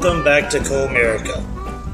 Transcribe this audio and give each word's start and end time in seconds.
Welcome 0.00 0.24
back 0.24 0.48
to 0.52 0.60
Colemerica. 0.60 1.44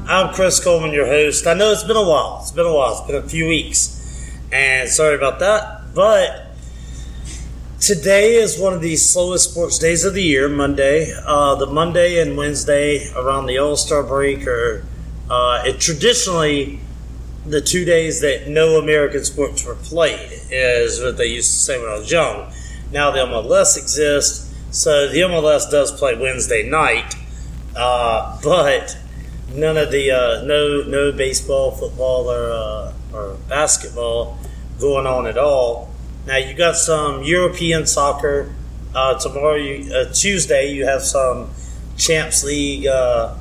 I'm 0.07 0.33
Chris 0.33 0.63
Coleman, 0.63 0.93
your 0.93 1.07
host. 1.07 1.45
I 1.45 1.53
know 1.53 1.73
it's 1.73 1.83
been 1.83 1.97
a 1.97 2.07
while. 2.07 2.39
It's 2.41 2.51
been 2.51 2.65
a 2.65 2.73
while. 2.73 2.93
It's 2.93 3.05
been 3.05 3.21
a 3.21 3.27
few 3.27 3.49
weeks. 3.49 4.31
And 4.49 4.87
sorry 4.87 5.15
about 5.15 5.39
that. 5.39 5.93
But 5.93 6.45
today 7.81 8.35
is 8.35 8.57
one 8.57 8.71
of 8.71 8.79
the 8.79 8.95
slowest 8.95 9.51
sports 9.51 9.77
days 9.77 10.05
of 10.05 10.13
the 10.13 10.23
year, 10.23 10.47
Monday. 10.47 11.13
Uh, 11.25 11.55
the 11.55 11.65
Monday 11.65 12.21
and 12.21 12.37
Wednesday 12.37 13.11
around 13.13 13.45
the 13.45 13.57
All 13.57 13.75
Star 13.75 14.03
break 14.03 14.47
are 14.47 14.85
uh, 15.29 15.63
it 15.65 15.81
traditionally 15.81 16.79
the 17.45 17.59
two 17.59 17.83
days 17.83 18.21
that 18.21 18.47
no 18.47 18.79
American 18.79 19.25
sports 19.25 19.65
were 19.65 19.75
played, 19.75 20.31
is 20.49 21.01
what 21.01 21.17
they 21.17 21.27
used 21.27 21.51
to 21.51 21.59
say 21.59 21.77
when 21.77 21.89
I 21.89 21.97
was 21.97 22.09
young. 22.09 22.53
Now 22.89 23.11
the 23.11 23.19
MLS 23.19 23.77
exists, 23.77 24.55
so 24.71 25.09
the 25.09 25.19
MLS 25.19 25.69
does 25.69 25.91
play 25.91 26.17
Wednesday 26.17 26.69
night 26.69 27.16
uh, 27.77 28.39
but 28.43 28.97
none 29.53 29.77
of 29.77 29.91
the 29.91 30.11
uh, 30.11 30.43
no 30.43 30.83
no 30.87 31.11
baseball, 31.11 31.71
football, 31.71 32.29
or 32.29 32.51
uh, 32.51 32.93
or 33.13 33.37
basketball 33.47 34.37
going 34.79 35.07
on 35.07 35.27
at 35.27 35.37
all. 35.37 35.89
Now 36.25 36.37
you 36.37 36.53
got 36.53 36.75
some 36.75 37.23
European 37.23 37.85
soccer. 37.85 38.53
Uh, 38.95 39.17
tomorrow, 39.19 39.55
you, 39.55 39.93
uh, 39.93 40.11
Tuesday, 40.11 40.71
you 40.71 40.85
have 40.85 41.03
some 41.03 41.51
Champs 41.97 42.43
League 42.43 42.87
uh, 42.87 43.35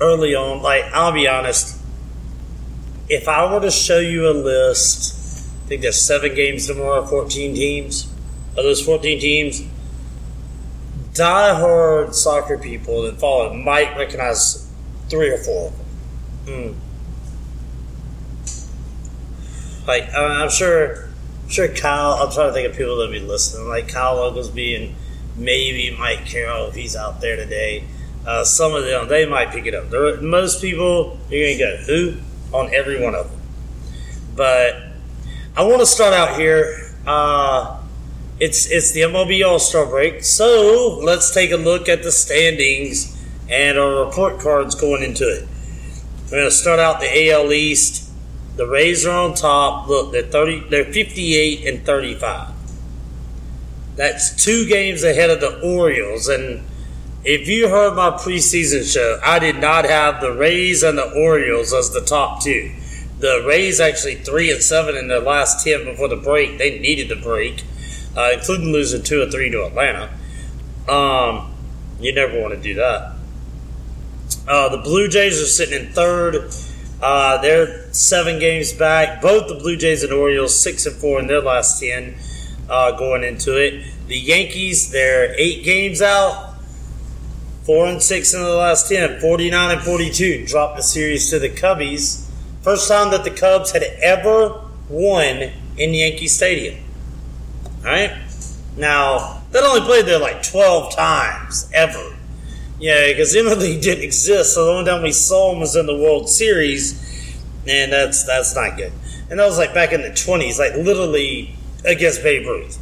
early 0.00 0.34
on. 0.34 0.62
Like 0.62 0.84
I'll 0.92 1.12
be 1.12 1.28
honest, 1.28 1.78
if 3.08 3.28
I 3.28 3.52
were 3.52 3.60
to 3.60 3.70
show 3.70 4.00
you 4.00 4.28
a 4.28 4.34
list, 4.34 5.46
I 5.64 5.68
think 5.68 5.82
there's 5.82 6.00
seven 6.00 6.34
games 6.34 6.66
tomorrow, 6.66 7.04
fourteen 7.06 7.54
teams. 7.54 8.12
Of 8.56 8.64
those 8.64 8.82
fourteen 8.82 9.20
teams, 9.20 9.62
die-hard 11.16 12.14
soccer 12.14 12.58
people 12.58 13.02
that 13.02 13.18
follow 13.18 13.52
might 13.54 13.96
recognize 13.96 14.70
three 15.08 15.30
or 15.30 15.38
four 15.38 15.68
of 15.68 15.76
them. 15.76 15.86
Mm. 16.46 16.76
Like 19.86 20.12
I'm 20.14 20.50
sure, 20.50 21.04
I'm 21.44 21.48
sure 21.48 21.68
Kyle. 21.68 22.14
I'm 22.14 22.32
trying 22.32 22.48
to 22.48 22.52
think 22.52 22.68
of 22.68 22.76
people 22.76 22.96
that 22.96 23.10
be 23.10 23.20
listening, 23.20 23.68
like 23.68 23.88
Kyle 23.88 24.18
Oglesby 24.18 24.74
and 24.74 24.94
maybe 25.36 25.96
Mike 25.96 26.26
Carroll 26.26 26.66
if 26.66 26.74
he's 26.74 26.96
out 26.96 27.20
there 27.20 27.36
today. 27.36 27.84
Uh, 28.26 28.42
some 28.42 28.74
of 28.74 28.84
them 28.84 29.06
they 29.08 29.26
might 29.26 29.50
pick 29.50 29.66
it 29.66 29.74
up. 29.74 29.90
There, 29.90 30.20
most 30.20 30.60
people 30.60 31.18
you're 31.30 31.56
gonna 31.56 31.58
go 31.58 31.76
who 31.84 32.16
on 32.52 32.74
every 32.74 33.02
one 33.02 33.14
of 33.14 33.30
them. 33.30 33.40
But 34.34 34.76
I 35.56 35.64
want 35.64 35.80
to 35.80 35.86
start 35.86 36.12
out 36.12 36.38
here. 36.38 36.92
Uh, 37.06 37.75
it's 38.38 38.70
it's 38.70 38.92
the 38.92 39.00
MLB 39.00 39.46
All 39.46 39.58
Star 39.58 39.86
break, 39.86 40.22
so 40.22 41.00
let's 41.02 41.32
take 41.32 41.50
a 41.52 41.56
look 41.56 41.88
at 41.88 42.02
the 42.02 42.12
standings 42.12 43.16
and 43.48 43.78
our 43.78 44.04
report 44.04 44.40
cards 44.40 44.74
going 44.74 45.02
into 45.02 45.24
it. 45.24 45.48
We're 46.24 46.38
going 46.38 46.44
to 46.44 46.50
start 46.50 46.78
out 46.78 47.00
the 47.00 47.30
AL 47.30 47.52
East. 47.52 48.10
The 48.56 48.66
Rays 48.66 49.06
are 49.06 49.16
on 49.16 49.34
top. 49.34 49.88
Look, 49.88 50.12
they're 50.12 50.22
thirty. 50.22 50.60
They're 50.68 50.84
fifty-eight 50.84 51.66
and 51.66 51.84
thirty-five. 51.86 52.52
That's 53.96 54.44
two 54.44 54.66
games 54.66 55.02
ahead 55.02 55.30
of 55.30 55.40
the 55.40 55.60
Orioles. 55.60 56.28
And 56.28 56.62
if 57.24 57.48
you 57.48 57.68
heard 57.68 57.94
my 57.94 58.10
preseason 58.10 58.92
show, 58.92 59.18
I 59.24 59.38
did 59.38 59.56
not 59.56 59.86
have 59.86 60.20
the 60.20 60.32
Rays 60.32 60.82
and 60.82 60.98
the 60.98 61.10
Orioles 61.10 61.72
as 61.72 61.90
the 61.90 62.02
top 62.02 62.42
two. 62.42 62.74
The 63.18 63.42
Rays 63.46 63.80
actually 63.80 64.16
three 64.16 64.50
and 64.50 64.62
seven 64.62 64.94
in 64.94 65.08
their 65.08 65.20
last 65.20 65.64
ten 65.64 65.84
before 65.86 66.08
the 66.08 66.16
break. 66.16 66.58
They 66.58 66.78
needed 66.78 67.08
the 67.08 67.16
break 67.16 67.62
uh, 68.16 68.30
including 68.32 68.72
losing 68.72 69.02
two 69.02 69.22
or 69.22 69.30
three 69.30 69.50
to 69.50 69.64
Atlanta. 69.64 70.10
Um, 70.88 71.52
you 72.00 72.14
never 72.14 72.40
want 72.40 72.54
to 72.54 72.60
do 72.60 72.74
that. 72.74 73.14
Uh, 74.48 74.68
the 74.68 74.78
Blue 74.78 75.08
Jays 75.08 75.40
are 75.40 75.46
sitting 75.46 75.86
in 75.86 75.92
third. 75.92 76.50
Uh, 77.02 77.38
they're 77.42 77.92
seven 77.92 78.38
games 78.38 78.72
back. 78.72 79.20
Both 79.20 79.48
the 79.48 79.54
Blue 79.56 79.76
Jays 79.76 80.02
and 80.02 80.12
Orioles 80.12 80.58
six 80.58 80.86
and 80.86 80.96
four 80.96 81.18
in 81.20 81.26
their 81.26 81.42
last 81.42 81.80
ten 81.80 82.16
uh, 82.68 82.92
going 82.92 83.22
into 83.22 83.56
it. 83.56 83.84
The 84.06 84.16
Yankees 84.16 84.90
they're 84.90 85.34
eight 85.38 85.64
games 85.64 86.00
out, 86.00 86.54
four 87.64 87.86
and 87.86 88.02
six 88.02 88.32
in 88.32 88.42
the 88.42 88.54
last 88.54 88.88
ten. 88.88 89.20
49 89.20 89.70
and 89.72 89.82
42 89.82 90.46
dropped 90.46 90.76
the 90.76 90.82
series 90.82 91.28
to 91.30 91.38
the 91.38 91.50
Cubbies. 91.50 92.28
First 92.62 92.88
time 92.88 93.10
that 93.10 93.24
the 93.24 93.30
Cubs 93.30 93.72
had 93.72 93.82
ever 93.82 94.60
won 94.88 95.50
in 95.76 95.92
Yankee 95.92 96.28
Stadium 96.28 96.85
right? 97.86 98.10
Now, 98.76 99.42
that 99.52 99.64
only 99.64 99.80
played 99.80 100.06
there 100.06 100.18
like 100.18 100.42
12 100.42 100.94
times 100.94 101.70
ever. 101.72 102.16
Yeah, 102.78 103.08
because 103.08 103.34
MLB 103.34 103.80
didn't 103.80 104.04
exist, 104.04 104.54
so 104.54 104.66
the 104.66 104.72
only 104.72 104.90
time 104.90 105.02
we 105.02 105.12
saw 105.12 105.50
them 105.50 105.60
was 105.60 105.76
in 105.76 105.86
the 105.86 105.96
World 105.96 106.28
Series, 106.28 107.40
and 107.66 107.90
that's 107.90 108.24
that's 108.24 108.54
not 108.54 108.76
good. 108.76 108.92
And 109.30 109.40
that 109.40 109.46
was 109.46 109.56
like 109.56 109.72
back 109.72 109.92
in 109.92 110.02
the 110.02 110.10
20s, 110.10 110.58
like 110.58 110.74
literally 110.74 111.54
against 111.86 112.22
Babe 112.22 112.46
Ruth. 112.46 112.78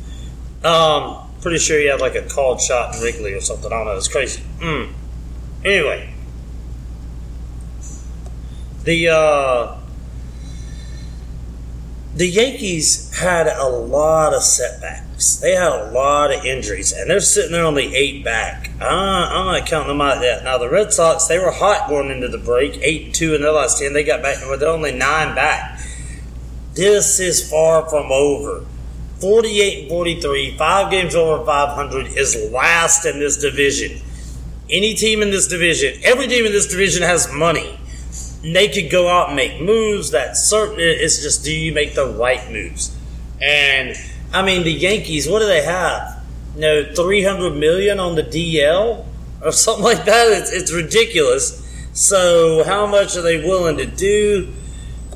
Um, 0.64 1.18
pretty 1.40 1.58
sure 1.58 1.78
he 1.78 1.86
had 1.86 2.00
like 2.00 2.16
a 2.16 2.22
called 2.22 2.60
shot 2.60 2.96
in 2.96 3.02
Wrigley 3.02 3.34
or 3.34 3.40
something. 3.40 3.72
I 3.72 3.76
don't 3.76 3.86
know. 3.86 3.96
It's 3.96 4.08
crazy. 4.08 4.42
Mm. 4.58 4.92
Anyway, 5.64 6.12
the 8.82 9.08
uh, 9.10 9.76
the 12.14 12.28
Yankees 12.28 13.12
had 13.18 13.48
a 13.48 13.68
lot 13.68 14.34
of 14.34 14.42
setbacks. 14.42 15.36
They 15.36 15.54
had 15.54 15.72
a 15.72 15.90
lot 15.90 16.32
of 16.32 16.44
injuries, 16.44 16.92
and 16.92 17.10
they're 17.10 17.18
sitting 17.18 17.52
there 17.52 17.64
only 17.64 17.94
eight 17.94 18.24
back. 18.24 18.70
Uh, 18.80 18.84
I'm 18.84 19.46
not 19.46 19.66
counting 19.66 19.88
them 19.88 20.00
out 20.00 20.22
yet. 20.22 20.44
Now 20.44 20.58
the 20.58 20.70
Red 20.70 20.92
Sox, 20.92 21.26
they 21.26 21.38
were 21.38 21.50
hot 21.50 21.88
going 21.88 22.10
into 22.10 22.28
the 22.28 22.38
break, 22.38 22.78
eight 22.82 23.06
and 23.06 23.14
two 23.14 23.34
in 23.34 23.42
their 23.42 23.50
last 23.52 23.78
ten. 23.78 23.92
They 23.92 24.04
got 24.04 24.22
back, 24.22 24.38
but 24.46 24.60
they're 24.60 24.68
only 24.68 24.92
nine 24.92 25.34
back. 25.34 25.80
This 26.74 27.18
is 27.18 27.48
far 27.50 27.88
from 27.88 28.12
over. 28.12 28.64
48 29.20 29.82
and 29.82 29.88
43, 29.88 30.56
five 30.58 30.90
games 30.90 31.14
over 31.14 31.44
500 31.44 32.08
is 32.08 32.50
last 32.52 33.06
in 33.06 33.20
this 33.20 33.40
division. 33.40 34.02
Any 34.68 34.94
team 34.94 35.22
in 35.22 35.30
this 35.30 35.48
division, 35.48 36.00
every 36.04 36.26
team 36.26 36.44
in 36.44 36.52
this 36.52 36.66
division 36.66 37.02
has 37.02 37.32
money 37.32 37.78
they 38.52 38.68
could 38.68 38.90
go 38.90 39.08
out 39.08 39.28
and 39.28 39.36
make 39.36 39.60
moves. 39.60 40.10
That 40.10 40.36
certain 40.36 40.76
it's 40.78 41.22
just 41.22 41.44
do 41.44 41.54
you 41.54 41.72
make 41.72 41.94
the 41.94 42.06
right 42.06 42.50
moves? 42.50 42.96
And 43.40 43.96
I 44.32 44.44
mean 44.44 44.64
the 44.64 44.72
Yankees, 44.72 45.28
what 45.28 45.38
do 45.40 45.46
they 45.46 45.62
have? 45.62 46.22
You 46.54 46.60
know, 46.60 46.94
three 46.94 47.22
hundred 47.22 47.54
million 47.54 47.98
on 47.98 48.14
the 48.16 48.22
DL 48.22 49.06
or 49.42 49.52
something 49.52 49.84
like 49.84 50.04
that. 50.04 50.32
It's, 50.32 50.52
it's 50.52 50.72
ridiculous. 50.72 51.62
So 51.92 52.64
how 52.64 52.86
much 52.86 53.16
are 53.16 53.22
they 53.22 53.38
willing 53.38 53.76
to 53.78 53.86
do? 53.86 54.52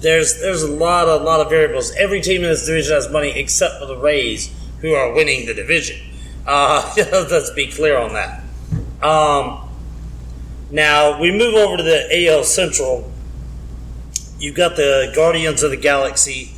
There's 0.00 0.40
there's 0.40 0.62
a 0.62 0.70
lot 0.70 1.08
a 1.08 1.16
lot 1.16 1.40
of 1.40 1.50
variables. 1.50 1.92
Every 1.96 2.20
team 2.20 2.42
in 2.42 2.50
this 2.50 2.66
division 2.66 2.94
has 2.94 3.10
money 3.10 3.30
except 3.30 3.80
for 3.80 3.86
the 3.86 3.96
Rays, 3.96 4.54
who 4.80 4.94
are 4.94 5.12
winning 5.12 5.46
the 5.46 5.54
division. 5.54 6.00
Uh, 6.46 6.94
let's 6.96 7.50
be 7.50 7.66
clear 7.66 7.98
on 7.98 8.14
that. 8.14 8.42
Um, 9.02 9.68
now 10.70 11.20
we 11.20 11.30
move 11.30 11.54
over 11.54 11.76
to 11.76 11.82
the 11.82 12.28
AL 12.28 12.44
Central 12.44 13.10
you've 14.38 14.56
got 14.56 14.76
the 14.76 15.12
Guardians 15.14 15.62
of 15.62 15.70
the 15.70 15.76
Galaxy. 15.76 16.52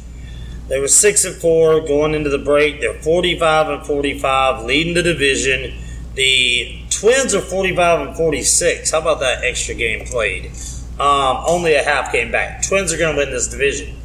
They 0.68 0.78
were 0.78 0.88
six 0.88 1.24
and 1.24 1.34
four 1.34 1.80
going 1.80 2.14
into 2.14 2.30
the 2.30 2.38
break. 2.38 2.80
They're 2.80 2.94
forty-five 2.94 3.68
and 3.68 3.84
forty-five, 3.84 4.64
leading 4.64 4.94
the 4.94 5.02
division. 5.02 5.74
The 6.14 6.82
Twins 6.90 7.34
are 7.34 7.40
forty-five 7.40 8.06
and 8.06 8.16
forty-six. 8.16 8.90
How 8.92 9.00
about 9.00 9.20
that 9.20 9.42
extra 9.42 9.74
game 9.74 10.06
played? 10.06 10.52
Um, 10.98 11.42
only 11.46 11.74
a 11.74 11.82
half 11.82 12.12
game 12.12 12.30
back. 12.30 12.62
Twins 12.62 12.92
are 12.92 12.98
going 12.98 13.16
to 13.16 13.18
win 13.18 13.30
this 13.30 13.48
division. 13.48 13.96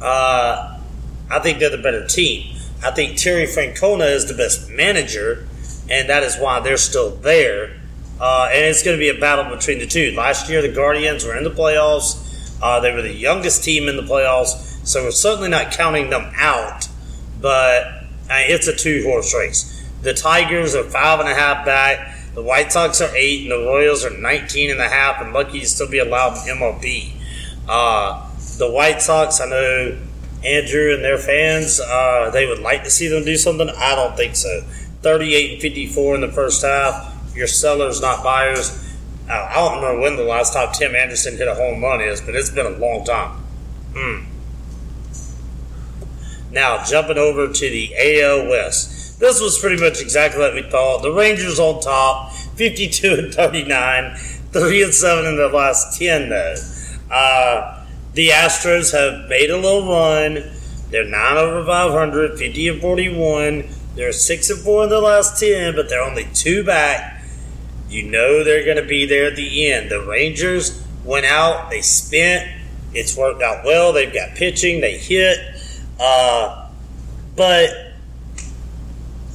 Uh, 0.00 0.78
I 1.30 1.38
think 1.40 1.58
they're 1.58 1.70
the 1.70 1.78
better 1.78 2.06
team. 2.06 2.54
I 2.84 2.90
think 2.92 3.16
Terry 3.16 3.46
Francona 3.46 4.14
is 4.14 4.28
the 4.28 4.34
best 4.34 4.70
manager, 4.70 5.48
and 5.90 6.08
that 6.08 6.22
is 6.22 6.36
why 6.36 6.60
they're 6.60 6.76
still 6.76 7.10
there. 7.16 7.80
Uh, 8.20 8.48
and 8.52 8.66
it's 8.66 8.82
going 8.82 8.96
to 8.96 9.00
be 9.00 9.08
a 9.08 9.18
battle 9.18 9.52
between 9.54 9.78
the 9.78 9.86
two. 9.86 10.12
Last 10.12 10.48
year, 10.48 10.62
the 10.62 10.68
Guardians 10.68 11.24
were 11.24 11.36
in 11.36 11.44
the 11.44 11.50
playoffs. 11.50 12.24
Uh, 12.62 12.80
they 12.80 12.92
were 12.92 13.02
the 13.02 13.14
youngest 13.14 13.64
team 13.64 13.88
in 13.88 13.96
the 13.96 14.02
playoffs, 14.02 14.86
so 14.86 15.04
we're 15.04 15.10
certainly 15.10 15.48
not 15.48 15.72
counting 15.72 16.10
them 16.10 16.30
out. 16.36 16.88
But 17.40 17.84
uh, 18.30 18.44
it's 18.48 18.66
a 18.66 18.74
two 18.74 19.04
horse 19.04 19.34
race. 19.34 19.86
The 20.02 20.14
Tigers 20.14 20.74
are 20.74 20.84
five 20.84 21.20
and 21.20 21.28
a 21.28 21.34
half 21.34 21.64
back. 21.64 22.16
The 22.34 22.42
White 22.42 22.70
Sox 22.70 23.00
are 23.00 23.14
eight, 23.16 23.42
and 23.42 23.50
the 23.50 23.66
Royals 23.66 24.04
are 24.04 24.16
19 24.16 24.70
and 24.70 24.80
a 24.80 24.88
half, 24.88 25.20
and 25.20 25.32
lucky 25.32 25.60
to 25.60 25.66
still 25.66 25.90
be 25.90 25.98
allowed 25.98 26.34
in 26.46 26.56
MLB. 26.56 27.12
Uh, 27.68 28.28
the 28.58 28.70
White 28.70 29.02
Sox, 29.02 29.40
I 29.40 29.46
know 29.46 29.98
Andrew 30.44 30.94
and 30.94 31.02
their 31.02 31.18
fans, 31.18 31.80
uh, 31.80 32.30
they 32.32 32.46
would 32.46 32.60
like 32.60 32.84
to 32.84 32.90
see 32.90 33.08
them 33.08 33.24
do 33.24 33.36
something. 33.36 33.68
I 33.68 33.94
don't 33.94 34.16
think 34.16 34.36
so. 34.36 34.62
38 35.02 35.52
and 35.54 35.62
54 35.62 36.14
in 36.16 36.20
the 36.20 36.28
first 36.28 36.62
half. 36.64 37.34
Your 37.34 37.46
sellers, 37.46 38.00
not 38.00 38.22
buyers. 38.22 38.87
I 39.28 39.54
don't 39.54 39.82
remember 39.82 40.00
when 40.00 40.16
the 40.16 40.24
last 40.24 40.54
time 40.54 40.72
Tim 40.72 40.94
Anderson 40.94 41.36
hit 41.36 41.48
a 41.48 41.54
home 41.54 41.82
run 41.82 42.00
is, 42.00 42.20
but 42.20 42.34
it's 42.34 42.50
been 42.50 42.66
a 42.66 42.70
long 42.70 43.04
time. 43.04 43.42
Hmm. 43.94 44.24
Now, 46.50 46.82
jumping 46.84 47.18
over 47.18 47.52
to 47.52 47.70
the 47.70 47.94
AL 47.94 48.48
West. 48.48 49.20
This 49.20 49.40
was 49.40 49.58
pretty 49.58 49.82
much 49.82 50.00
exactly 50.00 50.40
what 50.40 50.54
we 50.54 50.62
thought. 50.62 51.02
The 51.02 51.12
Rangers 51.12 51.58
on 51.58 51.80
top, 51.80 52.32
52 52.32 53.14
and 53.14 53.34
39. 53.34 54.16
three 54.52 54.82
and 54.82 54.94
seven 54.94 55.26
in 55.26 55.36
the 55.36 55.48
last 55.48 55.98
ten 55.98 56.30
though. 56.30 56.54
Uh, 57.10 57.84
the 58.14 58.28
Astros 58.28 58.92
have 58.92 59.28
made 59.28 59.50
a 59.50 59.56
little 59.56 59.88
run. 59.88 60.50
They're 60.90 61.04
nine 61.04 61.36
over 61.36 61.64
500, 61.64 62.38
50 62.38 62.68
and 62.68 62.80
41. 62.80 63.68
They're 63.94 64.12
six 64.12 64.48
and 64.48 64.60
four 64.60 64.84
in 64.84 64.90
the 64.90 65.00
last 65.00 65.38
ten, 65.38 65.74
but 65.74 65.88
they're 65.88 66.02
only 66.02 66.26
two 66.32 66.64
back. 66.64 67.17
You 67.88 68.02
know 68.02 68.44
they're 68.44 68.64
going 68.64 68.76
to 68.76 68.86
be 68.86 69.06
there 69.06 69.26
at 69.26 69.36
the 69.36 69.70
end. 69.70 69.90
The 69.90 70.00
Rangers 70.00 70.84
went 71.04 71.26
out, 71.26 71.70
they 71.70 71.80
spent. 71.80 72.48
It's 72.94 73.16
worked 73.16 73.42
out 73.42 73.64
well. 73.64 73.92
They've 73.92 74.12
got 74.12 74.34
pitching, 74.34 74.80
they 74.80 74.96
hit. 74.96 75.38
Uh, 75.98 76.68
but 77.36 77.70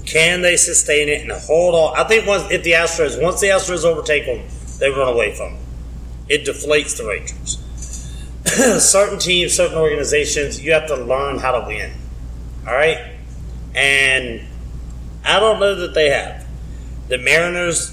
can 0.05 0.41
they 0.41 0.57
sustain 0.57 1.09
it 1.09 1.21
and 1.21 1.31
hold 1.31 1.75
on? 1.75 1.97
I 1.97 2.07
think 2.07 2.27
once 2.27 2.51
if 2.51 2.63
the 2.63 2.73
Astros 2.73 3.21
once 3.21 3.39
the 3.39 3.47
Astros 3.47 3.85
overtake 3.85 4.25
them, 4.25 4.45
they 4.79 4.89
run 4.89 5.07
away 5.07 5.33
from 5.33 5.53
them. 5.53 5.63
It 6.29 6.45
deflates 6.45 6.97
the 6.97 7.07
Rangers. 7.07 7.59
certain 8.83 9.19
teams, 9.19 9.53
certain 9.53 9.77
organizations, 9.77 10.61
you 10.61 10.73
have 10.73 10.87
to 10.87 10.95
learn 10.95 11.39
how 11.39 11.59
to 11.59 11.67
win. 11.67 11.91
All 12.67 12.73
right, 12.73 13.13
and 13.73 14.41
I 15.23 15.39
don't 15.39 15.59
know 15.59 15.75
that 15.75 15.93
they 15.93 16.09
have. 16.09 16.45
The 17.07 17.17
Mariners, 17.17 17.92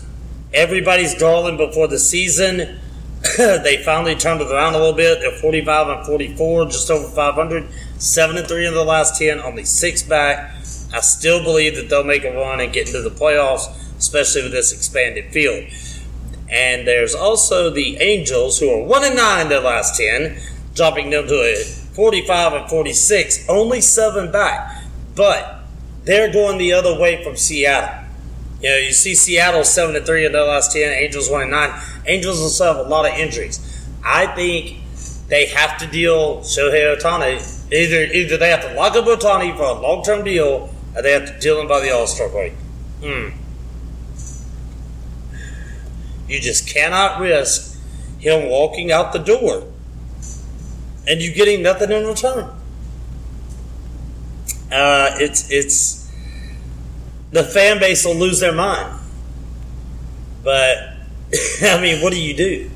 everybody's 0.52 1.14
darling 1.14 1.56
before 1.56 1.88
the 1.88 1.98
season. 1.98 2.78
they 3.36 3.82
finally 3.84 4.14
turned 4.14 4.40
it 4.40 4.50
around 4.50 4.74
a 4.74 4.78
little 4.78 4.94
bit. 4.94 5.20
They're 5.20 5.30
45 5.32 5.88
and 5.88 6.06
44, 6.06 6.66
just 6.66 6.90
over 6.90 7.06
500, 7.08 7.66
7 7.98 8.36
and 8.36 8.46
3 8.46 8.66
in 8.66 8.74
the 8.74 8.84
last 8.84 9.18
10, 9.18 9.40
only 9.40 9.64
6 9.64 10.02
back. 10.04 10.54
I 10.92 11.00
still 11.00 11.42
believe 11.42 11.76
that 11.76 11.88
they'll 11.88 12.04
make 12.04 12.24
a 12.24 12.34
run 12.34 12.60
and 12.60 12.72
get 12.72 12.88
into 12.88 13.02
the 13.02 13.10
playoffs, 13.10 13.66
especially 13.98 14.42
with 14.44 14.52
this 14.52 14.72
expanded 14.72 15.32
field. 15.32 15.64
And 16.48 16.86
there's 16.86 17.14
also 17.14 17.70
the 17.70 17.98
Angels, 17.98 18.58
who 18.58 18.70
are 18.70 18.82
1 18.82 19.04
and 19.04 19.16
9 19.16 19.40
in 19.42 19.48
their 19.48 19.60
last 19.60 19.96
10, 19.98 20.40
dropping 20.74 21.10
them 21.10 21.28
to 21.28 21.34
a 21.34 21.62
45 21.94 22.52
and 22.54 22.70
46, 22.70 23.48
only 23.48 23.80
7 23.80 24.32
back. 24.32 24.82
But 25.14 25.60
they're 26.04 26.32
going 26.32 26.58
the 26.58 26.72
other 26.72 26.98
way 26.98 27.22
from 27.22 27.36
Seattle. 27.36 27.99
You 28.60 28.68
know, 28.68 28.76
you 28.76 28.92
see 28.92 29.14
Seattle 29.14 29.64
7 29.64 29.96
and 29.96 30.04
3 30.04 30.26
in 30.26 30.32
their 30.32 30.44
last 30.44 30.72
10, 30.72 30.92
Angels 30.92 31.30
1 31.30 31.42
and 31.42 31.50
9. 31.50 31.80
Angels 32.06 32.40
also 32.40 32.64
have 32.74 32.86
a 32.86 32.88
lot 32.88 33.10
of 33.10 33.18
injuries. 33.18 33.58
I 34.04 34.26
think 34.26 34.76
they 35.28 35.46
have 35.46 35.78
to 35.78 35.86
deal 35.86 36.40
Shohei 36.40 36.96
Ohtani. 36.96 37.56
Either 37.72 38.12
either 38.12 38.36
they 38.36 38.50
have 38.50 38.62
to 38.62 38.74
lock 38.74 38.96
up 38.96 39.04
Ohtani 39.04 39.56
for 39.56 39.62
a 39.62 39.80
long 39.80 40.02
term 40.02 40.24
deal, 40.24 40.74
or 40.94 41.02
they 41.02 41.12
have 41.12 41.26
to 41.26 41.38
deal 41.38 41.60
him 41.60 41.68
by 41.68 41.80
the 41.80 41.90
All 41.90 42.06
Star 42.06 42.28
break. 42.28 42.52
Hmm. 43.02 43.28
You 46.28 46.40
just 46.40 46.68
cannot 46.68 47.20
risk 47.20 47.78
him 48.18 48.48
walking 48.48 48.92
out 48.92 49.12
the 49.12 49.18
door 49.18 49.64
and 51.08 51.20
you 51.20 51.32
getting 51.32 51.62
nothing 51.62 51.90
in 51.90 52.06
return. 52.06 52.50
Uh, 54.70 55.10
it's 55.18 55.50
it's 55.50 55.99
the 57.30 57.44
fan 57.44 57.78
base 57.78 58.04
will 58.04 58.16
lose 58.16 58.40
their 58.40 58.54
mind. 58.54 58.98
But 60.42 60.76
I 61.62 61.80
mean, 61.80 62.02
what 62.02 62.12
do 62.12 62.20
you 62.20 62.36
do? 62.36 62.70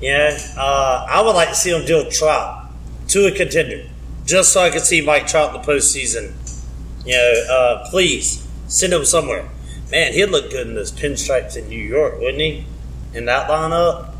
Yeah, 0.00 0.38
uh, 0.56 1.06
I 1.08 1.20
would 1.22 1.32
like 1.32 1.48
to 1.48 1.54
see 1.54 1.70
him 1.70 1.84
deal 1.84 2.08
Trout 2.08 2.70
to 3.08 3.26
a 3.26 3.32
contender, 3.32 3.84
just 4.24 4.52
so 4.52 4.60
I 4.60 4.70
could 4.70 4.82
see 4.82 5.00
Mike 5.00 5.26
Trout 5.26 5.54
in 5.54 5.60
the 5.60 5.66
postseason. 5.66 6.34
You 7.04 7.14
know, 7.14 7.44
uh, 7.50 7.90
please 7.90 8.46
send 8.68 8.92
him 8.92 9.04
somewhere. 9.04 9.48
Man, 9.90 10.12
he'd 10.12 10.26
look 10.26 10.50
good 10.50 10.68
in 10.68 10.74
those 10.74 10.92
pinstripes 10.92 11.56
in 11.56 11.68
New 11.68 11.80
York, 11.80 12.20
wouldn't 12.20 12.40
he? 12.40 12.66
In 13.14 13.24
that 13.24 13.48
lineup, 13.48 14.10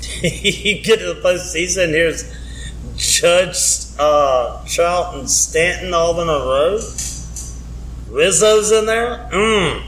you 0.22 0.82
get 0.82 0.98
to 0.98 1.14
the 1.14 1.20
postseason. 1.22 1.90
Here's 1.90 2.34
Judge, 2.96 3.94
uh, 3.98 4.64
Trout, 4.66 5.14
and 5.14 5.30
Stanton 5.30 5.94
all 5.94 6.20
in 6.20 6.28
a 6.28 6.32
row. 6.32 6.80
Rizzo's 8.10 8.72
in 8.72 8.86
there. 8.86 9.28
Mmm. 9.32 9.82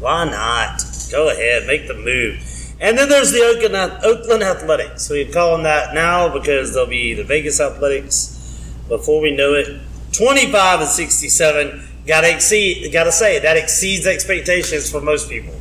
Why 0.00 0.24
not? 0.24 0.82
Go 1.12 1.30
ahead, 1.30 1.66
make 1.66 1.86
the 1.86 1.94
move. 1.94 2.42
And 2.80 2.98
then 2.98 3.08
there's 3.08 3.30
the 3.30 3.42
Oakland, 3.42 4.42
Athletics. 4.42 5.08
We 5.08 5.24
call 5.26 5.52
them 5.52 5.62
that 5.62 5.94
now 5.94 6.28
because 6.28 6.74
they'll 6.74 6.86
be 6.86 7.14
the 7.14 7.22
Vegas 7.22 7.60
Athletics 7.60 8.66
before 8.88 9.20
we 9.20 9.30
know 9.30 9.54
it. 9.54 9.80
25 10.10 10.80
and 10.80 10.88
67. 10.88 11.88
Gotta 12.06 12.34
exceed, 12.34 12.92
gotta 12.92 13.12
say, 13.12 13.38
that 13.38 13.56
exceeds 13.56 14.06
expectations 14.06 14.90
for 14.90 15.00
most 15.00 15.30
people. 15.30 15.54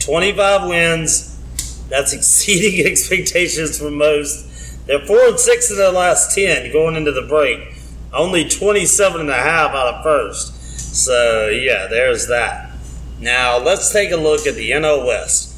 25 0.00 0.68
wins. 0.68 1.86
That's 1.88 2.12
exceeding 2.14 2.84
expectations 2.90 3.78
for 3.78 3.92
most. 3.92 4.86
They're 4.86 5.06
4 5.06 5.28
and 5.28 5.38
6 5.38 5.70
in 5.70 5.76
their 5.76 5.92
last 5.92 6.34
10 6.34 6.72
going 6.72 6.96
into 6.96 7.12
the 7.12 7.22
break. 7.22 7.73
Only 8.14 8.48
27 8.48 9.20
and 9.20 9.30
a 9.30 9.34
half 9.34 9.72
out 9.72 9.94
of 9.94 10.02
first. 10.02 10.54
So, 10.94 11.48
yeah, 11.48 11.86
there's 11.88 12.28
that. 12.28 12.70
Now, 13.18 13.58
let's 13.58 13.92
take 13.92 14.12
a 14.12 14.16
look 14.16 14.46
at 14.46 14.54
the 14.54 14.70
NL 14.70 15.06
West. 15.06 15.54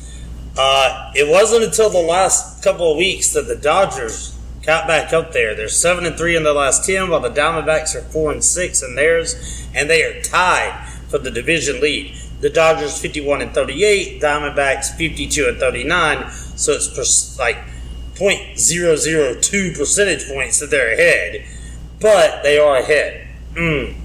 Uh, 0.56 1.12
it 1.14 1.28
wasn't 1.28 1.64
until 1.64 1.90
the 1.90 1.98
last 1.98 2.64
couple 2.64 2.90
of 2.90 2.96
weeks 2.96 3.32
that 3.34 3.46
the 3.46 3.56
Dodgers 3.56 4.38
got 4.64 4.86
back 4.86 5.12
up 5.12 5.32
there. 5.32 5.54
They're 5.54 5.68
7 5.68 6.06
and 6.06 6.16
3 6.16 6.36
in 6.36 6.44
their 6.44 6.54
last 6.54 6.86
10, 6.86 7.10
while 7.10 7.20
the 7.20 7.30
Diamondbacks 7.30 7.94
are 7.94 8.02
4 8.02 8.32
and 8.32 8.44
6 8.44 8.82
in 8.82 8.94
theirs, 8.94 9.68
and 9.74 9.88
they 9.88 10.02
are 10.02 10.22
tied 10.22 10.88
for 11.08 11.18
the 11.18 11.30
division 11.30 11.80
lead. 11.80 12.16
The 12.40 12.50
Dodgers 12.50 13.00
51 13.00 13.42
and 13.42 13.52
38, 13.52 14.20
Diamondbacks 14.20 14.96
52 14.96 15.48
and 15.48 15.58
39, 15.58 16.30
so 16.30 16.72
it's 16.72 16.88
per- 16.88 17.42
like 17.42 17.58
0.002 18.14 19.76
percentage 19.76 20.28
points 20.28 20.58
that 20.60 20.70
they're 20.70 20.92
ahead, 20.92 21.46
but 22.00 22.42
they 22.42 22.58
are 22.58 22.76
ahead. 22.76 23.28
Mm. 23.54 23.96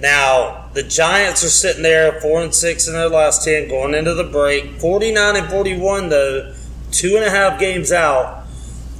Now, 0.00 0.68
the 0.74 0.82
Giants 0.82 1.42
are 1.44 1.48
sitting 1.48 1.82
there, 1.82 2.20
4 2.20 2.42
and 2.42 2.54
6 2.54 2.86
in 2.86 2.94
their 2.94 3.08
last 3.08 3.44
10, 3.44 3.68
going 3.68 3.94
into 3.94 4.14
the 4.14 4.24
break. 4.24 4.80
49 4.80 5.36
and 5.36 5.48
41, 5.48 6.08
though, 6.08 6.54
two 6.92 7.16
and 7.16 7.24
a 7.24 7.30
half 7.30 7.58
games 7.58 7.90
out. 7.90 8.44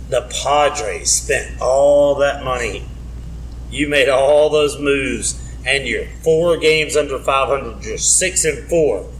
The 0.08 0.22
Padres 0.42 1.10
spent 1.12 1.60
all 1.60 2.14
that 2.16 2.42
money. 2.42 2.86
You 3.70 3.88
made 3.88 4.08
all 4.08 4.48
those 4.48 4.80
moves, 4.80 5.40
and 5.66 5.86
you're 5.86 6.06
four 6.24 6.56
games 6.56 6.96
under 6.96 7.18
500. 7.18 7.84
You're 7.84 7.98
6 7.98 8.44
and 8.44 8.68
4. 8.68 9.10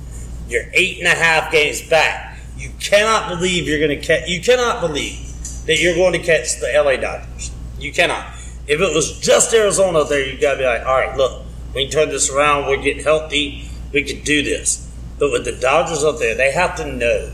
You're 0.49 0.65
eight 0.73 0.99
and 0.99 1.07
a 1.07 1.11
half 1.11 1.53
games 1.53 1.87
back. 1.89 2.39
You 2.57 2.71
cannot 2.81 3.29
believe 3.29 3.69
you're 3.69 3.79
going 3.79 4.01
to 4.01 4.05
catch, 4.05 4.29
you 4.29 4.41
cannot 4.41 4.81
believe 4.81 5.28
that 5.69 5.79
you're 5.79 5.95
going 5.95 6.15
to 6.15 6.19
catch 6.19 6.59
the 6.61 6.67
LA 6.75 6.97
Dodgers. 6.97 7.51
You 7.79 7.93
cannot. 7.93 8.27
If 8.67 8.81
it 8.81 8.95
was 8.95 9.21
just 9.21 9.53
Arizona 9.53 10.03
there, 10.05 10.27
you 10.27 10.41
got 10.41 10.53
to 10.53 10.59
be 10.59 10.65
like, 10.65 10.81
all 10.81 10.95
right, 10.99 11.15
look, 11.15 11.45
we 11.75 11.85
can 11.85 11.93
turn 11.93 12.09
this 12.09 12.31
around. 12.31 12.67
We're 12.67 12.83
getting 12.83 13.05
healthy. 13.05 13.69
We 13.93 14.03
can 14.03 14.25
do 14.25 14.43
this. 14.43 14.91
But 15.19 15.31
with 15.31 15.45
the 15.45 15.53
Dodgers 15.53 16.03
up 16.03 16.19
there, 16.19 16.35
they 16.35 16.53
have 16.53 16.75
to 16.77 16.91
know 16.91 17.33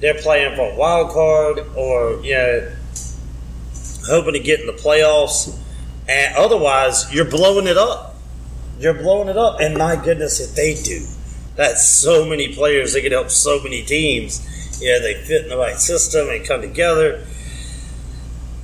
they're 0.00 0.14
playing 0.14 0.56
for 0.56 0.72
a 0.72 0.74
wild 0.74 1.10
card 1.10 1.58
or, 1.76 2.24
you 2.24 2.34
know, 2.34 2.72
hoping 4.06 4.32
to 4.32 4.40
get 4.40 4.60
in 4.60 4.66
the 4.66 4.72
playoffs. 4.72 5.54
And 6.08 6.34
otherwise, 6.34 7.12
you're 7.12 7.28
blowing 7.28 7.66
it 7.66 7.76
up. 7.76 8.16
You're 8.80 8.94
blowing 8.94 9.28
it 9.28 9.36
up. 9.36 9.60
And 9.60 9.76
my 9.76 10.02
goodness, 10.02 10.40
if 10.40 10.54
they 10.54 10.74
do, 10.82 11.06
that's 11.56 11.86
so 11.86 12.24
many 12.24 12.54
players. 12.54 12.94
They 12.94 13.02
can 13.02 13.12
help 13.12 13.28
so 13.28 13.62
many 13.62 13.82
teams. 13.82 14.46
Yeah, 14.80 14.98
they 15.00 15.14
fit 15.24 15.44
in 15.44 15.48
the 15.48 15.56
right 15.56 15.78
system 15.78 16.28
and 16.28 16.46
come 16.46 16.60
together. 16.60 17.26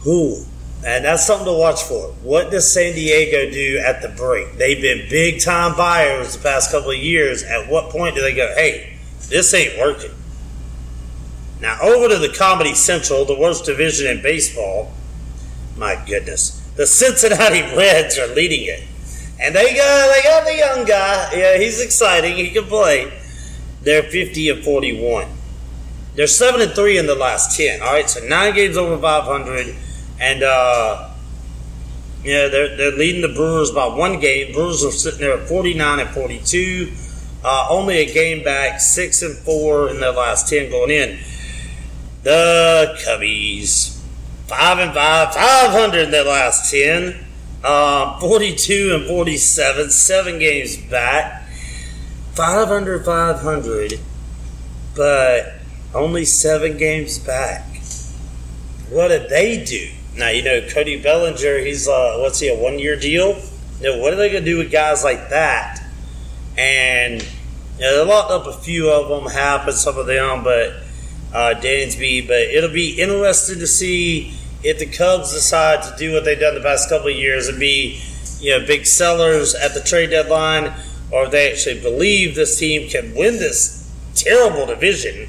Who? 0.01 0.45
And 0.87 1.05
that's 1.05 1.27
something 1.27 1.47
to 1.47 1.53
watch 1.53 1.83
for. 1.83 2.09
What 2.23 2.51
does 2.51 2.71
San 2.71 2.95
Diego 2.95 3.51
do 3.51 3.79
at 3.79 4.03
the 4.03 4.09
break? 4.09 4.59
They've 4.59 4.81
been 4.81 5.09
big 5.09 5.41
time 5.41 5.77
buyers 5.77 6.37
the 6.37 6.43
past 6.43 6.71
couple 6.71 6.91
of 6.91 6.99
years. 6.99 7.43
At 7.43 7.69
what 7.69 7.91
point 7.91 8.15
do 8.15 8.21
they 8.21 8.35
go, 8.35 8.53
hey, 8.55 8.99
this 9.29 9.55
ain't 9.55 9.79
working? 9.79 10.11
Now, 11.61 11.79
over 11.81 12.09
to 12.09 12.19
the 12.19 12.29
Comedy 12.29 12.75
Central, 12.75 13.25
the 13.25 13.39
worst 13.39 13.65
division 13.65 14.07
in 14.07 14.23
baseball. 14.23 14.93
My 15.77 16.01
goodness. 16.07 16.61
The 16.77 16.87
Cincinnati 16.87 17.63
Reds 17.77 18.19
are 18.19 18.29
leading 18.35 18.67
it. 18.67 18.85
And 19.41 19.55
they 19.55 19.75
got, 19.75 20.15
they 20.15 20.23
got 20.23 20.45
the 20.45 20.57
young 20.57 20.85
guy. 20.87 21.33
Yeah, 21.35 21.57
he's 21.57 21.81
exciting. 21.81 22.37
He 22.37 22.51
can 22.51 22.65
play. 22.65 23.11
They're 23.81 24.03
50 24.03 24.51
and 24.51 24.65
41. 24.65 25.29
They're 26.15 26.27
7 26.27 26.61
and 26.61 26.73
3 26.73 26.99
in 26.99 27.07
the 27.07 27.15
last 27.15 27.57
10. 27.57 27.83
All 27.83 27.93
right, 27.93 28.09
so 28.09 28.25
nine 28.27 28.55
games 28.55 28.77
over 28.77 29.01
500. 29.01 29.75
And, 30.21 30.43
uh, 30.43 31.11
yeah, 32.23 32.49
they're, 32.49 32.77
they're 32.77 32.93
leading 32.93 33.23
the 33.23 33.35
Brewers 33.35 33.71
by 33.71 33.87
one 33.87 34.21
game. 34.21 34.53
Brewers 34.53 34.85
are 34.85 34.93
sitting 34.93 35.21
there 35.21 35.39
at 35.39 35.49
49 35.49 36.01
and 36.01 36.11
42. 36.11 36.93
Uh, 37.45 37.67
only 37.69 37.99
a 37.99 38.13
game 38.13 38.43
back, 38.43 38.81
6 38.81 39.23
and 39.23 39.37
4 39.39 39.91
in 39.91 40.01
their 40.01 40.13
last 40.13 40.49
10 40.49 40.71
going 40.71 40.91
in. 40.91 41.19
The 42.23 42.97
Cubbies, 43.05 44.01
5 44.47 44.79
and 44.79 44.95
5, 44.95 45.35
500 45.35 46.05
in 46.05 46.11
their 46.11 46.25
last 46.25 46.71
10. 46.71 47.25
Uh, 47.63 48.19
42 48.21 48.95
and 48.95 49.07
47, 49.07 49.91
seven 49.91 50.39
games 50.39 50.77
back. 50.77 51.49
500 52.35 53.05
500, 53.05 54.01
but 54.97 55.55
only 55.95 56.25
seven 56.25 56.77
games 56.77 57.19
back. 57.19 57.65
What 58.91 59.09
did 59.09 59.31
they 59.31 59.65
do? 59.65 59.91
Now, 60.17 60.29
you 60.29 60.43
know, 60.43 60.67
Cody 60.69 61.01
Bellinger, 61.01 61.59
he's, 61.59 61.89
uh, 61.89 62.19
what's 62.19 62.41
he, 62.41 62.49
a 62.49 62.57
one 62.57 62.79
year 62.79 62.99
deal? 62.99 63.41
You 63.81 63.91
know, 63.91 63.99
what 63.99 64.13
are 64.13 64.17
they 64.17 64.31
going 64.31 64.45
to 64.45 64.51
do 64.51 64.59
with 64.59 64.71
guys 64.71 65.03
like 65.03 65.31
that? 65.31 65.81
And, 66.57 67.23
you 67.23 67.81
know, 67.81 68.05
they 68.05 68.11
locked 68.11 68.31
up 68.31 68.47
a 68.47 68.53
few 68.53 68.91
of 68.91 69.09
them, 69.09 69.33
half 69.33 69.67
and 69.67 69.77
some 69.77 69.99
of 69.99 70.07
them, 70.07 70.45
but 70.45 70.75
uh, 71.33 71.55
Dansby. 71.61 72.27
But 72.27 72.43
it'll 72.43 72.73
be 72.73 73.01
interesting 73.01 73.59
to 73.59 73.67
see 73.67 74.35
if 74.63 74.79
the 74.79 74.87
Cubs 74.87 75.33
decide 75.33 75.83
to 75.83 75.95
do 75.99 76.13
what 76.13 76.25
they've 76.25 76.39
done 76.39 76.55
the 76.55 76.61
past 76.61 76.89
couple 76.89 77.09
of 77.09 77.17
years 77.17 77.49
and 77.49 77.59
be, 77.59 78.01
you 78.39 78.57
know, 78.57 78.65
big 78.67 78.87
sellers 78.87 79.55
at 79.55 79.75
the 79.75 79.81
trade 79.81 80.11
deadline, 80.11 80.73
or 81.11 81.25
if 81.25 81.33
they 81.33 81.51
actually 81.51 81.81
believe 81.81 82.35
this 82.35 82.59
team 82.59 82.89
can 82.89 83.15
win 83.15 83.35
this 83.35 83.91
terrible 84.15 84.67
division 84.67 85.29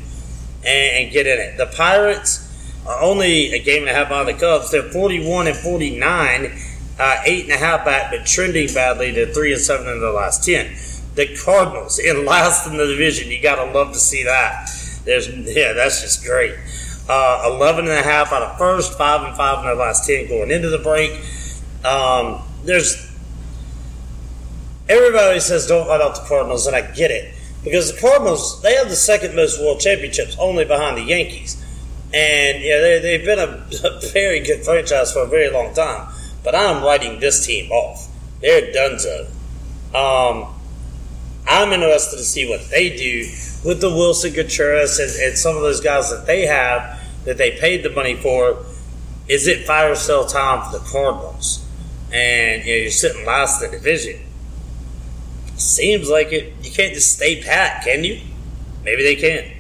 and, 0.66 1.06
and 1.06 1.12
get 1.12 1.28
in 1.28 1.40
it. 1.40 1.58
The 1.58 1.68
Pirates 1.68 2.42
are 2.88 3.02
only 3.02 3.54
a 3.54 3.60
game 3.64 3.82
and 3.82 3.90
a 3.90 3.94
half 3.94 4.10
behind 4.10 4.28
the 4.28 4.34
Cubs. 4.34 4.72
They're 4.72 4.84
41 4.84 5.48
and 5.48 5.56
49, 5.56 6.52
uh, 7.00 7.22
eight 7.26 7.46
and 7.46 7.54
a 7.54 7.58
half 7.58 7.86
back, 7.86 8.12
but 8.12 8.26
trending 8.26 8.74
badly. 8.74 9.12
They're 9.12 9.34
three 9.34 9.54
and 9.54 9.62
seven 9.62 9.88
in 9.88 10.00
the 10.00 10.12
last 10.12 10.44
ten. 10.46 10.76
The 11.16 11.36
Cardinals 11.44 12.00
in 12.04 12.26
last 12.26 12.68
in 12.68 12.78
the 12.78 12.86
division. 12.86 13.30
You 13.30 13.42
gotta 13.42 13.72
love 13.72 13.94
to 13.94 14.00
see 14.00 14.24
that. 14.24 14.70
There's 15.04 15.30
yeah, 15.30 15.74
that's 15.74 16.02
just 16.02 16.26
great. 16.26 16.56
Uh, 17.08 17.52
11 17.54 17.86
and 17.86 17.94
a 17.94 18.02
half 18.02 18.34
out 18.34 18.42
of 18.42 18.58
first, 18.58 18.98
five 18.98 19.28
and 19.28 19.38
five 19.38 19.60
in 19.60 19.66
the 19.66 19.76
last 19.76 20.08
ten 20.08 20.28
going 20.28 20.50
into 20.50 20.70
the 20.70 20.80
break. 20.80 21.12
Um, 21.86 22.42
there's 22.64 23.12
everybody 24.90 25.40
says 25.40 25.68
don't 25.68 25.88
write 25.88 26.02
out 26.02 26.16
the 26.16 26.28
Cardinals, 26.28 26.66
and 26.66 26.76
I 26.76 26.82
get 26.94 27.12
it 27.12 27.36
because 27.66 27.92
the 27.92 28.00
Cardinals 28.00 28.62
they 28.62 28.76
have 28.76 28.88
the 28.88 28.96
second 28.96 29.36
most 29.36 29.60
world 29.60 29.82
championships, 29.82 30.38
only 30.40 30.64
behind 30.64 30.96
the 30.96 31.02
Yankees. 31.02 31.62
And 32.14 32.64
yeah, 32.64 32.80
they, 32.80 33.00
they've 33.00 33.26
been 33.26 33.40
a, 33.40 33.68
a, 33.84 34.00
very 34.14 34.40
good 34.40 34.64
franchise 34.64 35.12
for 35.12 35.24
a 35.24 35.28
very 35.28 35.50
long 35.50 35.74
time. 35.74 36.08
But 36.44 36.56
I'm 36.56 36.84
writing 36.84 37.20
this 37.20 37.46
team 37.46 37.70
off. 37.72 38.08
They're 38.40 38.72
donezo. 38.72 39.28
Um, 39.94 40.54
I'm 41.48 41.74
interested 41.74 42.18
to 42.18 42.24
see 42.24 42.48
what 42.48 42.70
they 42.70 42.96
do 42.96 43.28
with 43.68 43.82
the 43.82 43.90
Willson 43.90 44.34
Contreras 44.36 45.00
and, 45.00 45.12
and 45.22 45.38
some 45.38 45.56
of 45.56 45.64
those 45.64 45.82
guys 45.82 46.12
that 46.12 46.26
they 46.26 46.46
have 46.46 47.02
that 47.26 47.38
they 47.38 47.52
paid 47.52 47.84
the 47.84 47.90
money 47.90 48.16
for. 48.16 48.64
Is 49.28 49.48
it 49.48 49.66
fire 49.66 49.96
sale 49.96 50.26
time 50.26 50.70
for 50.70 50.78
the 50.78 50.86
Cardinals? 50.86 51.66
And 52.14 52.64
you 52.64 52.72
know, 52.72 52.82
you're 52.84 52.92
sitting 52.92 53.26
last 53.26 53.64
in 53.64 53.72
the 53.72 53.78
division. 53.78 54.22
Seems 55.58 56.10
like 56.10 56.32
it. 56.32 56.54
You 56.62 56.72
can't 56.72 56.94
just 56.94 57.14
stay 57.16 57.42
pat, 57.42 57.84
can 57.84 58.04
you? 58.04 58.22
Maybe 58.84 59.04
they 59.04 59.16
can 59.16 59.56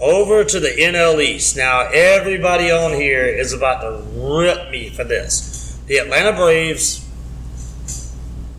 over 0.00 0.44
to 0.44 0.60
the 0.60 0.68
NL 0.68 1.22
East. 1.22 1.56
Now, 1.56 1.88
everybody 1.92 2.70
on 2.70 2.92
here 2.92 3.26
is 3.26 3.52
about 3.52 3.82
to 3.82 4.02
rip 4.18 4.70
me 4.70 4.88
for 4.88 5.04
this. 5.04 5.78
The 5.86 5.98
Atlanta 5.98 6.36
Braves, 6.36 7.06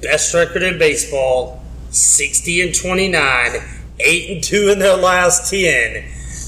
best 0.02 0.34
record 0.34 0.64
in 0.64 0.78
baseball, 0.78 1.64
60 1.90 2.62
and 2.62 2.76
29, 2.76 3.52
8 4.00 4.32
and 4.32 4.44
2 4.44 4.70
in 4.70 4.80
their 4.80 4.98
last 4.98 5.50
10. 5.50 6.04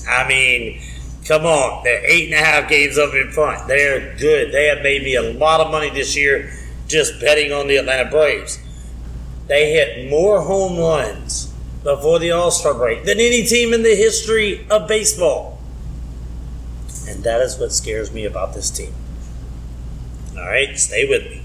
I 0.07 0.27
mean, 0.27 0.81
come 1.25 1.45
on, 1.45 1.83
they're 1.83 2.05
eight 2.05 2.31
and 2.31 2.39
a 2.39 2.45
half 2.45 2.69
games 2.69 2.97
up 2.97 3.13
in 3.13 3.31
front. 3.31 3.67
They're 3.67 4.15
good. 4.17 4.51
They 4.51 4.65
have 4.67 4.83
made 4.83 5.03
me 5.03 5.15
a 5.15 5.33
lot 5.33 5.61
of 5.61 5.71
money 5.71 5.89
this 5.89 6.15
year 6.15 6.51
just 6.87 7.19
betting 7.21 7.51
on 7.51 7.67
the 7.67 7.77
Atlanta 7.77 8.09
Braves. 8.09 8.59
They 9.47 9.73
hit 9.73 10.09
more 10.09 10.41
home 10.41 10.77
runs 10.77 11.53
before 11.83 12.19
the 12.19 12.31
All 12.31 12.51
Star 12.51 12.73
break 12.73 13.03
than 13.03 13.19
any 13.19 13.43
team 13.43 13.73
in 13.73 13.83
the 13.83 13.95
history 13.95 14.65
of 14.69 14.87
baseball. 14.87 15.59
And 17.07 17.23
that 17.23 17.41
is 17.41 17.57
what 17.57 17.73
scares 17.73 18.11
me 18.11 18.25
about 18.25 18.53
this 18.53 18.69
team. 18.69 18.93
All 20.37 20.45
right, 20.45 20.77
stay 20.77 21.07
with 21.07 21.23
me. 21.23 21.43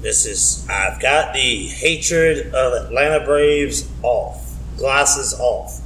This 0.00 0.26
is, 0.26 0.66
I've 0.68 1.00
got 1.00 1.34
the 1.34 1.66
hatred 1.66 2.54
of 2.54 2.84
Atlanta 2.84 3.24
Braves 3.24 3.90
off, 4.02 4.56
glasses 4.76 5.38
off. 5.38 5.80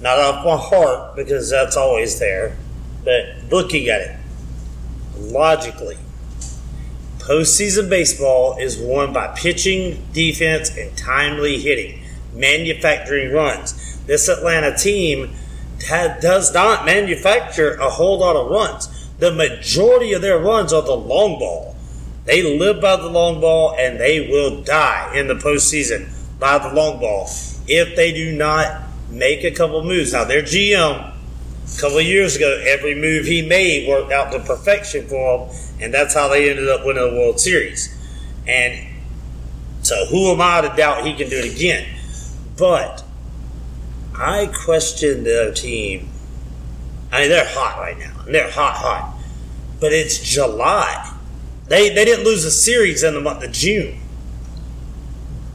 Not 0.00 0.18
off 0.18 0.44
my 0.44 0.56
heart 0.56 1.16
because 1.16 1.50
that's 1.50 1.76
always 1.76 2.18
there, 2.18 2.56
but 3.04 3.24
looking 3.50 3.88
at 3.88 4.00
it 4.00 4.16
logically, 5.16 5.96
postseason 7.26 7.88
baseball 7.88 8.56
is 8.58 8.78
won 8.78 9.12
by 9.12 9.28
pitching, 9.28 10.04
defense, 10.12 10.76
and 10.76 10.96
timely 10.96 11.58
hitting 11.58 12.02
manufacturing 12.34 13.32
runs. 13.32 13.74
This 14.06 14.28
Atlanta 14.28 14.76
team 14.76 15.30
does 15.88 16.52
not 16.52 16.84
manufacture 16.84 17.74
a 17.74 17.88
whole 17.88 18.18
lot 18.18 18.36
of 18.36 18.50
runs. 18.50 18.88
The 19.18 19.32
majority 19.32 20.12
of 20.12 20.22
their 20.22 20.38
runs 20.38 20.72
are 20.72 20.82
the 20.82 20.96
long 20.96 21.38
ball. 21.38 21.76
They 22.24 22.58
live 22.58 22.80
by 22.80 22.96
the 22.96 23.08
long 23.08 23.40
ball 23.40 23.74
and 23.78 23.98
they 23.98 24.28
will 24.28 24.62
die 24.62 25.12
in 25.14 25.28
the 25.28 25.34
postseason 25.34 26.08
by 26.38 26.58
the 26.58 26.72
long 26.72 27.00
ball 27.00 27.28
if 27.68 27.94
they 27.96 28.12
do 28.12 28.32
not 28.32 28.82
make 29.10 29.44
a 29.44 29.50
couple 29.50 29.84
moves. 29.84 30.12
Now, 30.12 30.24
their 30.24 30.42
GM, 30.42 31.11
a 31.74 31.80
couple 31.80 31.98
of 31.98 32.04
years 32.04 32.36
ago, 32.36 32.62
every 32.66 32.94
move 32.94 33.26
he 33.26 33.42
made 33.42 33.88
worked 33.88 34.12
out 34.12 34.32
to 34.32 34.40
perfection 34.40 35.06
for 35.08 35.46
him, 35.46 35.56
and 35.80 35.94
that's 35.94 36.14
how 36.14 36.28
they 36.28 36.50
ended 36.50 36.68
up 36.68 36.84
winning 36.84 37.10
the 37.10 37.16
World 37.16 37.40
Series. 37.40 37.94
And 38.46 38.88
so, 39.82 40.06
who 40.06 40.30
am 40.30 40.40
I 40.40 40.60
to 40.60 40.74
doubt 40.76 41.06
he 41.06 41.14
can 41.14 41.28
do 41.28 41.38
it 41.38 41.54
again? 41.54 41.88
But 42.56 43.04
I 44.14 44.46
question 44.46 45.24
the 45.24 45.52
team. 45.54 46.08
I 47.10 47.22
mean, 47.22 47.30
they're 47.30 47.48
hot 47.48 47.78
right 47.78 47.98
now. 47.98 48.22
They're 48.26 48.50
hot, 48.50 48.74
hot. 48.74 49.18
But 49.80 49.92
it's 49.92 50.18
July. 50.18 51.18
They, 51.68 51.88
they 51.88 52.04
didn't 52.04 52.24
lose 52.24 52.44
a 52.44 52.50
series 52.50 53.02
in 53.02 53.14
the 53.14 53.20
month 53.20 53.42
of 53.42 53.52
June. 53.52 53.98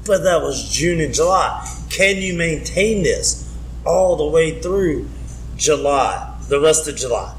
But 0.06 0.24
that 0.24 0.42
was 0.42 0.72
June 0.72 1.00
and 1.00 1.14
July. 1.14 1.68
Can 1.90 2.18
you 2.18 2.34
maintain 2.34 3.04
this 3.04 3.54
all 3.86 4.16
the 4.16 4.26
way 4.26 4.62
through 4.62 5.08
July, 5.58 6.36
the 6.48 6.60
rest 6.60 6.88
of 6.88 6.96
July, 6.96 7.34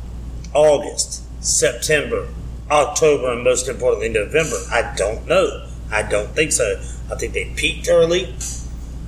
August, 0.52 1.22
September, 1.42 2.28
October, 2.70 3.32
and 3.32 3.44
most 3.44 3.68
importantly, 3.68 4.08
November? 4.08 4.56
I 4.70 4.94
don't 4.96 5.26
know. 5.26 5.68
I 5.90 6.02
don't 6.02 6.28
think 6.30 6.52
so. 6.52 6.80
I 7.10 7.14
think 7.14 7.32
they 7.32 7.46
peaked 7.56 7.88
early. 7.88 8.34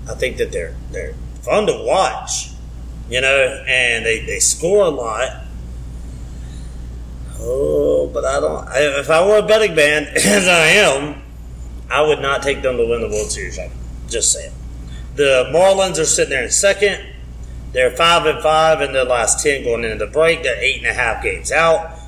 I 0.08 0.14
think 0.14 0.38
that 0.38 0.52
they're 0.52 0.74
they're 0.90 1.14
fun 1.42 1.66
to 1.66 1.84
watch, 1.84 2.50
you 3.08 3.20
know, 3.20 3.64
and 3.66 4.04
they, 4.04 4.24
they 4.24 4.38
score 4.38 4.84
a 4.84 4.88
lot. 4.88 5.44
Oh, 7.38 8.10
but 8.12 8.24
I 8.24 8.40
don't. 8.40 8.68
If 9.00 9.10
I 9.10 9.26
were 9.26 9.38
a 9.38 9.42
betting 9.42 9.74
man, 9.74 10.04
as 10.16 10.48
I 10.48 10.66
am, 10.66 11.22
I 11.90 12.02
would 12.02 12.20
not 12.20 12.42
take 12.42 12.62
them 12.62 12.76
to 12.76 12.86
win 12.86 13.00
the 13.02 13.08
World 13.08 13.30
Series. 13.30 13.58
I'm 13.58 13.70
just 14.08 14.32
saying. 14.32 14.52
The 15.16 15.50
Marlins 15.52 15.98
are 15.98 16.04
sitting 16.04 16.30
there 16.30 16.44
in 16.44 16.50
second. 16.50 17.04
They're 17.72 17.90
five 17.90 18.26
and 18.26 18.42
five 18.42 18.80
in 18.80 18.92
their 18.92 19.04
last 19.04 19.42
ten 19.42 19.64
going 19.64 19.84
into 19.84 20.04
the 20.04 20.10
break. 20.10 20.42
They're 20.42 20.60
eight 20.60 20.78
and 20.78 20.86
a 20.86 20.94
half 20.94 21.22
games 21.22 21.52
out. 21.52 21.98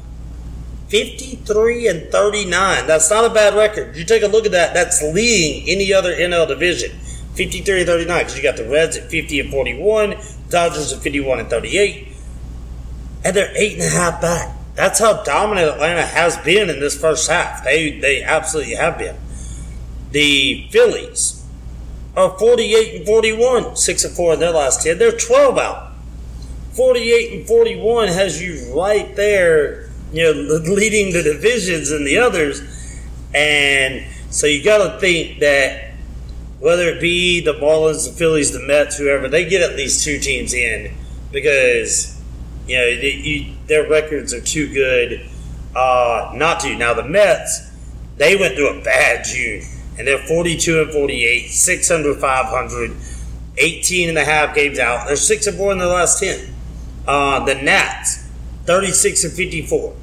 53 0.89 1.89
and 1.89 2.13
39. 2.13 2.87
That's 2.87 3.11
not 3.11 3.25
a 3.25 3.33
bad 3.33 3.55
record. 3.55 3.97
You 3.97 4.05
take 4.05 4.23
a 4.23 4.27
look 4.27 4.45
at 4.45 4.53
that, 4.53 4.75
that's 4.75 5.03
leading 5.03 5.67
any 5.69 5.91
other 5.93 6.15
NL 6.15 6.47
division. 6.47 6.91
53 7.35 7.79
and 7.79 7.87
39 7.87 8.19
because 8.19 8.37
you 8.37 8.43
got 8.43 8.57
the 8.57 8.69
Reds 8.69 8.99
at 8.99 9.11
50 9.11 9.41
and 9.41 9.51
41, 9.51 10.17
Dodgers 10.51 10.93
at 10.93 11.01
51 11.01 11.41
and 11.41 11.49
38, 11.49 12.09
and 13.25 13.35
they're 13.35 13.57
eight 13.57 13.75
and 13.75 13.83
a 13.83 13.89
half 13.89 14.21
back. 14.21 14.55
That's 14.75 14.99
how 14.99 15.23
dominant 15.23 15.71
Atlanta 15.71 16.05
has 16.05 16.37
been 16.39 16.69
in 16.69 16.81
this 16.81 16.99
first 16.99 17.31
half. 17.31 17.65
They 17.65 17.99
they 17.99 18.23
absolutely 18.23 18.75
have 18.75 18.99
been. 18.99 19.17
The 20.11 20.67
Phillies 20.71 21.42
are 22.17 22.39
48 22.39 22.97
and 22.97 23.07
41, 23.07 23.77
6 23.77 24.05
and 24.05 24.17
4 24.17 24.35
in 24.35 24.41
their 24.41 24.51
last 24.51 24.83
10. 24.83 24.99
They're 24.99 25.17
12 25.17 25.59
out. 25.59 25.93
48 26.73 27.39
and 27.39 27.47
41 27.47 28.09
has 28.09 28.43
you 28.43 28.75
right 28.75 29.15
there, 29.17 29.91
you 30.13 30.25
know, 30.25 30.33
leading 30.73 31.13
the 31.13 31.23
divisions 31.23 31.91
and 31.91 32.07
the 32.07 32.19
others. 32.19 32.61
And 33.35 34.07
so 34.31 34.47
you 34.47 34.63
got 34.63 34.93
to 34.93 35.01
think 35.01 35.41
that 35.41 35.93
whether 36.61 36.89
it 36.89 37.01
be 37.01 37.41
the 37.41 37.55
Marlins, 37.55 38.09
the 38.09 38.15
Phillies, 38.15 38.53
the 38.53 38.61
Mets, 38.61 38.97
whoever, 38.97 39.29
they 39.29 39.49
get 39.49 39.69
at 39.69 39.77
least 39.77 40.05
two 40.05 40.19
teams 40.19 40.55
in 40.55 40.95
because 41.33 42.21
you 42.69 42.77
know 42.77 42.87
you, 42.87 43.55
their 43.67 43.89
records 43.89 44.33
are 44.33 44.41
too 44.41 44.73
good 44.73 45.29
uh, 45.75 46.31
not 46.35 46.61
to. 46.61 46.77
Now 46.77 46.95
the 46.95 47.05
Mets, 47.05 47.71
they 48.17 48.37
went 48.37 48.55
through 48.55 48.79
a 48.79 48.83
bad 48.85 49.25
June 49.25 49.63
and 49.99 50.07
they're 50.07 50.19
42 50.19 50.83
and 50.83 50.93
48, 50.93 51.49
600, 51.49 52.19
500, 52.19 52.97
18 53.59 54.09
and 54.09 54.19
a 54.19 54.25
half 54.25 54.55
games 54.55 54.79
out. 54.79 55.07
They're 55.07 55.17
six 55.17 55.47
and 55.47 55.57
four 55.57 55.73
in 55.73 55.79
the 55.79 55.87
last 55.87 56.21
10. 56.21 56.55
Uh, 57.07 57.45
the 57.45 57.55
Nats, 57.57 58.27
36 58.65 59.25
and 59.25 59.33
54. 59.33 59.95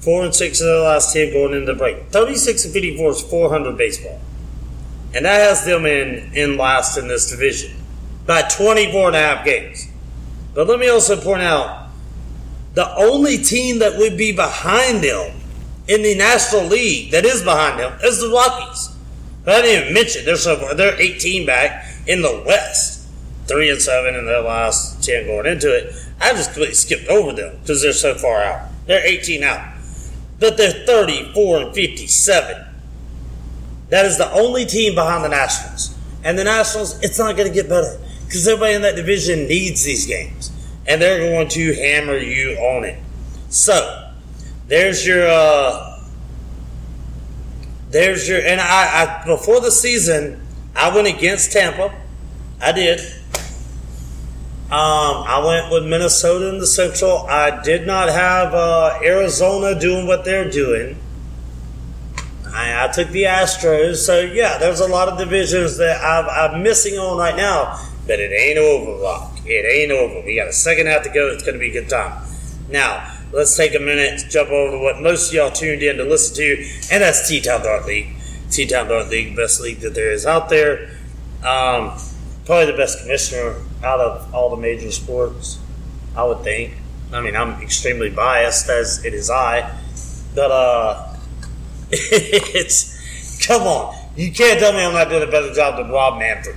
Four 0.00 0.24
and 0.24 0.34
six 0.34 0.60
in 0.60 0.66
the 0.66 0.80
last 0.80 1.12
ten 1.12 1.32
going 1.32 1.54
into 1.54 1.72
the 1.72 1.78
break. 1.78 2.08
36 2.08 2.64
and 2.64 2.74
54 2.74 3.10
is 3.10 3.22
400 3.22 3.76
baseball. 3.78 4.20
and 5.14 5.24
that 5.24 5.40
has 5.48 5.64
them 5.64 5.86
in 5.86 6.32
in 6.34 6.56
last 6.56 6.96
in 6.98 7.06
this 7.06 7.30
division 7.30 7.76
by 8.26 8.42
24 8.42 9.08
and 9.08 9.16
a 9.16 9.20
half 9.20 9.44
games. 9.44 9.88
But 10.54 10.66
let 10.66 10.78
me 10.80 10.88
also 10.88 11.20
point 11.20 11.42
out 11.42 11.88
the 12.74 12.92
only 12.96 13.38
team 13.38 13.78
that 13.80 13.98
would 13.98 14.16
be 14.16 14.32
behind 14.32 15.04
them 15.04 15.38
in 15.88 16.02
the 16.02 16.14
National 16.16 16.64
League 16.64 17.10
that 17.10 17.24
is 17.24 17.42
behind 17.42 17.78
them 17.78 17.98
is 18.02 18.20
the 18.20 18.28
Rockies. 18.28 18.90
But 19.44 19.56
I 19.56 19.62
didn't 19.62 19.82
even 19.82 19.94
mention 19.94 20.24
they're 20.24 20.36
so 20.36 20.74
they're 20.74 21.00
18 21.00 21.46
back 21.46 21.84
in 22.06 22.22
the 22.22 22.42
West, 22.46 23.08
three 23.46 23.70
and 23.70 23.80
seven 23.80 24.14
in 24.14 24.26
their 24.26 24.42
last 24.42 25.02
10 25.02 25.26
going 25.26 25.46
into 25.46 25.74
it. 25.74 25.92
I 26.20 26.32
just 26.32 26.50
completely 26.50 26.74
skipped 26.74 27.08
over 27.08 27.32
them 27.32 27.58
because 27.60 27.82
they're 27.82 27.92
so 27.92 28.14
far 28.14 28.42
out. 28.42 28.68
They're 28.86 29.04
18 29.04 29.42
out, 29.42 29.74
but 30.38 30.56
they're 30.56 30.86
34 30.86 31.58
and 31.58 31.74
57. 31.74 32.66
That 33.88 34.06
is 34.06 34.18
the 34.18 34.30
only 34.32 34.64
team 34.64 34.94
behind 34.94 35.24
the 35.24 35.28
Nationals, 35.28 35.96
and 36.24 36.38
the 36.38 36.44
Nationals. 36.44 37.02
It's 37.02 37.18
not 37.18 37.36
going 37.36 37.48
to 37.48 37.54
get 37.54 37.68
better 37.68 37.98
because 38.24 38.46
everybody 38.46 38.74
in 38.74 38.82
that 38.82 38.96
division 38.96 39.46
needs 39.46 39.82
these 39.82 40.06
games, 40.06 40.50
and 40.86 41.02
they're 41.02 41.18
going 41.18 41.48
to 41.48 41.74
hammer 41.74 42.16
you 42.16 42.56
on 42.56 42.84
it. 42.84 42.98
So 43.50 44.11
there's 44.68 45.06
your. 45.06 45.26
Uh, 45.26 45.88
there's 47.92 48.26
your 48.26 48.40
and 48.40 48.58
I, 48.58 49.22
I 49.22 49.26
before 49.26 49.60
the 49.60 49.70
season 49.70 50.40
I 50.74 50.94
went 50.94 51.06
against 51.06 51.52
Tampa. 51.52 51.94
I 52.60 52.72
did. 52.72 53.00
Um, 54.70 55.24
I 55.26 55.42
went 55.44 55.70
with 55.70 55.84
Minnesota 55.84 56.48
in 56.48 56.58
the 56.58 56.66
Central. 56.66 57.26
I 57.28 57.62
did 57.62 57.86
not 57.86 58.08
have 58.08 58.54
uh, 58.54 58.98
Arizona 59.02 59.78
doing 59.78 60.06
what 60.06 60.24
they're 60.24 60.50
doing. 60.50 60.96
I, 62.46 62.84
I, 62.84 62.88
took 62.88 63.08
the 63.08 63.24
Astros. 63.24 63.96
So 63.96 64.20
yeah, 64.20 64.56
there's 64.56 64.80
a 64.80 64.88
lot 64.88 65.08
of 65.08 65.18
divisions 65.18 65.76
that 65.76 66.00
i 66.00 66.46
am 66.46 66.62
missing 66.62 66.94
on 66.94 67.18
right 67.18 67.36
now. 67.36 67.86
But 68.06 68.18
it 68.20 68.32
ain't 68.32 68.58
over, 68.58 69.02
Rock. 69.02 69.40
It 69.44 69.66
ain't 69.66 69.92
over. 69.92 70.24
We 70.24 70.36
got 70.36 70.48
a 70.48 70.52
second 70.54 70.86
half 70.86 71.02
to 71.02 71.10
go. 71.10 71.28
It's 71.28 71.42
going 71.42 71.54
to 71.54 71.60
be 71.60 71.68
a 71.68 71.82
good 71.82 71.90
time. 71.90 72.26
Now, 72.70 73.14
let's 73.32 73.56
take 73.56 73.74
a 73.74 73.78
minute 73.78 74.20
to 74.20 74.28
jump 74.28 74.50
over 74.50 74.72
to 74.72 74.78
what 74.78 75.00
most 75.00 75.28
of 75.28 75.34
y'all 75.34 75.50
tuned 75.50 75.82
in 75.82 75.96
to 75.96 76.04
listen 76.04 76.36
to, 76.36 76.68
and 76.92 77.02
that's 77.02 77.28
T 77.28 77.40
Town 77.40 77.62
Dart 77.62 77.86
League. 77.86 78.14
T 78.50 78.66
Town 78.66 78.88
Dart 78.88 79.08
League, 79.08 79.34
best 79.34 79.60
league 79.60 79.80
that 79.80 79.94
there 79.94 80.12
is 80.12 80.26
out 80.26 80.48
there. 80.48 80.90
Um, 81.44 81.98
probably 82.44 82.66
the 82.66 82.76
best 82.76 83.00
commissioner 83.00 83.56
out 83.82 84.00
of 84.00 84.34
all 84.34 84.50
the 84.50 84.56
major 84.56 84.90
sports, 84.90 85.58
I 86.16 86.24
would 86.24 86.40
think. 86.40 86.74
I 87.12 87.20
mean, 87.20 87.36
I'm 87.36 87.60
extremely 87.62 88.10
biased 88.10 88.68
as 88.68 89.04
it 89.04 89.14
is 89.14 89.30
I, 89.30 89.78
but 90.34 90.50
uh, 90.50 91.16
it's 91.90 93.46
come 93.46 93.62
on. 93.62 93.96
You 94.16 94.30
can't 94.30 94.58
tell 94.58 94.72
me 94.72 94.84
I'm 94.84 94.92
not 94.92 95.08
doing 95.08 95.26
a 95.26 95.30
better 95.30 95.52
job 95.52 95.78
than 95.78 95.90
Rob 95.90 96.18
Manfred. 96.18 96.56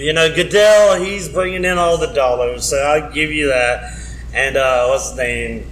You 0.00 0.14
know, 0.14 0.34
Goodell, 0.34 0.98
he's 0.98 1.28
bringing 1.28 1.66
in 1.66 1.76
all 1.76 1.98
the 1.98 2.06
dollars, 2.06 2.64
so 2.64 2.78
I'll 2.78 3.12
give 3.12 3.30
you 3.30 3.48
that. 3.48 3.92
And 4.32 4.56
uh, 4.56 4.86
what's 4.86 5.10
his 5.10 5.18
name? 5.18 5.70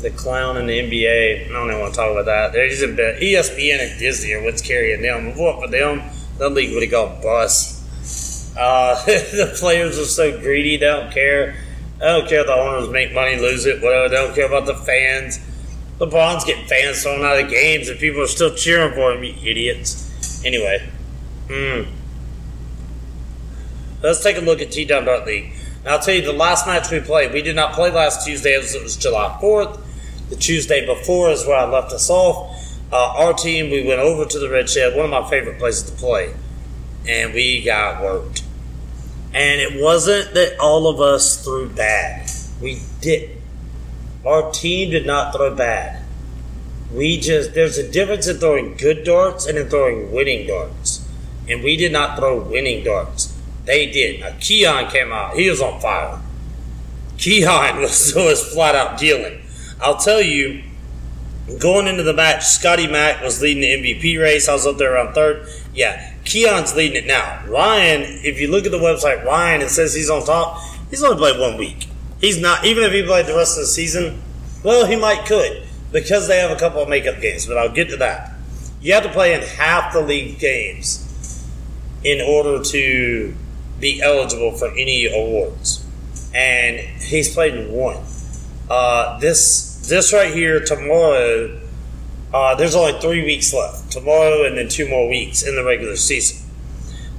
The 0.00 0.10
clown 0.10 0.56
in 0.56 0.66
the 0.66 0.78
NBA. 0.78 1.46
I 1.46 1.52
don't 1.52 1.68
even 1.68 1.80
want 1.80 1.92
to 1.92 2.00
talk 2.00 2.10
about 2.10 2.24
that. 2.24 2.52
There's 2.54 2.80
a 2.80 2.88
bit. 2.88 3.20
ESPN 3.20 3.90
and 3.90 3.98
Disney 3.98 4.32
are 4.32 4.42
what's 4.42 4.62
carrying 4.62 5.02
them. 5.02 5.36
What 5.36 5.60
for 5.60 5.68
them? 5.68 6.02
The 6.38 6.48
league 6.48 6.72
would 6.72 6.84
have 6.84 6.90
gone 6.90 7.20
bust. 7.20 7.84
Uh, 8.56 8.94
the 9.04 9.54
players 9.58 9.98
are 9.98 10.06
so 10.06 10.40
greedy; 10.40 10.78
they 10.78 10.86
don't 10.86 11.12
care. 11.12 11.56
I 12.00 12.04
don't 12.06 12.28
care 12.28 12.40
if 12.40 12.46
the 12.46 12.54
owners 12.54 12.88
make 12.88 13.12
money, 13.12 13.36
lose 13.36 13.66
it, 13.66 13.82
whatever. 13.82 14.08
They 14.08 14.16
don't 14.16 14.34
care 14.34 14.46
about 14.46 14.64
the 14.64 14.74
fans. 14.74 15.38
LeBron's 15.98 16.44
getting 16.44 16.66
fans 16.66 17.02
thrown 17.02 17.24
out 17.24 17.38
of 17.38 17.50
games, 17.50 17.90
and 17.90 17.98
people 17.98 18.22
are 18.22 18.26
still 18.26 18.54
cheering 18.54 18.94
for 18.94 19.12
him. 19.12 19.22
You 19.22 19.34
idiots. 19.42 20.42
Anyway, 20.46 20.88
hmm. 21.50 21.90
Let's 24.02 24.22
take 24.22 24.36
a 24.36 24.40
look 24.40 24.60
at 24.60 24.70
T 24.70 24.84
Town 24.86 25.04
Dart 25.04 25.26
League. 25.26 25.52
Now, 25.84 25.92
I'll 25.92 26.00
tell 26.00 26.14
you 26.14 26.22
the 26.22 26.32
last 26.32 26.66
match 26.66 26.90
we 26.90 27.00
played. 27.00 27.32
We 27.32 27.42
did 27.42 27.56
not 27.56 27.72
play 27.72 27.90
last 27.90 28.26
Tuesday 28.26 28.54
as 28.54 28.74
it 28.74 28.82
was 28.82 28.96
July 28.96 29.38
4th. 29.40 29.80
The 30.28 30.36
Tuesday 30.36 30.84
before 30.84 31.30
is 31.30 31.46
where 31.46 31.56
I 31.56 31.64
left 31.64 31.92
us 31.92 32.10
off. 32.10 32.56
Uh, 32.92 33.14
our 33.16 33.32
team, 33.32 33.70
we 33.70 33.86
went 33.86 34.00
over 34.00 34.24
to 34.24 34.38
the 34.38 34.50
Red 34.50 34.68
Shed, 34.68 34.96
one 34.96 35.04
of 35.04 35.10
my 35.10 35.28
favorite 35.30 35.58
places 35.58 35.90
to 35.90 35.96
play, 35.96 36.34
and 37.08 37.32
we 37.32 37.62
got 37.62 38.02
worked. 38.02 38.42
And 39.32 39.60
it 39.60 39.82
wasn't 39.82 40.34
that 40.34 40.58
all 40.60 40.88
of 40.88 41.00
us 41.00 41.44
threw 41.44 41.68
bad. 41.68 42.30
We 42.60 42.80
did. 43.00 43.30
Our 44.24 44.50
team 44.50 44.90
did 44.90 45.06
not 45.06 45.34
throw 45.34 45.54
bad. 45.54 46.02
We 46.92 47.18
just, 47.20 47.54
there's 47.54 47.78
a 47.78 47.88
difference 47.88 48.26
in 48.26 48.38
throwing 48.38 48.76
good 48.76 49.04
darts 49.04 49.46
and 49.46 49.58
in 49.58 49.68
throwing 49.68 50.12
winning 50.12 50.46
darts. 50.46 51.06
And 51.48 51.62
we 51.62 51.76
did 51.76 51.92
not 51.92 52.18
throw 52.18 52.40
winning 52.40 52.84
darts. 52.84 53.25
They 53.66 53.90
did. 53.90 54.20
Now, 54.20 54.32
Keon 54.40 54.90
came 54.90 55.12
out. 55.12 55.36
He 55.36 55.50
was 55.50 55.60
on 55.60 55.80
fire. 55.80 56.18
Keon 57.18 57.76
was, 57.80 58.14
was 58.14 58.52
flat 58.52 58.74
out 58.74 58.98
dealing. 58.98 59.42
I'll 59.80 59.98
tell 59.98 60.22
you, 60.22 60.62
going 61.58 61.86
into 61.86 62.02
the 62.02 62.14
match, 62.14 62.44
Scotty 62.44 62.86
Mack 62.86 63.22
was 63.22 63.42
leading 63.42 63.60
the 63.60 63.94
MVP 63.94 64.20
race. 64.20 64.48
I 64.48 64.54
was 64.54 64.66
up 64.66 64.78
there 64.78 64.94
around 64.94 65.12
third. 65.12 65.48
Yeah, 65.74 66.14
Keon's 66.24 66.74
leading 66.74 67.04
it 67.04 67.06
now. 67.06 67.44
Ryan, 67.46 68.02
if 68.24 68.40
you 68.40 68.48
look 68.48 68.64
at 68.64 68.72
the 68.72 68.78
website, 68.78 69.24
Ryan, 69.24 69.60
it 69.60 69.68
says 69.68 69.94
he's 69.94 70.08
on 70.08 70.24
top. 70.24 70.62
He's 70.88 71.02
only 71.02 71.18
played 71.18 71.38
one 71.38 71.58
week. 71.58 71.88
He's 72.20 72.40
not, 72.40 72.64
even 72.64 72.84
if 72.84 72.92
he 72.92 73.02
played 73.02 73.26
the 73.26 73.34
rest 73.34 73.58
of 73.58 73.62
the 73.62 73.66
season, 73.66 74.22
well, 74.62 74.86
he 74.86 74.96
might 74.96 75.26
could 75.26 75.64
because 75.92 76.28
they 76.28 76.38
have 76.38 76.50
a 76.50 76.56
couple 76.56 76.82
of 76.82 76.88
makeup 76.88 77.20
games, 77.20 77.46
but 77.46 77.58
I'll 77.58 77.72
get 77.72 77.90
to 77.90 77.96
that. 77.98 78.32
You 78.80 78.94
have 78.94 79.02
to 79.02 79.10
play 79.10 79.34
in 79.34 79.42
half 79.42 79.92
the 79.92 80.00
league 80.00 80.38
games 80.38 81.02
in 82.04 82.20
order 82.20 82.62
to 82.62 83.34
be 83.80 84.00
eligible 84.02 84.52
for 84.52 84.68
any 84.72 85.06
awards, 85.06 85.84
and 86.34 86.78
he's 86.78 87.32
played 87.32 87.54
in 87.54 87.72
one. 87.72 88.02
Uh, 88.68 89.18
this 89.18 89.86
this 89.88 90.12
right 90.12 90.34
here 90.34 90.60
tomorrow. 90.60 91.60
Uh, 92.34 92.54
there's 92.56 92.74
only 92.74 92.98
three 93.00 93.24
weeks 93.24 93.54
left. 93.54 93.90
Tomorrow 93.90 94.44
and 94.44 94.58
then 94.58 94.68
two 94.68 94.88
more 94.88 95.08
weeks 95.08 95.46
in 95.46 95.54
the 95.54 95.64
regular 95.64 95.96
season. 95.96 96.46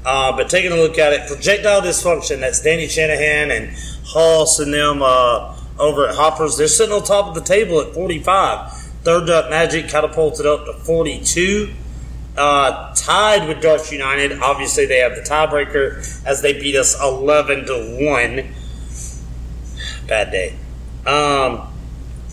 Uh, 0.05 0.35
but 0.35 0.49
taking 0.49 0.71
a 0.71 0.75
look 0.75 0.97
at 0.97 1.13
it, 1.13 1.27
projectile 1.27 1.81
dysfunction. 1.81 2.39
That's 2.39 2.61
Danny 2.61 2.87
Shanahan 2.87 3.51
and 3.51 3.75
Hoss 4.05 4.59
and 4.59 4.73
them 4.73 5.01
uh, 5.01 5.57
over 5.79 6.07
at 6.07 6.15
Hoppers. 6.15 6.57
They're 6.57 6.67
sitting 6.67 6.93
on 6.93 7.03
top 7.03 7.27
of 7.27 7.35
the 7.35 7.41
table 7.41 7.81
at 7.81 7.93
45. 7.93 8.71
Third 9.03 9.29
Up 9.29 9.49
Magic 9.49 9.87
catapulted 9.87 10.45
up 10.45 10.65
to 10.65 10.73
42 10.73 11.73
uh, 12.37 12.93
tied 13.07 13.47
with 13.47 13.61
Darts 13.61 13.89
United. 13.89 14.41
Obviously, 14.41 14.85
they 14.85 14.99
have 14.99 15.15
the 15.15 15.21
tiebreaker 15.21 15.99
as 16.25 16.41
they 16.41 16.51
beat 16.51 16.75
us 16.75 17.01
11 17.01 17.65
to 17.67 18.05
1. 18.05 18.53
Bad 20.07 20.31
day. 20.31 20.49
Um, 21.05 21.69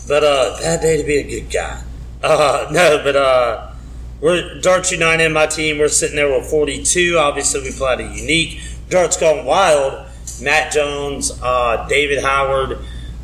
but, 0.05 0.25
uh, 0.25 0.57
bad 0.59 0.81
day 0.81 0.97
to 0.97 1.03
be 1.03 1.17
a 1.17 1.23
good 1.23 1.49
guy. 1.49 1.81
Uh, 2.21 2.67
no, 2.71 3.01
but, 3.03 3.15
uh, 3.15 3.71
we're 4.19 4.59
Darts 4.59 4.91
United, 4.91 5.29
my 5.29 5.45
team. 5.45 5.77
We're 5.77 5.87
sitting 5.87 6.17
there 6.17 6.29
with 6.29 6.49
42. 6.49 7.17
Obviously, 7.17 7.61
we 7.61 7.71
played 7.71 8.01
a 8.01 8.03
unique. 8.03 8.61
Darts 8.89 9.17
Gone 9.17 9.45
Wild. 9.45 10.05
Matt 10.41 10.73
Jones, 10.73 11.31
uh, 11.41 11.87
David 11.87 12.21
Howard, 12.21 12.79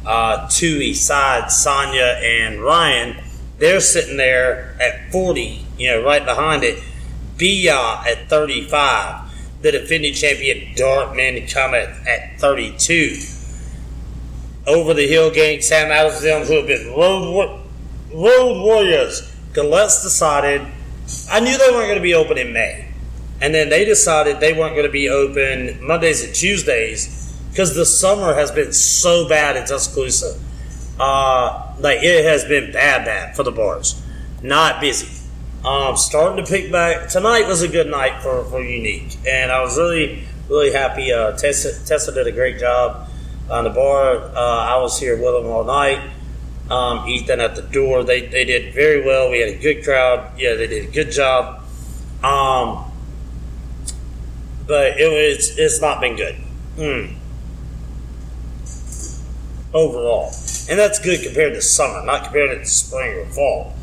uh, 0.05 0.47
Tui, 0.49 0.93
Side, 0.93 1.51
Sonia, 1.51 2.17
and 2.23 2.61
Ryan. 2.61 3.17
They're 3.57 3.81
sitting 3.81 4.15
there 4.15 4.77
at 4.79 5.11
40 5.11 5.65
you 5.81 5.87
know, 5.87 6.03
right 6.03 6.23
behind 6.23 6.63
it, 6.63 6.81
Bia 7.41 8.03
at 8.05 8.29
35. 8.29 9.61
The 9.63 9.71
defending 9.71 10.13
champion 10.13 10.75
Dartman 10.75 11.51
coming 11.51 11.87
at 12.07 12.39
32. 12.39 13.17
Over 14.67 14.93
the 14.93 15.07
hill 15.07 15.31
gang, 15.31 15.59
Sam 15.61 15.91
Adams 15.91 16.21
them 16.21 16.45
who 16.45 16.57
have 16.57 16.67
been 16.67 16.93
road, 16.93 17.59
road 18.13 18.61
warriors. 18.61 19.35
Gallettes 19.53 20.03
decided, 20.03 20.61
I 21.31 21.39
knew 21.39 21.57
they 21.57 21.71
weren't 21.71 21.87
going 21.87 21.95
to 21.95 22.03
be 22.03 22.13
open 22.13 22.37
in 22.37 22.53
May. 22.53 22.89
And 23.41 23.55
then 23.55 23.69
they 23.69 23.85
decided 23.85 24.39
they 24.39 24.53
weren't 24.53 24.75
going 24.75 24.85
to 24.85 24.91
be 24.91 25.09
open 25.09 25.83
Mondays 25.83 26.23
and 26.23 26.35
Tuesdays 26.35 27.35
because 27.49 27.73
the 27.73 27.87
summer 27.87 28.35
has 28.35 28.51
been 28.51 28.71
so 28.71 29.27
bad 29.27 29.57
in 29.57 29.65
Tuscaloosa. 29.65 30.39
Uh, 30.99 31.73
like 31.79 32.03
it 32.03 32.23
has 32.23 32.45
been 32.45 32.71
bad, 32.71 33.03
bad 33.03 33.35
for 33.35 33.41
the 33.41 33.51
bars. 33.51 33.99
Not 34.43 34.79
busy. 34.79 35.20
Um, 35.63 35.95
starting 35.95 36.43
to 36.43 36.51
pick 36.51 36.71
back. 36.71 37.09
Tonight 37.09 37.47
was 37.47 37.61
a 37.61 37.67
good 37.67 37.87
night 37.87 38.23
for, 38.23 38.43
for 38.45 38.63
Unique, 38.63 39.15
and 39.27 39.51
I 39.51 39.61
was 39.61 39.77
really, 39.77 40.23
really 40.49 40.71
happy. 40.71 41.13
Uh, 41.13 41.33
Tessa, 41.37 41.85
Tessa 41.85 42.11
did 42.11 42.25
a 42.25 42.31
great 42.31 42.59
job 42.59 43.07
on 43.47 43.65
the 43.65 43.69
bar. 43.69 44.15
Uh, 44.15 44.35
I 44.35 44.77
was 44.81 44.99
here 44.99 45.15
with 45.15 45.35
them 45.35 45.51
all 45.51 45.63
night. 45.63 46.01
Um, 46.71 47.07
Ethan 47.07 47.39
at 47.39 47.55
the 47.55 47.61
door. 47.61 48.03
They, 48.03 48.25
they 48.25 48.43
did 48.43 48.73
very 48.73 49.05
well. 49.05 49.29
We 49.29 49.39
had 49.39 49.49
a 49.49 49.57
good 49.57 49.83
crowd. 49.83 50.31
Yeah, 50.39 50.55
they 50.55 50.65
did 50.65 50.89
a 50.89 50.91
good 50.91 51.11
job. 51.11 51.63
Um, 52.23 52.91
but 54.65 54.99
it 54.99 55.09
was 55.09 55.59
it's 55.59 55.79
not 55.79 56.01
been 56.01 56.15
good. 56.15 56.35
Hmm. 56.75 57.17
Overall, 59.75 60.33
and 60.69 60.79
that's 60.79 60.97
good 60.99 61.21
compared 61.21 61.53
to 61.53 61.61
summer, 61.61 62.03
not 62.03 62.23
compared 62.23 62.59
to 62.59 62.65
spring 62.65 63.17
or 63.17 63.25
fall. 63.27 63.75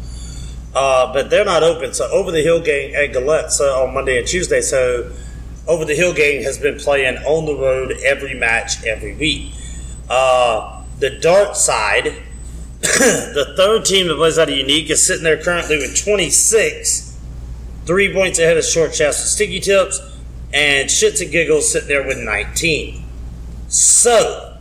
Uh, 0.80 1.12
but 1.12 1.28
they're 1.28 1.44
not 1.44 1.64
open. 1.64 1.92
So 1.92 2.08
over 2.12 2.30
the 2.30 2.40
hill 2.40 2.60
game 2.60 2.94
at 2.94 3.12
Gallette 3.12 3.50
so 3.50 3.64
on 3.82 3.94
Monday 3.94 4.16
and 4.16 4.24
Tuesday. 4.24 4.60
So 4.60 5.12
over 5.66 5.84
the 5.84 5.96
hill 5.96 6.14
gang 6.14 6.44
has 6.44 6.56
been 6.56 6.78
playing 6.78 7.16
on 7.16 7.46
the 7.46 7.54
road 7.56 7.96
every 8.04 8.34
match 8.34 8.84
every 8.86 9.12
week. 9.16 9.52
Uh, 10.08 10.84
the 11.00 11.10
Dart 11.18 11.56
side, 11.56 12.22
the 12.80 13.54
third 13.56 13.86
team 13.86 14.06
that 14.06 14.18
plays 14.18 14.38
out 14.38 14.50
of 14.50 14.54
Unique 14.54 14.88
is 14.88 15.04
sitting 15.04 15.24
there 15.24 15.42
currently 15.42 15.78
with 15.78 16.00
26, 16.00 17.18
three 17.84 18.14
points 18.14 18.38
ahead 18.38 18.56
of 18.56 18.64
Short 18.64 18.94
Shafts 18.94 19.18
and 19.18 19.28
Sticky 19.28 19.58
Tips, 19.58 20.00
and 20.54 20.88
Shits 20.88 21.20
and 21.20 21.32
Giggles 21.32 21.72
sitting 21.72 21.88
there 21.88 22.06
with 22.06 22.18
19. 22.18 23.02
So, 23.66 24.58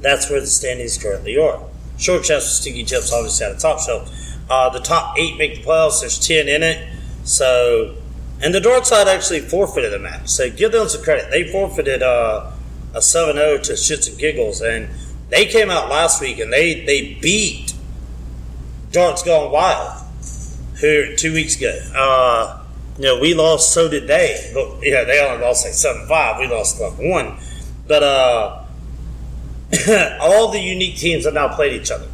that's 0.00 0.28
where 0.28 0.40
the 0.40 0.46
standings 0.48 0.98
currently 1.00 1.38
are. 1.38 1.67
Short 1.98 2.28
and 2.30 2.42
Sticky 2.42 2.84
Tips 2.84 3.12
obviously 3.12 3.46
at 3.46 3.54
the 3.56 3.60
top 3.60 3.80
shelf. 3.80 4.10
Uh, 4.48 4.70
the 4.70 4.80
top 4.80 5.18
eight 5.18 5.36
make 5.36 5.56
the 5.56 5.62
playoffs. 5.62 6.00
There's 6.00 6.18
10 6.18 6.48
in 6.48 6.62
it. 6.62 6.88
So 7.24 7.96
and 8.40 8.54
the 8.54 8.60
Dart 8.60 8.86
side 8.86 9.08
actually 9.08 9.40
forfeited 9.40 9.92
the 9.92 9.98
match. 9.98 10.28
So 10.28 10.48
give 10.50 10.72
them 10.72 10.88
some 10.88 11.02
credit. 11.02 11.30
They 11.30 11.50
forfeited 11.50 12.02
uh, 12.02 12.52
a 12.94 13.02
7 13.02 13.34
0 13.34 13.58
to 13.58 13.72
Shits 13.72 14.08
and 14.08 14.18
Giggles. 14.18 14.60
And 14.60 14.88
they 15.28 15.46
came 15.46 15.70
out 15.70 15.88
last 15.88 16.20
week 16.20 16.38
and 16.38 16.52
they, 16.52 16.84
they 16.84 17.14
beat 17.14 17.74
Darts 18.92 19.22
Gone 19.22 19.50
Wild 19.50 20.04
who 20.80 21.16
two 21.16 21.32
weeks 21.32 21.56
ago. 21.56 21.76
Uh, 21.94 22.62
you 22.96 23.04
know, 23.04 23.20
we 23.20 23.34
lost, 23.34 23.72
so 23.72 23.88
did 23.88 24.06
they. 24.06 24.50
But, 24.54 24.82
yeah, 24.82 25.04
they 25.04 25.24
only 25.24 25.44
lost 25.44 25.64
like 25.64 25.74
7 25.74 26.06
5. 26.06 26.38
We 26.40 26.46
lost 26.46 26.80
like 26.80 26.98
1. 26.98 27.36
But 27.88 28.02
uh, 28.02 28.57
all 30.20 30.50
the 30.50 30.60
unique 30.60 30.96
teams 30.96 31.24
have 31.24 31.34
now 31.34 31.54
played 31.54 31.80
each 31.80 31.90
other. 31.90 32.08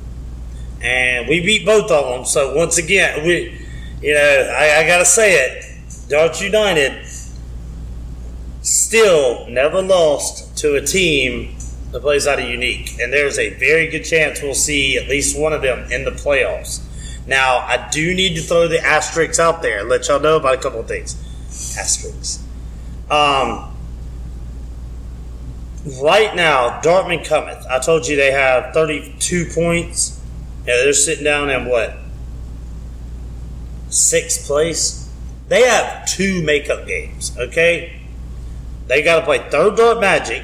And 0.83 1.29
we 1.29 1.40
beat 1.40 1.64
both 1.64 1.90
of 1.90 2.05
them. 2.05 2.25
So 2.25 2.55
once 2.55 2.79
again, 2.79 3.25
we, 3.25 3.61
you 4.03 4.14
know, 4.14 4.55
I, 4.57 4.81
I 4.81 4.87
got 4.87 4.99
to 4.99 5.05
say 5.05 5.35
it 5.35 5.64
Darts 6.09 6.43
United 6.43 7.07
still 8.61 9.47
never 9.49 9.83
lost 9.83 10.57
to 10.59 10.75
a 10.75 10.81
team 10.81 11.57
that 11.93 12.01
plays 12.01 12.27
out 12.27 12.38
of 12.38 12.49
unique. 12.49 12.99
And 13.01 13.12
there's 13.12 13.38
a 13.38 13.51
very 13.55 13.88
good 13.88 14.05
chance 14.05 14.43
we'll 14.43 14.55
see 14.55 14.99
at 14.99 15.09
least 15.09 15.38
one 15.38 15.53
of 15.53 15.62
them 15.62 15.90
in 15.90 16.05
the 16.05 16.11
playoffs. 16.11 16.83
Now, 17.27 17.59
I 17.59 17.88
do 17.90 18.14
need 18.14 18.35
to 18.35 18.43
throw 18.43 18.69
the 18.69 18.81
asterisks 18.81 19.38
out 19.38 19.62
there, 19.62 19.81
and 19.81 19.88
let 19.88 20.09
y'all 20.09 20.21
know 20.21 20.37
about 20.37 20.55
a 20.55 20.59
couple 20.59 20.81
of 20.81 20.88
things. 20.88 21.17
Asterisks. 21.79 22.45
Um, 23.11 23.74
right 26.03 26.35
now, 26.35 26.81
Dartmouth 26.81 27.27
cometh. 27.27 27.66
I 27.66 27.79
told 27.79 28.07
you 28.07 28.16
they 28.16 28.33
have 28.33 28.73
32 28.73 29.51
points. 29.55 30.20
Yeah, 30.66 30.77
they're 30.77 30.92
sitting 30.92 31.25
down 31.25 31.51
in 31.51 31.66
what? 31.66 31.97
Sixth 33.88 34.47
place? 34.47 35.11
They 35.49 35.62
have 35.62 36.07
two 36.07 36.42
makeup 36.42 36.87
games, 36.87 37.37
okay? 37.38 38.01
They 38.87 39.03
got 39.03 39.20
to 39.20 39.25
play 39.25 39.38
third 39.51 39.77
dart 39.77 40.01
magic, 40.01 40.42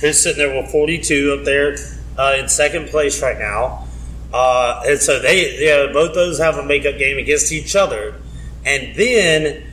who's 0.00 0.22
sitting 0.22 0.38
there 0.38 0.62
with 0.62 0.70
42 0.70 1.38
up 1.38 1.44
there 1.44 1.76
uh, 2.18 2.36
in 2.38 2.48
second 2.48 2.88
place 2.88 3.22
right 3.22 3.38
now. 3.38 3.86
Uh, 4.32 4.82
and 4.86 4.98
so 4.98 5.20
they, 5.20 5.58
yeah, 5.64 5.92
both 5.92 6.14
those 6.14 6.38
have 6.38 6.56
a 6.56 6.64
makeup 6.64 6.98
game 6.98 7.18
against 7.18 7.52
each 7.52 7.76
other. 7.76 8.14
And 8.64 8.94
then 8.94 9.64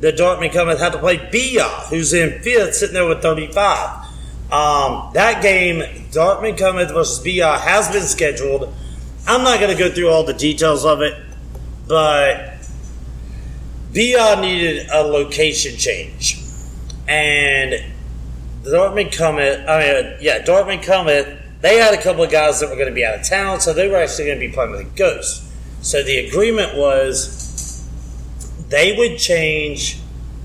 the 0.00 0.12
Dartmouth 0.12 0.52
Cometh 0.52 0.78
have 0.78 0.92
to 0.92 0.98
play 0.98 1.28
Bia, 1.30 1.64
who's 1.90 2.12
in 2.12 2.40
fifth, 2.42 2.74
sitting 2.74 2.94
there 2.94 3.06
with 3.06 3.22
35. 3.22 4.05
Um, 4.50 5.10
that 5.14 5.42
game, 5.42 5.82
Dartmouth 6.12 6.56
Cometh 6.56 6.92
versus 6.92 7.18
Bia, 7.18 7.58
has 7.58 7.90
been 7.90 8.02
scheduled. 8.02 8.72
I'm 9.26 9.42
not 9.42 9.58
going 9.58 9.76
to 9.76 9.78
go 9.78 9.92
through 9.92 10.08
all 10.08 10.22
the 10.22 10.34
details 10.34 10.84
of 10.84 11.00
it, 11.02 11.14
but 11.88 12.56
Beyond 13.92 14.42
needed 14.42 14.88
a 14.92 15.02
location 15.02 15.76
change, 15.78 16.38
and 17.08 17.82
Dortmund 18.62 19.16
Comet. 19.16 19.66
I 19.66 19.78
mean, 19.80 20.16
yeah, 20.20 20.44
Dortmund 20.44 20.84
Comet. 20.84 21.38
They 21.62 21.78
had 21.78 21.94
a 21.94 22.02
couple 22.02 22.22
of 22.22 22.30
guys 22.30 22.60
that 22.60 22.68
were 22.68 22.76
going 22.76 22.88
to 22.90 22.94
be 22.94 23.06
out 23.06 23.14
of 23.14 23.26
town, 23.26 23.60
so 23.60 23.72
they 23.72 23.88
were 23.88 23.96
actually 23.96 24.26
going 24.26 24.38
to 24.38 24.46
be 24.46 24.52
playing 24.52 24.72
with 24.72 24.80
the 24.80 24.98
Ghost. 24.98 25.44
So 25.80 26.02
the 26.02 26.18
agreement 26.18 26.76
was 26.76 27.88
they 28.68 28.94
would 28.96 29.18
change 29.18 29.98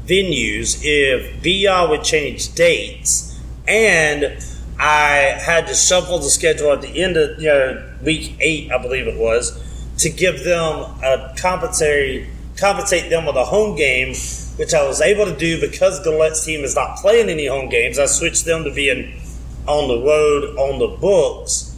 venues 0.05 0.79
if 0.83 1.41
BR 1.43 1.91
would 1.91 2.03
change 2.03 2.55
dates, 2.55 3.30
and 3.71 4.43
I 4.77 5.39
had 5.39 5.67
to 5.67 5.73
shuffle 5.73 6.19
the 6.19 6.29
schedule 6.29 6.73
at 6.73 6.81
the 6.81 7.01
end 7.01 7.15
of 7.15 7.39
you 7.41 7.47
know 7.47 7.89
week 8.03 8.35
eight, 8.41 8.71
I 8.71 8.77
believe 8.81 9.07
it 9.07 9.17
was, 9.17 9.57
to 9.99 10.09
give 10.09 10.43
them 10.43 10.79
a 11.03 11.33
compensatory 11.37 12.29
compensate 12.57 13.09
them 13.09 13.25
with 13.25 13.37
a 13.37 13.45
home 13.45 13.77
game, 13.77 14.13
which 14.57 14.73
I 14.73 14.85
was 14.85 15.01
able 15.01 15.25
to 15.25 15.35
do 15.35 15.59
because 15.59 16.03
Gallette's 16.03 16.45
team 16.45 16.63
is 16.63 16.75
not 16.75 16.97
playing 16.97 17.29
any 17.29 17.47
home 17.47 17.69
games. 17.69 17.97
I 17.97 18.05
switched 18.05 18.45
them 18.45 18.65
to 18.65 18.73
being 18.73 19.19
on 19.67 19.87
the 19.87 20.05
road 20.05 20.57
on 20.57 20.77
the 20.77 20.97
books. 20.97 21.75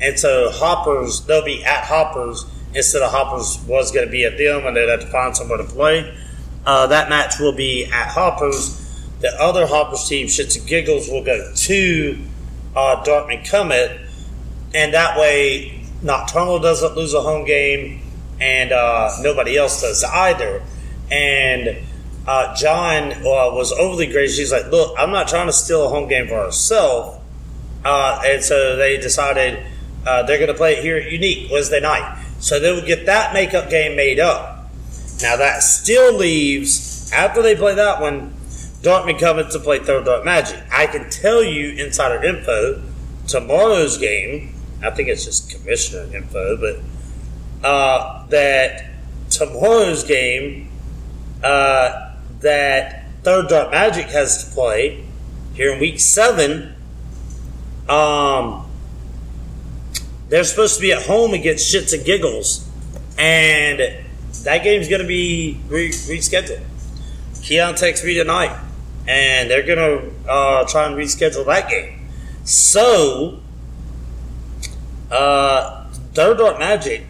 And 0.00 0.18
so 0.18 0.50
Hoppers, 0.50 1.24
they'll 1.26 1.44
be 1.44 1.64
at 1.64 1.84
Hoppers 1.84 2.44
instead 2.74 3.02
of 3.02 3.12
Hoppers 3.12 3.58
was 3.66 3.92
going 3.92 4.04
to 4.04 4.10
be 4.10 4.24
at 4.24 4.36
them 4.36 4.66
and 4.66 4.76
they'd 4.76 4.88
have 4.88 5.00
to 5.00 5.06
find 5.06 5.34
somewhere 5.34 5.58
to 5.58 5.64
play. 5.64 6.14
Uh, 6.66 6.88
that 6.88 7.08
match 7.08 7.38
will 7.38 7.54
be 7.54 7.86
at 7.86 8.08
Hoppers. 8.08 8.82
The 9.20 9.30
other 9.40 9.66
Hoppers 9.66 10.08
team, 10.08 10.26
Shits 10.26 10.58
and 10.58 10.68
Giggles, 10.68 11.08
will 11.08 11.24
go 11.24 11.52
to 11.54 12.18
uh, 12.74 13.02
Dartmouth 13.02 13.48
Comet. 13.50 14.00
And 14.74 14.92
that 14.94 15.18
way, 15.18 15.84
Nocturnal 16.02 16.58
doesn't 16.58 16.96
lose 16.96 17.14
a 17.14 17.22
home 17.22 17.44
game 17.44 18.02
and 18.40 18.72
uh, 18.72 19.10
nobody 19.20 19.56
else 19.56 19.80
does 19.80 20.04
either. 20.04 20.62
And 21.10 21.78
uh, 22.26 22.54
John 22.56 23.12
uh, 23.12 23.22
was 23.22 23.72
overly 23.72 24.06
gracious. 24.06 24.38
He's 24.38 24.52
like, 24.52 24.66
"Look, 24.70 24.94
I'm 24.98 25.10
not 25.10 25.28
trying 25.28 25.46
to 25.46 25.52
steal 25.52 25.86
a 25.86 25.88
home 25.88 26.08
game 26.08 26.28
for 26.28 26.34
ourselves." 26.34 27.18
Uh, 27.84 28.20
and 28.24 28.42
so 28.42 28.76
they 28.76 28.96
decided 28.96 29.64
uh, 30.06 30.24
they're 30.24 30.38
going 30.38 30.48
to 30.48 30.54
play 30.54 30.74
it 30.74 30.82
here 30.82 30.96
at 30.96 31.10
Unique 31.10 31.50
Wednesday 31.50 31.80
night. 31.80 32.24
So 32.40 32.58
they 32.58 32.72
would 32.72 32.86
get 32.86 33.06
that 33.06 33.32
makeup 33.32 33.70
game 33.70 33.96
made 33.96 34.18
up. 34.18 34.70
Now 35.22 35.36
that 35.36 35.62
still 35.62 36.12
leaves 36.12 37.10
after 37.12 37.42
they 37.42 37.54
play 37.54 37.74
that 37.74 38.00
one, 38.00 38.34
Dartmouth 38.86 39.18
coming 39.18 39.50
to 39.50 39.58
play 39.58 39.80
Third 39.80 40.04
Dart 40.04 40.24
Magic. 40.24 40.62
I 40.70 40.86
can 40.86 41.10
tell 41.10 41.42
you 41.42 41.70
insider 41.84 42.22
info. 42.22 42.80
Tomorrow's 43.26 43.98
game, 43.98 44.54
I 44.80 44.90
think 44.90 45.08
it's 45.08 45.24
just 45.24 45.50
commissioner 45.50 46.16
info, 46.16 46.56
but 46.56 47.66
uh, 47.68 48.24
that 48.28 48.88
tomorrow's 49.28 50.04
game 50.04 50.70
uh, 51.42 52.14
that 52.42 53.08
Third 53.24 53.48
Dart 53.48 53.72
Magic 53.72 54.06
has 54.06 54.44
to 54.44 54.54
play 54.54 55.04
here 55.54 55.72
in 55.72 55.80
week 55.80 55.98
seven. 55.98 56.72
Um, 57.88 58.70
they're 60.28 60.44
supposed 60.44 60.76
to 60.76 60.80
be 60.80 60.92
at 60.92 61.02
home 61.02 61.34
against 61.34 61.74
Shits 61.74 61.92
and 61.92 62.04
Giggles, 62.04 62.70
and 63.18 63.80
that 64.44 64.62
game's 64.62 64.86
going 64.86 65.02
to 65.02 65.08
be 65.08 65.60
re- 65.66 65.90
rescheduled. 65.90 66.62
Keon 67.42 67.74
texts 67.74 68.06
me 68.06 68.14
tonight, 68.14 68.56
and 69.08 69.50
they're 69.50 69.62
to 69.64 70.30
uh, 70.30 70.64
try 70.66 70.86
and 70.86 70.96
reschedule 70.96 71.46
that 71.46 71.68
game. 71.68 72.08
So, 72.44 73.40
uh, 75.10 75.86
Third 76.14 76.38
Dart 76.38 76.58
Magic 76.58 77.04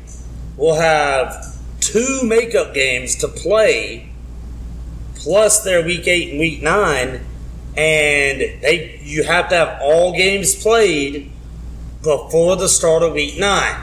will 0.57 0.75
have 0.75 1.57
two 1.81 2.21
makeup 2.25 2.75
games 2.75 3.17
to 3.17 3.29
play, 3.29 4.11
plus 5.15 5.63
their 5.63 5.85
week 5.85 6.07
eight 6.07 6.31
and 6.31 6.41
week 6.41 6.63
nine, 6.63 7.25
and 7.77 8.41
they 8.41 9.01
you 9.03 9.25
have 9.25 9.49
to 9.51 9.55
have 9.55 9.81
all 9.83 10.17
games 10.17 10.55
played 10.55 11.31
before 12.03 12.57
the 12.57 12.69
start 12.69 13.03
of 13.03 13.13
week 13.13 13.39
nine. 13.39 13.83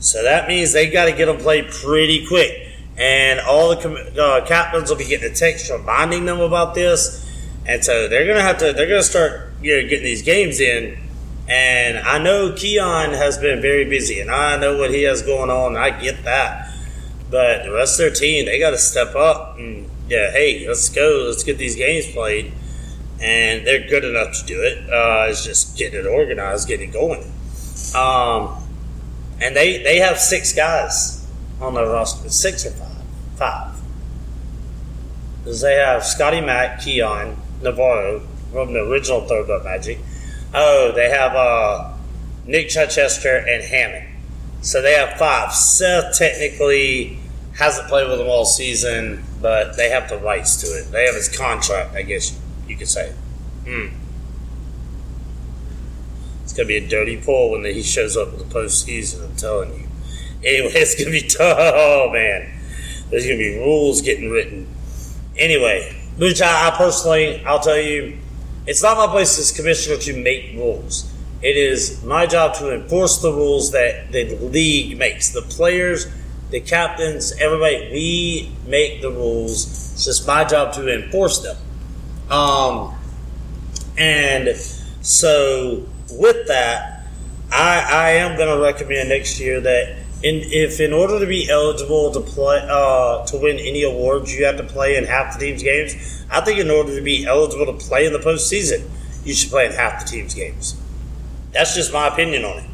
So 0.00 0.22
that 0.22 0.48
means 0.48 0.72
they 0.72 0.90
got 0.90 1.06
to 1.06 1.12
get 1.12 1.26
them 1.26 1.38
played 1.38 1.70
pretty 1.70 2.26
quick. 2.26 2.66
And 2.96 3.40
all 3.40 3.68
the 3.74 4.20
uh, 4.20 4.46
captains 4.46 4.90
will 4.90 4.96
be 4.96 5.04
getting 5.04 5.30
a 5.30 5.34
text 5.34 5.70
reminding 5.70 6.24
them 6.24 6.40
about 6.40 6.74
this. 6.74 7.27
And 7.68 7.84
so 7.84 8.08
they're 8.08 8.26
gonna 8.26 8.42
have 8.42 8.58
to 8.58 8.72
they're 8.72 8.88
gonna 8.88 9.02
start 9.02 9.52
you 9.62 9.76
know 9.76 9.88
getting 9.88 10.04
these 10.04 10.22
games 10.22 10.58
in 10.58 10.98
and 11.48 11.98
I 11.98 12.18
know 12.18 12.52
Keon 12.52 13.14
has 13.14 13.38
been 13.38 13.62
very 13.62 13.86
busy, 13.86 14.20
and 14.20 14.30
I 14.30 14.58
know 14.58 14.76
what 14.76 14.90
he 14.90 15.04
has 15.04 15.22
going 15.22 15.48
on. 15.48 15.76
I 15.76 15.90
get 15.90 16.24
that. 16.24 16.70
But 17.30 17.64
the 17.64 17.72
rest 17.72 17.98
of 17.98 18.04
their 18.04 18.14
team, 18.14 18.44
they 18.44 18.58
got 18.58 18.70
to 18.70 18.78
step 18.78 19.14
up 19.14 19.58
and, 19.58 19.88
yeah, 20.08 20.30
hey, 20.30 20.66
let's 20.68 20.88
go. 20.90 21.24
Let's 21.26 21.44
get 21.44 21.56
these 21.56 21.74
games 21.74 22.06
played. 22.12 22.52
And 23.20 23.66
they're 23.66 23.88
good 23.88 24.04
enough 24.04 24.38
to 24.38 24.46
do 24.46 24.62
it. 24.62 24.90
Uh, 24.90 25.26
it's 25.28 25.44
just 25.44 25.76
getting 25.76 26.00
it 26.00 26.06
organized, 26.06 26.68
getting 26.68 26.90
it 26.90 26.92
going. 26.92 27.22
Um, 27.94 28.62
and 29.40 29.56
they, 29.56 29.82
they 29.82 29.98
have 29.98 30.18
six 30.18 30.52
guys 30.54 31.26
on 31.60 31.74
their 31.74 31.86
roster. 31.86 32.28
Six 32.28 32.66
or 32.66 32.70
five? 32.70 33.02
Five. 33.36 33.74
Because 35.38 35.62
they 35.62 35.74
have 35.74 36.04
Scotty 36.04 36.40
Mack, 36.40 36.82
Keon, 36.82 37.36
Navarro 37.62 38.20
from 38.52 38.72
the 38.72 38.80
original 38.80 39.22
Third 39.22 39.50
Up 39.50 39.64
Magic. 39.64 39.98
Oh, 40.54 40.92
they 40.94 41.10
have 41.10 41.34
uh, 41.34 41.92
Nick 42.46 42.68
Chichester 42.68 43.36
and 43.36 43.62
Hammond. 43.62 44.06
So 44.62 44.82
they 44.82 44.94
have 44.94 45.18
five. 45.18 45.52
Seth 45.52 46.16
technically 46.16 47.18
hasn't 47.56 47.88
played 47.88 48.08
with 48.08 48.18
them 48.18 48.28
all 48.28 48.44
season, 48.44 49.24
but 49.40 49.76
they 49.76 49.90
have 49.90 50.08
the 50.08 50.18
rights 50.18 50.60
to 50.62 50.66
it. 50.68 50.90
They 50.90 51.06
have 51.06 51.14
his 51.14 51.28
contract, 51.28 51.94
I 51.94 52.02
guess 52.02 52.38
you 52.66 52.76
could 52.76 52.88
say. 52.88 53.12
Hmm. 53.64 53.88
It's 56.42 56.52
gonna 56.52 56.66
be 56.66 56.76
a 56.76 56.88
dirty 56.88 57.16
pull 57.16 57.50
when 57.50 57.64
he 57.64 57.82
shows 57.82 58.16
up 58.16 58.32
in 58.32 58.38
the 58.38 58.44
postseason. 58.44 59.24
I'm 59.24 59.36
telling 59.36 59.70
you. 59.74 59.88
Anyway, 60.44 60.72
it's 60.74 60.94
gonna 60.94 61.10
be 61.10 61.28
tough. 61.28 61.58
Oh 61.60 62.10
man, 62.12 62.50
there's 63.10 63.26
gonna 63.26 63.36
be 63.36 63.58
rules 63.58 64.00
getting 64.00 64.30
written. 64.30 64.66
Anyway, 65.36 65.97
which 66.18 66.42
I, 66.42 66.68
I 66.68 66.70
personally, 66.76 67.44
I'll 67.44 67.60
tell 67.60 67.80
you, 67.80 68.18
it's 68.66 68.82
not 68.82 68.96
my 68.96 69.06
place 69.06 69.38
as 69.38 69.52
commissioner 69.52 69.96
to 69.96 70.22
make 70.22 70.52
rules. 70.54 71.10
It 71.40 71.56
is 71.56 72.02
my 72.02 72.26
job 72.26 72.54
to 72.56 72.74
enforce 72.74 73.18
the 73.22 73.32
rules 73.32 73.70
that 73.70 74.10
the 74.12 74.36
league 74.36 74.98
makes. 74.98 75.30
The 75.30 75.42
players, 75.42 76.06
the 76.50 76.60
captains, 76.60 77.32
everybody, 77.38 77.90
we 77.92 78.52
make 78.66 79.00
the 79.00 79.10
rules. 79.10 79.92
It's 79.92 80.04
just 80.04 80.26
my 80.26 80.44
job 80.44 80.74
to 80.74 80.92
enforce 80.92 81.38
them. 81.40 81.56
Um, 82.30 82.94
and 83.96 84.56
so 85.00 85.86
with 86.10 86.48
that, 86.48 87.06
I, 87.52 87.86
I 87.90 88.10
am 88.10 88.36
going 88.36 88.54
to 88.54 88.62
recommend 88.62 89.08
next 89.08 89.40
year 89.40 89.60
that 89.60 89.96
in, 90.22 90.42
if 90.50 90.80
in 90.80 90.92
order 90.92 91.20
to 91.20 91.26
be 91.26 91.48
eligible 91.48 92.12
to 92.12 92.20
play 92.20 92.66
uh, 92.68 93.24
to 93.26 93.38
win 93.38 93.58
any 93.58 93.84
awards, 93.84 94.34
you 94.34 94.44
have 94.44 94.56
to 94.56 94.64
play 94.64 94.96
in 94.96 95.04
half 95.04 95.38
the 95.38 95.46
team's 95.46 95.62
games. 95.62 96.26
I 96.30 96.40
think 96.40 96.58
in 96.58 96.70
order 96.70 96.94
to 96.96 97.02
be 97.02 97.24
eligible 97.24 97.66
to 97.66 97.72
play 97.72 98.06
in 98.06 98.12
the 98.12 98.18
postseason, 98.18 98.88
you 99.24 99.34
should 99.34 99.50
play 99.50 99.66
in 99.66 99.72
half 99.72 100.04
the 100.04 100.10
team's 100.10 100.34
games. 100.34 100.80
That's 101.52 101.74
just 101.74 101.92
my 101.92 102.08
opinion 102.08 102.44
on 102.44 102.58
it. 102.58 102.70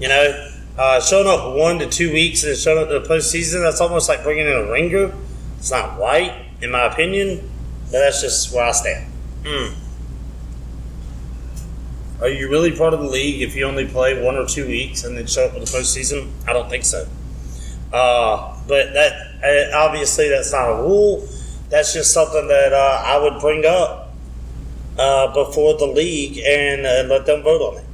You 0.00 0.08
know, 0.08 0.50
uh, 0.76 1.00
showing 1.00 1.28
up 1.28 1.56
one 1.56 1.78
to 1.78 1.88
two 1.88 2.12
weeks 2.12 2.42
and 2.44 2.56
showing 2.56 2.82
up 2.82 2.88
to 2.88 2.98
the 2.98 3.08
postseason, 3.08 3.62
that's 3.62 3.80
almost 3.80 4.08
like 4.08 4.22
bringing 4.22 4.46
in 4.46 4.52
a 4.52 4.70
ringer. 4.70 5.12
It's 5.58 5.70
not 5.70 5.98
right, 5.98 6.46
in 6.60 6.72
my 6.72 6.86
opinion, 6.86 7.48
but 7.84 7.98
that's 8.00 8.20
just 8.20 8.52
where 8.52 8.64
I 8.64 8.72
stand. 8.72 9.12
Mm. 9.44 9.74
Are 12.22 12.28
you 12.28 12.48
really 12.48 12.70
part 12.70 12.94
of 12.94 13.00
the 13.00 13.08
league 13.08 13.42
if 13.42 13.56
you 13.56 13.64
only 13.64 13.84
play 13.84 14.22
one 14.22 14.36
or 14.36 14.46
two 14.46 14.64
weeks 14.64 15.02
and 15.02 15.18
then 15.18 15.26
show 15.26 15.46
up 15.46 15.54
for 15.54 15.58
the 15.58 15.66
postseason? 15.66 16.30
I 16.46 16.52
don't 16.52 16.70
think 16.70 16.84
so. 16.84 17.08
Uh, 17.92 18.56
but 18.68 18.92
that 18.92 19.12
uh, 19.42 19.76
obviously 19.76 20.28
that's 20.28 20.52
not 20.52 20.70
a 20.70 20.82
rule. 20.82 21.28
That's 21.68 21.92
just 21.92 22.14
something 22.14 22.46
that 22.46 22.72
uh, 22.72 23.02
I 23.04 23.18
would 23.18 23.40
bring 23.40 23.66
up 23.66 24.14
uh, 24.96 25.34
before 25.34 25.76
the 25.76 25.86
league 25.86 26.38
and 26.38 27.08
let 27.08 27.26
them 27.26 27.42
vote 27.42 27.60
on 27.60 27.78
it. 27.78 27.84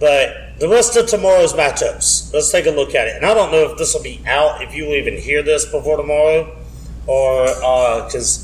But 0.00 0.58
the 0.58 0.68
rest 0.68 0.96
of 0.96 1.06
tomorrow's 1.06 1.52
matchups, 1.52 2.34
let's 2.34 2.50
take 2.50 2.66
a 2.66 2.70
look 2.70 2.94
at 2.96 3.06
it. 3.06 3.16
And 3.16 3.24
I 3.24 3.34
don't 3.34 3.52
know 3.52 3.70
if 3.70 3.78
this 3.78 3.94
will 3.94 4.02
be 4.02 4.20
out, 4.26 4.62
if 4.62 4.74
you 4.74 4.86
will 4.86 4.94
even 4.94 5.16
hear 5.16 5.44
this 5.44 5.64
before 5.64 5.96
tomorrow, 5.96 6.56
or 7.06 7.44
because 7.46 8.43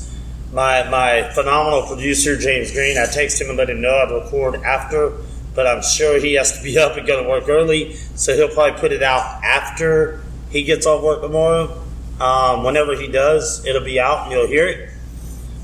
my 0.53 0.87
my 0.89 1.29
phenomenal 1.33 1.87
producer 1.87 2.37
James 2.37 2.71
Green, 2.71 2.97
I 2.97 3.05
text 3.05 3.41
him 3.41 3.49
and 3.49 3.57
let 3.57 3.69
him 3.69 3.81
know 3.81 3.95
I'd 3.95 4.11
record 4.11 4.55
after, 4.63 5.13
but 5.55 5.65
I'm 5.65 5.81
sure 5.81 6.19
he 6.19 6.33
has 6.33 6.57
to 6.57 6.63
be 6.63 6.77
up 6.85 6.97
and 6.97 7.07
go 7.07 7.21
to 7.21 7.27
work 7.27 7.47
early, 7.47 7.93
so 8.15 8.35
he'll 8.35 8.49
probably 8.49 8.79
put 8.79 8.91
it 8.91 9.03
out 9.03 9.43
after 9.43 10.21
he 10.49 10.63
gets 10.63 10.85
off 10.85 11.03
work 11.03 11.21
tomorrow. 11.21 11.77
Um, 12.19 12.63
whenever 12.63 12.95
he 12.95 13.07
does, 13.07 13.65
it'll 13.65 13.83
be 13.83 13.99
out 13.99 14.23
and 14.23 14.31
you'll 14.31 14.47
hear 14.47 14.67
it. 14.67 14.89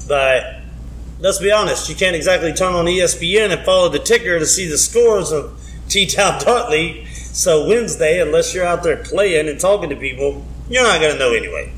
But 0.07 0.61
let's 1.19 1.39
be 1.39 1.51
honest, 1.51 1.89
you 1.89 1.95
can't 1.95 2.15
exactly 2.15 2.53
turn 2.53 2.73
on 2.73 2.85
ESPN 2.85 3.51
and 3.51 3.63
follow 3.63 3.89
the 3.89 3.99
ticker 3.99 4.39
to 4.39 4.45
see 4.45 4.67
the 4.67 4.77
scores 4.77 5.31
of 5.31 5.59
T 5.89 6.05
Town 6.05 6.41
Dart 6.41 6.71
League. 6.71 7.07
So 7.07 7.67
Wednesday, 7.67 8.21
unless 8.21 8.55
you're 8.55 8.65
out 8.65 8.83
there 8.83 8.97
playing 8.97 9.47
and 9.47 9.59
talking 9.59 9.89
to 9.89 9.95
people, 9.95 10.45
you're 10.69 10.83
not 10.83 10.99
going 10.99 11.13
to 11.13 11.19
know 11.19 11.33
anyway. 11.33 11.71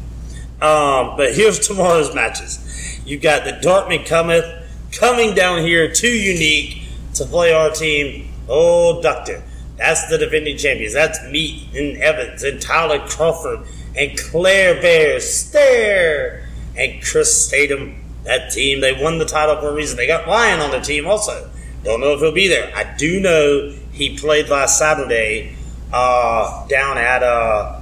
Um, 0.62 1.18
but 1.18 1.34
here's 1.34 1.60
tomorrow's 1.68 2.14
matches. 2.16 2.66
You've 3.10 3.24
got 3.24 3.44
the 3.44 3.54
Dartmouth 3.54 4.08
cometh 4.08 4.46
coming 4.92 5.34
down 5.34 5.64
here 5.64 5.92
to 5.92 6.08
Unique 6.08 6.84
to 7.16 7.26
play 7.26 7.52
our 7.52 7.72
team. 7.72 8.32
Oh, 8.48 9.02
Doctor. 9.02 9.42
That's 9.78 10.08
the 10.10 10.18
defending 10.18 10.58
champions. 10.58 10.94
That's 10.94 11.20
me 11.32 11.70
and 11.74 11.98
Evans 11.98 12.44
and 12.44 12.62
Tyler 12.62 13.00
Crawford 13.08 13.66
and 13.98 14.16
Claire 14.18 14.80
Bear 14.82 15.20
Stare 15.20 16.48
and 16.78 17.02
Chris 17.02 17.48
Statham. 17.48 17.96
That 18.26 18.52
team, 18.52 18.82
they 18.82 18.94
won 18.94 19.18
the 19.18 19.26
title 19.26 19.56
for 19.60 19.70
a 19.70 19.74
reason. 19.74 19.98
They 19.98 20.06
got 20.06 20.28
Ryan 20.28 20.60
on 20.60 20.72
the 20.72 20.82
team 20.82 21.08
also. 21.08 21.50
Don't 21.84 22.02
know 22.02 22.14
if 22.14 22.20
he'll 22.20 22.34
be 22.34 22.48
there. 22.50 22.72
I 22.76 22.96
do 22.98 23.20
know 23.22 23.74
he 23.92 24.18
played 24.18 24.50
last 24.50 24.78
Saturday 24.78 25.56
uh, 25.92 26.68
down 26.68 26.98
at 26.98 27.24
uh, 27.24 27.80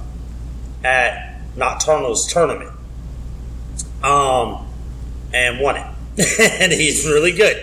at 0.84 1.42
Nocturnal's 1.56 2.32
tournament, 2.32 2.70
um, 4.02 4.67
and 5.32 5.60
won 5.60 5.76
it. 5.76 5.86
and 6.60 6.72
he's 6.72 7.06
really 7.06 7.32
good. 7.32 7.56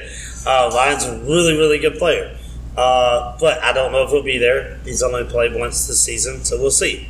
Uh, 0.46 0.72
Ryan's 0.74 1.06
a 1.06 1.18
really 1.20 1.58
really 1.58 1.80
good 1.80 1.98
player, 1.98 2.38
uh, 2.78 3.38
but 3.40 3.62
I 3.64 3.74
don't 3.74 3.92
know 3.92 4.04
if 4.04 4.12
he'll 4.12 4.24
be 4.24 4.38
there. 4.38 4.78
He's 4.86 5.02
only 5.04 5.24
played 5.26 5.54
once 5.54 5.88
this 5.88 6.02
season, 6.02 6.46
so 6.46 6.60
we'll 6.60 6.72
see. 6.72 7.08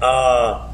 Uh, 0.00 0.72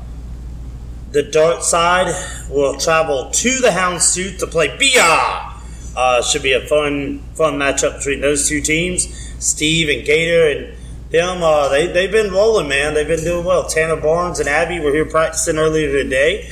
the 1.13 1.23
dart 1.23 1.63
side 1.63 2.13
will 2.51 2.77
travel 2.79 3.31
to 3.31 3.61
the 3.61 3.69
Houndstooth 3.69 4.39
to 4.39 4.47
play 4.47 4.77
Bia. 4.77 5.51
Uh, 5.95 6.23
should 6.23 6.43
be 6.43 6.53
a 6.53 6.61
fun 6.61 7.21
fun 7.35 7.55
matchup 7.55 7.99
between 7.99 8.21
those 8.21 8.49
two 8.49 8.61
teams. 8.61 9.07
Steve 9.39 9.89
and 9.89 10.07
Gator 10.07 10.49
and 10.49 10.77
them, 11.13 11.43
uh, 11.43 11.69
they, 11.69 11.87
they've 11.89 12.11
been 12.11 12.33
rolling, 12.33 12.69
man. 12.69 12.95
They've 12.95 13.07
been 13.07 13.23
doing 13.23 13.45
well. 13.45 13.69
Tanner 13.69 13.97
Barnes 13.97 14.41
and 14.41 14.49
Abby 14.49 14.81
were 14.81 14.93
here 14.93 15.05
practicing 15.05 15.59
earlier 15.59 15.93
today, 15.93 16.51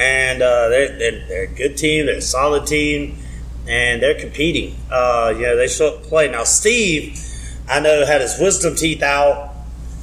and 0.00 0.40
uh, 0.40 0.68
they're, 0.70 0.98
they're, 0.98 1.26
they're, 1.28 1.42
a 1.42 1.46
good 1.46 1.76
team. 1.76 2.06
They're 2.06 2.16
a 2.16 2.22
solid 2.22 2.66
team, 2.66 3.18
and 3.68 4.02
they're 4.02 4.18
competing. 4.18 4.74
Uh, 4.90 5.34
you 5.36 5.42
know, 5.42 5.56
they 5.56 5.68
show 5.68 5.94
up 5.94 6.04
play. 6.04 6.30
Now, 6.30 6.44
Steve, 6.44 7.20
I 7.68 7.80
know, 7.80 8.06
had 8.06 8.22
his 8.22 8.38
wisdom 8.40 8.74
teeth 8.76 9.02
out, 9.02 9.54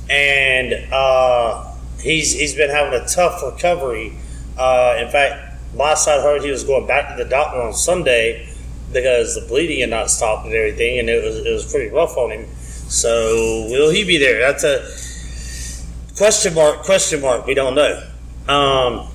and 0.07 0.93
uh, 0.93 1.73
he's, 1.99 2.31
he's 2.33 2.53
been 2.53 2.69
having 2.69 2.93
a 2.93 3.07
tough 3.07 3.41
recovery. 3.43 4.13
Uh, 4.55 4.97
in 4.99 5.09
fact, 5.09 5.59
last 5.73 6.07
I 6.07 6.21
heard, 6.21 6.43
he 6.43 6.51
was 6.51 6.63
going 6.63 6.85
back 6.85 7.17
to 7.17 7.23
the 7.23 7.27
doctor 7.27 7.59
on 7.59 7.73
Sunday 7.73 8.47
because 8.93 9.33
the 9.33 9.47
bleeding 9.47 9.79
had 9.79 9.89
not 9.89 10.11
stopped 10.11 10.45
and 10.45 10.53
everything, 10.53 10.99
and 10.99 11.09
it 11.09 11.23
was 11.23 11.37
it 11.37 11.51
was 11.51 11.69
pretty 11.69 11.89
rough 11.89 12.15
on 12.17 12.31
him. 12.31 12.47
So 12.87 13.67
will 13.69 13.89
he 13.89 14.05
be 14.05 14.17
there? 14.17 14.39
That's 14.39 14.63
a 14.63 16.15
question 16.15 16.53
mark. 16.53 16.83
Question 16.83 17.19
mark. 17.21 17.45
We 17.45 17.53
don't 17.53 17.75
know. 17.75 18.07
Um, 18.47 19.09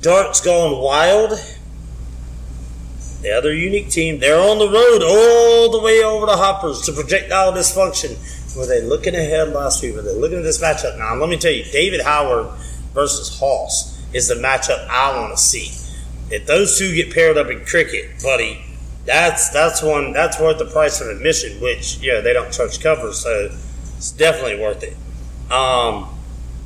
Dart's 0.00 0.40
going 0.40 0.82
wild. 0.82 1.30
The 3.22 3.30
other 3.30 3.54
unique 3.54 3.88
team, 3.88 4.18
they're 4.18 4.40
on 4.40 4.58
the 4.58 4.68
road 4.68 5.02
all 5.02 5.70
the 5.70 5.80
way 5.80 6.02
over 6.02 6.26
to 6.26 6.32
Hoppers 6.32 6.82
to 6.82 6.92
projectile 6.92 7.52
dysfunction. 7.52 8.18
Were 8.56 8.66
they 8.66 8.82
looking 8.82 9.14
ahead 9.14 9.50
last 9.50 9.82
week? 9.82 9.94
Were 9.94 10.02
they 10.02 10.14
looking 10.14 10.38
at 10.38 10.44
this 10.44 10.60
matchup? 10.60 10.98
Now, 10.98 11.14
let 11.14 11.28
me 11.28 11.36
tell 11.36 11.52
you, 11.52 11.64
David 11.64 12.02
Howard 12.02 12.48
versus 12.92 13.38
Hoss 13.38 13.98
is 14.12 14.28
the 14.28 14.34
matchup 14.34 14.86
I 14.88 15.16
want 15.16 15.32
to 15.32 15.38
see 15.38 15.82
if 16.32 16.46
those 16.46 16.78
two 16.78 16.94
get 16.94 17.12
paired 17.12 17.36
up 17.36 17.48
in 17.48 17.64
cricket, 17.64 18.22
buddy, 18.22 18.64
that's 19.04 19.50
that's 19.50 19.82
one 19.82 20.12
that's 20.12 20.40
worth 20.40 20.58
the 20.58 20.64
price 20.64 21.00
of 21.00 21.08
admission. 21.08 21.60
Which 21.60 21.98
yeah, 21.98 22.20
they 22.20 22.32
don't 22.32 22.50
charge 22.52 22.80
cover, 22.80 23.12
so 23.12 23.50
it's 23.96 24.12
definitely 24.12 24.58
worth 24.58 24.82
it. 24.82 24.96
Um, 25.52 26.08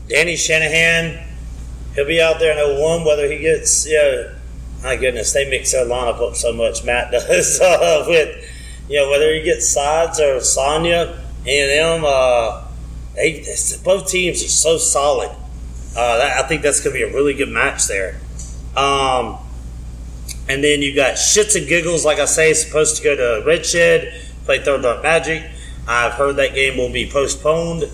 Danny 0.09 0.37
Shanahan, 0.37 1.26
he'll 1.97 2.07
be 2.07 2.21
out 2.21 2.39
there 2.39 2.53
in 2.53 2.79
01, 2.81 3.05
whether 3.05 3.29
he 3.31 3.39
gets 3.39 3.91
know, 3.91 4.33
my 4.83 4.97
goodness, 4.97 5.33
they 5.33 5.49
mix 5.51 5.73
their 5.73 5.85
lineup 5.85 6.21
up 6.21 6.37
so 6.37 6.53
much. 6.53 6.85
Matt 6.85 7.11
does 7.11 7.61
uh, 7.61 8.05
with 8.07 8.53
you 8.89 9.01
know 9.01 9.11
whether 9.11 9.35
he 9.35 9.43
gets 9.43 9.69
sides 9.69 10.21
or 10.21 10.41
Sonya 10.41 11.19
and 11.47 11.71
them. 11.71 12.05
Uh, 12.07 12.63
they 13.17 13.45
both 13.83 14.09
teams 14.09 14.45
are 14.45 14.49
so 14.49 14.79
solid. 14.79 15.31
Uh, 15.97 16.19
that, 16.19 16.45
I 16.45 16.47
think 16.47 16.63
that's 16.63 16.81
going 16.81 16.95
to 16.95 17.07
be 17.07 17.11
a 17.11 17.15
really 17.15 17.33
good 17.33 17.49
match 17.49 17.87
there. 17.87 18.21
Um, 18.77 19.39
and 20.49 20.63
then 20.63 20.83
you 20.83 20.95
got 20.95 21.15
Shits 21.15 21.57
and 21.57 21.67
Giggles, 21.67 22.05
like 22.05 22.19
I 22.19 22.27
say, 22.27 22.53
supposed 22.53 22.99
to 22.99 23.03
go 23.03 23.17
to 23.17 23.47
Red 23.47 23.65
Shed, 23.65 24.23
play 24.45 24.63
Third 24.63 24.83
Dart 24.83 25.03
Magic. 25.03 25.43
I've 25.89 26.13
heard 26.13 26.37
that 26.37 26.55
game 26.55 26.77
will 26.77 26.93
be 26.93 27.09
postponed, 27.11 27.85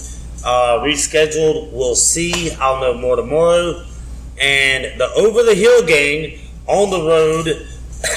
uh, 0.44 0.80
rescheduled. 0.80 1.72
We'll 1.72 1.94
see. 1.94 2.50
I'll 2.54 2.80
know 2.80 2.94
more 2.94 3.14
tomorrow. 3.14 3.84
And 4.40 4.98
the 5.00 5.10
Over 5.16 5.42
the 5.42 5.54
Hill 5.54 5.86
gang 5.86 6.38
on 6.66 6.90
the 6.90 7.00
road, 7.00 7.68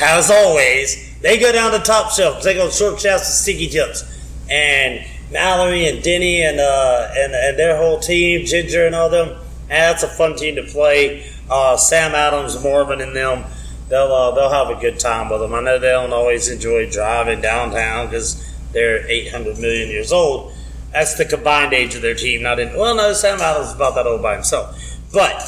as 0.01 0.31
always, 0.31 1.19
they 1.21 1.37
go 1.37 1.51
down 1.51 1.71
to 1.71 1.79
Top 1.79 2.11
Shelf. 2.11 2.43
They 2.43 2.53
go 2.53 2.69
short 2.69 2.99
shafts 2.99 3.27
and 3.27 3.35
sticky 3.35 3.67
tips. 3.67 4.03
And 4.49 5.05
Mallory 5.31 5.87
and 5.87 6.03
Denny 6.03 6.43
and, 6.43 6.59
uh, 6.59 7.11
and 7.15 7.33
and 7.33 7.59
their 7.59 7.77
whole 7.77 7.99
team, 7.99 8.45
Ginger 8.45 8.85
and 8.85 8.95
all 8.95 9.09
them, 9.09 9.35
that's 9.67 10.03
a 10.03 10.07
fun 10.07 10.35
team 10.35 10.55
to 10.55 10.63
play. 10.63 11.25
Uh, 11.49 11.77
Sam 11.77 12.13
Adams, 12.13 12.63
Marvin, 12.63 13.01
and 13.01 13.15
them 13.15 13.43
they'll 13.89 14.13
uh, 14.13 14.31
they'll 14.31 14.49
have 14.49 14.75
a 14.75 14.79
good 14.79 14.99
time 14.99 15.29
with 15.29 15.41
them. 15.41 15.53
I 15.53 15.61
know 15.61 15.79
they 15.79 15.91
don't 15.91 16.13
always 16.13 16.49
enjoy 16.49 16.89
driving 16.89 17.41
downtown 17.41 18.07
because 18.07 18.43
they're 18.71 19.07
800 19.09 19.57
million 19.57 19.89
years 19.89 20.11
old, 20.11 20.53
That's 20.91 21.15
the 21.15 21.25
combined 21.25 21.73
age 21.73 21.95
of 21.95 22.01
their 22.01 22.15
team. 22.15 22.41
Not 22.41 22.59
in 22.59 22.75
well, 22.75 22.95
no, 22.95 23.13
Sam 23.13 23.39
Adams 23.39 23.69
is 23.69 23.75
about 23.75 23.95
that 23.95 24.05
old 24.07 24.21
by 24.21 24.35
himself, 24.35 24.77
but 25.13 25.41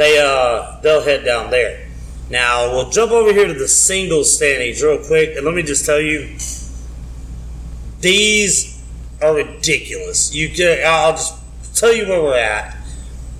they 0.00 0.18
uh 0.18 0.80
they'll 0.80 1.02
head 1.02 1.26
down 1.26 1.50
there. 1.50 1.86
Now 2.30 2.70
we'll 2.70 2.88
jump 2.88 3.12
over 3.12 3.34
here 3.34 3.46
to 3.46 3.52
the 3.52 3.68
singles 3.68 4.34
standings 4.34 4.82
real 4.82 5.04
quick, 5.04 5.36
and 5.36 5.44
let 5.44 5.54
me 5.54 5.62
just 5.62 5.84
tell 5.84 6.00
you, 6.00 6.38
these 8.00 8.82
are 9.20 9.34
ridiculous. 9.34 10.34
You 10.34 10.48
can 10.48 10.80
I'll 10.86 11.12
just 11.12 11.34
tell 11.76 11.94
you 11.94 12.08
where 12.08 12.22
we're 12.22 12.38
at, 12.38 12.78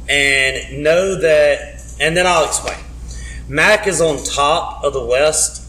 and 0.06 0.82
know 0.82 1.18
that, 1.18 1.82
and 1.98 2.14
then 2.14 2.26
I'll 2.26 2.44
explain. 2.44 2.78
Mac 3.48 3.86
is 3.86 4.02
on 4.02 4.22
top 4.22 4.84
of 4.84 4.92
the 4.92 5.04
West 5.04 5.66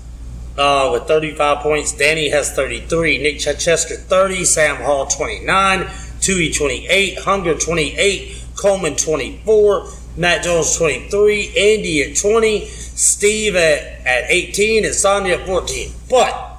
uh, 0.58 0.90
with 0.92 1.04
35 1.04 1.60
points. 1.60 1.94
Danny 1.94 2.30
has 2.30 2.52
33. 2.52 3.18
Nick 3.18 3.40
Chichester 3.40 3.96
30. 3.96 4.44
Sam 4.44 4.76
Hall 4.76 5.08
29. 5.08 5.90
Tui 6.20 6.52
28. 6.52 7.20
Hunger 7.20 7.58
28. 7.58 8.44
Coleman 8.56 8.96
24. 8.96 9.88
Matt 10.18 10.44
Jones 10.44 10.76
23. 10.78 11.48
Andy 11.48 12.04
at 12.04 12.18
20. 12.18 12.66
Steve 12.66 13.56
at, 13.56 14.06
at 14.06 14.26
18. 14.30 14.86
And 14.86 14.94
Sonia 14.94 15.36
at 15.38 15.46
14. 15.46 15.92
But 16.10 16.58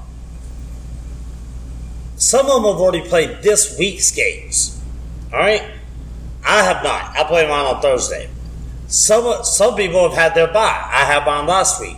some 2.16 2.46
of 2.46 2.62
them 2.62 2.72
have 2.72 2.80
already 2.80 3.06
played 3.08 3.42
this 3.42 3.78
week's 3.78 4.10
games. 4.10 4.80
All 5.32 5.38
right? 5.38 5.62
I 6.44 6.62
have 6.62 6.82
not. 6.82 7.16
I 7.16 7.24
played 7.24 7.48
mine 7.48 7.74
on 7.74 7.82
Thursday. 7.82 8.28
Some, 8.88 9.44
some 9.44 9.74
people 9.74 10.08
have 10.08 10.18
had 10.18 10.34
their 10.34 10.52
bye. 10.52 10.82
I 10.86 11.04
had 11.04 11.24
mine 11.24 11.46
last 11.46 11.80
week. 11.80 11.96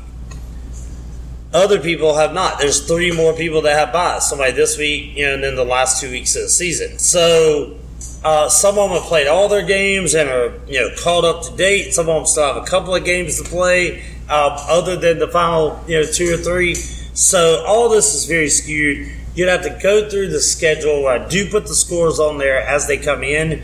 Other 1.54 1.78
people 1.80 2.16
have 2.16 2.34
not. 2.34 2.58
There's 2.58 2.84
three 2.84 3.12
more 3.12 3.32
people 3.32 3.62
that 3.62 3.78
have 3.78 3.92
buys. 3.92 4.28
Somebody 4.28 4.50
this 4.52 4.76
week, 4.76 5.16
you 5.16 5.24
know, 5.24 5.34
and 5.34 5.44
then 5.44 5.54
the 5.54 5.64
last 5.64 6.00
two 6.00 6.10
weeks 6.10 6.34
of 6.34 6.42
the 6.42 6.48
season. 6.48 6.98
So 6.98 7.78
uh, 8.24 8.48
some 8.48 8.78
of 8.78 8.90
them 8.90 8.98
have 8.98 9.08
played 9.08 9.26
all 9.26 9.48
their 9.48 9.64
games 9.64 10.14
and 10.14 10.28
are 10.28 10.52
you 10.66 10.80
know 10.80 10.90
caught 10.98 11.24
up 11.24 11.42
to 11.44 11.56
date. 11.56 11.92
Some 11.92 12.08
of 12.08 12.14
them 12.14 12.26
still 12.26 12.52
have 12.52 12.62
a 12.62 12.66
couple 12.66 12.94
of 12.94 13.04
games 13.04 13.40
to 13.40 13.48
play, 13.48 14.02
uh, 14.28 14.66
other 14.68 14.96
than 14.96 15.18
the 15.18 15.28
final 15.28 15.82
you 15.86 16.00
know 16.00 16.06
two 16.06 16.34
or 16.34 16.36
three. 16.38 16.74
So 16.74 17.64
all 17.66 17.88
this 17.88 18.14
is 18.14 18.26
very 18.26 18.48
skewed. 18.48 19.08
You'd 19.34 19.48
have 19.48 19.62
to 19.62 19.78
go 19.82 20.08
through 20.08 20.28
the 20.28 20.40
schedule. 20.40 21.06
I 21.06 21.26
do 21.28 21.50
put 21.50 21.66
the 21.66 21.74
scores 21.74 22.20
on 22.20 22.38
there 22.38 22.60
as 22.60 22.86
they 22.86 22.96
come 22.96 23.22
in 23.22 23.62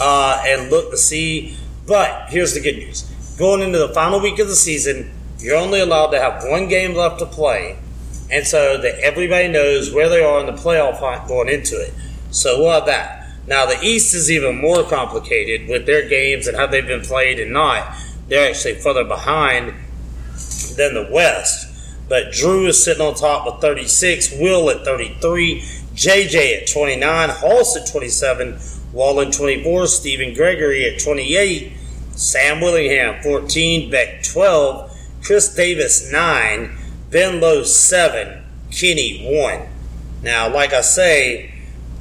uh, 0.00 0.42
and 0.46 0.70
look 0.70 0.90
to 0.90 0.96
see. 0.96 1.56
But 1.86 2.28
here's 2.28 2.54
the 2.54 2.60
good 2.60 2.76
news: 2.76 3.02
going 3.38 3.62
into 3.62 3.78
the 3.78 3.88
final 3.88 4.20
week 4.20 4.38
of 4.38 4.48
the 4.48 4.56
season 4.56 5.10
you're 5.42 5.56
only 5.56 5.80
allowed 5.80 6.08
to 6.08 6.20
have 6.20 6.44
one 6.44 6.68
game 6.68 6.94
left 6.94 7.18
to 7.18 7.26
play, 7.26 7.76
and 8.30 8.46
so 8.46 8.78
that 8.78 8.98
everybody 9.00 9.48
knows 9.48 9.92
where 9.92 10.08
they 10.08 10.22
are 10.22 10.38
in 10.40 10.46
the 10.46 10.52
playoff 10.52 11.00
hunt 11.00 11.26
going 11.26 11.48
into 11.48 11.80
it. 11.80 11.92
So 12.30 12.60
we'll 12.60 12.72
have 12.72 12.86
that. 12.86 13.21
Now 13.52 13.66
the 13.66 13.78
East 13.82 14.14
is 14.14 14.30
even 14.30 14.62
more 14.62 14.82
complicated 14.82 15.68
with 15.68 15.84
their 15.84 16.08
games 16.08 16.46
and 16.46 16.56
how 16.56 16.68
they've 16.68 16.86
been 16.86 17.02
played 17.02 17.38
and 17.38 17.52
not. 17.52 17.94
They're 18.26 18.48
actually 18.48 18.76
further 18.76 19.04
behind 19.04 19.74
than 20.78 20.94
the 20.94 21.06
West. 21.10 21.68
But 22.08 22.32
Drew 22.32 22.66
is 22.66 22.82
sitting 22.82 23.06
on 23.06 23.14
top 23.14 23.44
with 23.44 23.60
36, 23.60 24.38
Will 24.40 24.70
at 24.70 24.86
33, 24.86 25.60
JJ 25.60 26.62
at 26.62 26.66
29, 26.66 27.28
Halls 27.28 27.76
at 27.76 27.86
27, 27.86 28.58
Wallen 28.94 29.30
24, 29.30 29.86
Stephen 29.86 30.32
Gregory 30.32 30.86
at 30.86 30.98
28, 30.98 31.72
Sam 32.12 32.62
Willingham 32.62 33.22
14, 33.22 33.90
Beck 33.90 34.22
12, 34.22 34.98
Chris 35.22 35.54
Davis, 35.54 36.10
9. 36.10 36.74
Ben 37.10 37.38
Lowe, 37.38 37.64
7. 37.64 38.44
Kenny, 38.70 39.26
1. 39.26 39.68
Now, 40.22 40.50
like 40.50 40.72
I 40.72 40.80
say, 40.80 41.51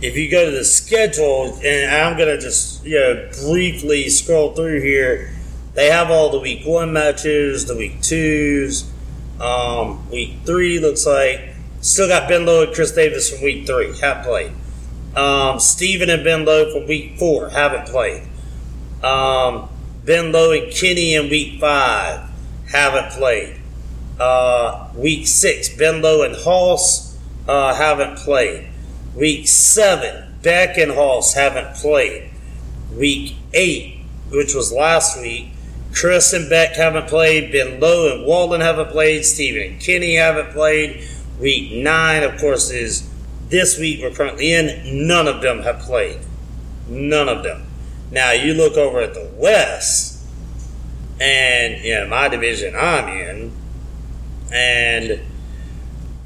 if 0.02 0.18
you 0.18 0.30
go 0.30 0.46
to 0.46 0.52
the 0.52 0.66
schedule, 0.66 1.60
and 1.64 1.92
I'm 1.92 2.18
going 2.18 2.36
to 2.36 2.42
just 2.42 2.84
you 2.86 3.00
know 3.00 3.30
briefly 3.44 4.10
scroll 4.10 4.54
through 4.54 4.82
here, 4.82 5.34
they 5.74 5.90
have 5.90 6.10
all 6.10 6.32
the 6.32 6.40
week 6.40 6.66
one 6.66 6.92
matches, 6.94 7.66
the 7.66 7.76
week 7.76 8.02
twos, 8.02 8.92
um, 9.40 10.10
week 10.10 10.38
three 10.46 10.80
looks 10.80 11.06
like. 11.06 11.50
Still 11.82 12.08
got 12.08 12.30
Ben 12.30 12.46
Lowe 12.46 12.64
and 12.64 12.74
Chris 12.74 12.92
Davis 12.92 13.32
from 13.32 13.44
week 13.44 13.66
three, 13.66 13.98
have 14.00 14.24
played. 14.24 14.52
Um, 15.16 15.60
Steven 15.60 16.10
and 16.10 16.24
Ben 16.24 16.46
Lowe 16.46 16.72
from 16.72 16.88
week 16.88 17.18
four, 17.18 17.50
haven't 17.50 17.88
played. 17.88 18.24
Um, 19.04 19.68
ben 20.06 20.32
Lowe 20.32 20.52
and 20.52 20.72
Kenny 20.72 21.16
in 21.16 21.30
week 21.30 21.60
five 21.60 22.30
haven't 22.72 23.12
played. 23.12 23.60
Uh, 24.20 24.90
week 24.96 25.26
six, 25.28 25.70
Ben 25.76 26.02
Lowe 26.02 26.22
and 26.24 26.36
Hoss 26.36 27.18
uh, 27.48 27.74
haven't 27.74 28.18
played. 28.18 28.71
Week 29.16 29.48
seven, 29.48 30.36
Beck 30.42 30.78
and 30.78 30.92
Hoss 30.92 31.34
haven't 31.34 31.76
played. 31.76 32.30
Week 32.96 33.36
eight, 33.54 34.00
which 34.30 34.54
was 34.56 34.72
last 34.72 35.20
week, 35.22 35.50
Chris 35.94 36.34
and 36.34 36.50
Beck 36.50 36.76
haven't 36.76 37.08
played. 37.08 37.52
Ben 37.52 37.80
Lowe 37.80 38.16
and 38.16 38.26
Walden 38.26 38.62
haven't 38.62 38.90
played. 38.90 39.26
Stephen 39.26 39.74
and 39.74 39.82
Kenny 39.82 40.16
haven't 40.16 40.52
played. 40.52 41.06
Week 41.40 41.72
nine, 41.74 42.24
of 42.24 42.40
course, 42.40 42.70
is 42.72 43.10
this 43.50 43.78
week 43.78 44.00
we're 44.02 44.12
currently 44.12 44.54
in. 44.54 45.08
None 45.08 45.28
of 45.28 45.42
them 45.42 45.64
have 45.64 45.80
played. 45.80 46.20
None 46.88 47.28
of 47.28 47.44
them. 47.44 47.68
Now 48.12 48.32
you 48.32 48.54
look 48.54 48.78
over 48.78 49.02
at 49.02 49.14
the 49.14 49.30
West 49.36 50.24
and 51.20 51.84
know 51.84 52.08
my 52.08 52.28
division 52.30 52.76
I'm 52.76 53.08
in, 53.10 53.52
and 54.52 55.22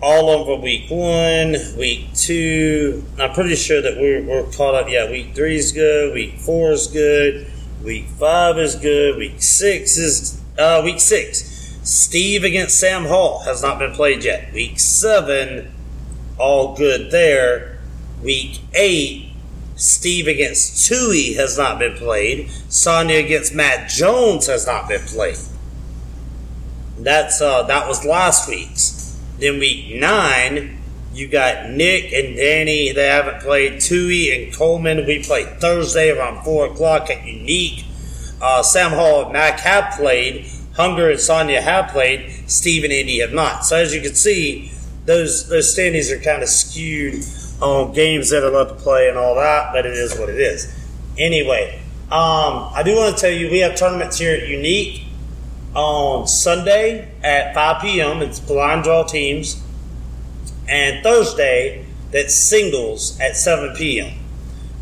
all 0.05 0.45
them 0.45 0.61
week 0.61 0.87
one, 0.91 1.55
week 1.79 2.13
two. 2.13 3.03
I'm 3.17 3.33
pretty 3.33 3.55
sure 3.55 3.81
that 3.81 3.97
we're, 3.97 4.21
we're 4.21 4.43
caught 4.51 4.75
up. 4.75 4.87
Yeah, 4.87 5.09
week 5.09 5.33
three 5.33 5.55
is 5.55 5.71
good, 5.71 6.13
week 6.13 6.37
four 6.37 6.71
is 6.73 6.85
good, 6.85 7.47
week 7.83 8.05
five 8.19 8.59
is 8.59 8.75
good, 8.75 9.17
week 9.17 9.41
six 9.41 9.97
is 9.97 10.39
uh, 10.59 10.83
week 10.85 10.99
six. 10.99 11.39
Steve 11.81 12.43
against 12.43 12.79
Sam 12.79 13.05
Hall 13.05 13.39
has 13.45 13.63
not 13.63 13.79
been 13.79 13.93
played 13.93 14.23
yet. 14.23 14.53
Week 14.53 14.79
seven, 14.79 15.73
all 16.37 16.75
good 16.75 17.09
there. 17.09 17.79
Week 18.21 18.59
eight, 18.75 19.31
Steve 19.75 20.27
against 20.27 20.87
Tui 20.87 21.33
has 21.33 21.57
not 21.57 21.79
been 21.79 21.95
played. 21.95 22.51
Sonya 22.69 23.17
against 23.17 23.55
Matt 23.55 23.89
Jones 23.89 24.45
has 24.45 24.67
not 24.67 24.87
been 24.87 25.01
played. 25.01 25.37
That's 26.99 27.41
uh, 27.41 27.63
that 27.63 27.87
was 27.87 28.05
last 28.05 28.47
week's. 28.47 28.94
Then 29.39 29.59
week 29.59 29.99
nine, 29.99 30.77
you 31.13 31.27
got 31.27 31.69
Nick 31.69 32.11
and 32.13 32.35
Danny. 32.35 32.91
They 32.91 33.07
haven't 33.07 33.41
played. 33.41 33.79
Tui 33.79 34.31
and 34.31 34.53
Coleman. 34.53 35.05
We 35.05 35.23
play 35.23 35.45
Thursday 35.45 36.11
around 36.11 36.43
four 36.43 36.67
o'clock 36.67 37.09
at 37.09 37.25
Unique. 37.25 37.85
Uh, 38.41 38.61
Sam 38.61 38.91
Hall 38.91 39.23
and 39.23 39.33
Mac 39.33 39.59
have 39.61 39.93
played. 39.93 40.45
Hunger 40.75 41.09
and 41.09 41.19
Sonya 41.19 41.61
have 41.61 41.89
played. 41.89 42.49
Steve 42.49 42.83
and 42.83 42.91
Andy 42.91 43.19
have 43.19 43.31
not. 43.33 43.65
So 43.65 43.77
as 43.77 43.95
you 43.95 44.01
can 44.01 44.13
see, 44.13 44.71
those 45.05 45.47
those 45.47 45.71
standings 45.71 46.11
are 46.11 46.19
kind 46.19 46.43
of 46.43 46.49
skewed 46.49 47.23
on 47.61 47.93
games 47.93 48.29
that 48.31 48.43
are 48.43 48.51
left 48.51 48.77
to 48.77 48.83
play 48.83 49.07
and 49.07 49.17
all 49.17 49.35
that, 49.35 49.71
but 49.73 49.85
it 49.85 49.93
is 49.93 50.17
what 50.17 50.29
it 50.29 50.39
is. 50.39 50.73
Anyway, 51.17 51.79
um, 52.11 52.69
I 52.73 52.81
do 52.83 52.95
want 52.95 53.15
to 53.15 53.21
tell 53.21 53.31
you 53.31 53.49
we 53.49 53.59
have 53.59 53.75
tournaments 53.75 54.17
here 54.17 54.35
at 54.35 54.47
Unique 54.47 55.04
on 55.75 56.27
Sunday 56.27 57.11
at 57.23 57.53
5 57.53 57.81
p.m. 57.81 58.21
It's 58.21 58.39
blind 58.39 58.83
draw 58.83 59.03
teams, 59.03 59.61
and 60.67 61.03
Thursday 61.03 61.85
that's 62.11 62.33
singles 62.33 63.19
at 63.19 63.35
7 63.35 63.75
p.m. 63.75 64.17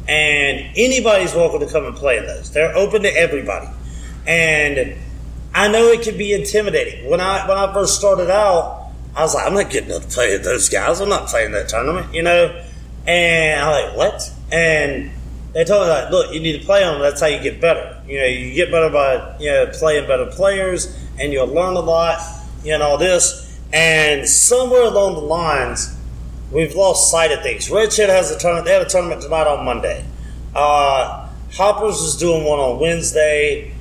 And 0.07 0.69
anybody's 0.77 1.33
welcome 1.33 1.59
to 1.61 1.67
come 1.67 1.85
and 1.85 1.95
play 1.95 2.17
in 2.17 2.25
those. 2.25 2.51
They're 2.51 2.75
open 2.75 3.03
to 3.03 3.09
everybody, 3.09 3.67
and 4.27 4.95
I 5.53 5.67
know 5.67 5.87
it 5.87 6.01
can 6.01 6.17
be 6.17 6.33
intimidating. 6.33 7.09
When 7.09 7.19
I 7.19 7.47
when 7.47 7.57
I 7.57 7.73
first 7.73 7.97
started 7.97 8.29
out, 8.29 8.91
I 9.15 9.21
was 9.21 9.35
like, 9.35 9.45
I'm 9.45 9.53
not 9.53 9.69
getting 9.69 9.89
to 9.89 10.05
play 10.07 10.33
with 10.33 10.43
those 10.43 10.69
guys. 10.69 10.99
I'm 10.99 11.09
not 11.09 11.27
playing 11.27 11.51
that 11.51 11.69
tournament, 11.69 12.13
you 12.13 12.23
know. 12.23 12.63
And 13.05 13.61
I'm 13.61 13.71
like, 13.71 13.97
what? 13.97 14.31
And 14.51 15.11
they 15.54 15.64
told 15.64 15.84
me 15.84 15.89
like, 15.89 16.10
look, 16.10 16.34
you 16.34 16.39
need 16.39 16.60
to 16.60 16.66
play 16.66 16.84
on 16.84 16.93
them. 16.93 17.01
That's 17.01 17.22
how 17.22 17.28
you 17.28 17.39
get 17.39 17.62
better. 17.62 18.01
You 18.08 18.20
know, 18.20 18.26
you 18.26 18.54
get 18.54 18.72
better 18.72 18.89
by 18.89 19.38
you 19.39 19.51
know 19.51 19.68
playing 19.74 20.08
better 20.08 20.26
players, 20.26 20.97
and 21.20 21.32
you'll 21.32 21.47
learn 21.47 21.76
a 21.76 21.80
lot. 21.80 22.20
You 22.64 22.78
know 22.78 22.86
all 22.86 22.97
this. 22.97 23.60
And 23.72 24.28
somewhere 24.28 24.84
along 24.84 25.14
the 25.14 25.22
lines, 25.22 25.95
we've 26.51 26.76
lost 26.76 27.10
sight 27.12 27.32
of 27.32 27.41
things. 27.41 27.70
Redshirt 27.70 28.10
has 28.10 28.32
a 28.32 28.38
tournament. 28.38 28.66
They 28.66 28.74
have 28.74 28.84
a 28.84 28.89
tournament 28.89 29.22
tonight 29.22 29.47
on 29.47 29.64
Monday. 29.64 30.06
Uh, 30.56 31.30
Hoppers 31.54 32.01
is 32.01 32.18
doing 32.18 32.45
one 32.45 32.60
on 32.60 32.80
Wednesday. 32.80 33.74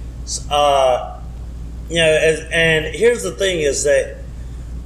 Uh, 0.51 1.21
you 1.89 1.97
know, 1.97 2.05
and, 2.05 2.53
and 2.53 2.95
here's 2.95 3.23
the 3.23 3.33
thing: 3.33 3.61
is 3.61 3.85
that 3.85 4.19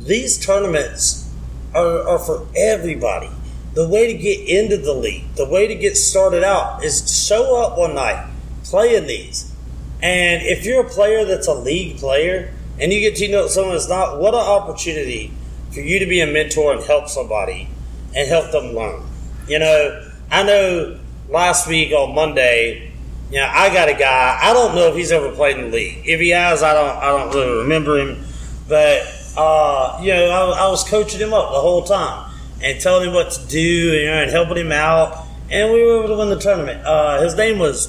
these 0.01 0.45
tournaments 0.45 1.29
are, 1.75 2.07
are 2.09 2.19
for 2.19 2.47
everybody. 2.57 3.31
The 3.77 3.87
way 3.87 4.11
to 4.11 4.15
get 4.15 4.49
into 4.49 4.79
the 4.79 4.95
league, 4.95 5.35
the 5.35 5.45
way 5.45 5.67
to 5.67 5.75
get 5.75 5.99
started 5.99 6.43
out 6.43 6.83
is 6.83 7.03
to 7.03 7.13
show 7.13 7.63
up 7.63 7.77
one 7.77 7.95
night, 7.95 8.27
play 8.65 8.97
in 8.97 9.07
these. 9.07 9.53
And 10.01 10.43
if 10.43 10.65
you're 10.65 10.87
a 10.87 10.89
player 10.89 11.27
that's 11.27 11.47
a 11.47 11.53
league 11.53 11.99
player 11.99 12.55
and 12.81 12.91
you 12.91 13.01
get 13.01 13.17
to 13.17 13.31
know 13.31 13.49
someone 13.49 13.75
that's 13.75 13.87
not, 13.87 14.19
what 14.19 14.33
an 14.33 14.41
opportunity 14.41 15.31
for 15.73 15.81
you 15.81 15.99
to 15.99 16.07
be 16.07 16.23
a 16.23 16.27
mentor 16.27 16.73
and 16.73 16.83
help 16.85 17.11
somebody 17.11 17.69
and 18.15 18.27
help 18.27 18.51
them 18.51 18.75
learn. 18.75 19.03
You 19.47 19.59
know, 19.59 20.11
I 20.31 20.43
know 20.43 20.99
last 21.29 21.69
week 21.69 21.93
on 21.93 22.15
Monday, 22.15 22.95
you 23.31 23.37
know, 23.37 23.47
I 23.47 23.69
got 23.75 23.91
a 23.91 23.95
guy. 23.95 24.39
I 24.43 24.55
don't 24.55 24.75
know 24.75 24.89
if 24.89 24.97
he's 24.97 25.13
ever 25.13 25.31
played 25.33 25.59
in 25.59 25.71
the 25.71 25.77
league. 25.77 26.01
If 26.07 26.19
he 26.19 26.31
has, 26.31 26.63
I 26.63 26.73
don't. 26.73 26.97
I 26.97 27.09
don't 27.09 27.35
really 27.35 27.59
remember 27.59 27.99
him. 27.99 28.25
But 28.69 29.03
uh, 29.37 29.99
you 30.01 30.15
know, 30.15 30.31
I, 30.31 30.65
I, 30.65 30.69
was 30.71 30.83
coaching 30.89 31.21
him 31.21 31.35
up 31.35 31.51
the 31.51 31.61
whole 31.61 31.83
time 31.85 32.26
and 32.63 32.81
telling 32.81 33.09
him 33.09 33.15
what 33.15 33.31
to 33.33 33.47
do, 33.49 33.61
you 33.61 34.07
know, 34.07 34.23
and 34.23 34.31
helping 34.31 34.57
him 34.57 34.73
out. 34.73 35.27
And 35.51 35.73
we 35.73 35.83
were 35.85 35.99
able 35.99 36.09
to 36.09 36.17
win 36.17 36.31
the 36.31 36.39
tournament. 36.39 36.85
Uh, 36.85 37.21
his 37.21 37.37
name 37.37 37.59
was 37.59 37.89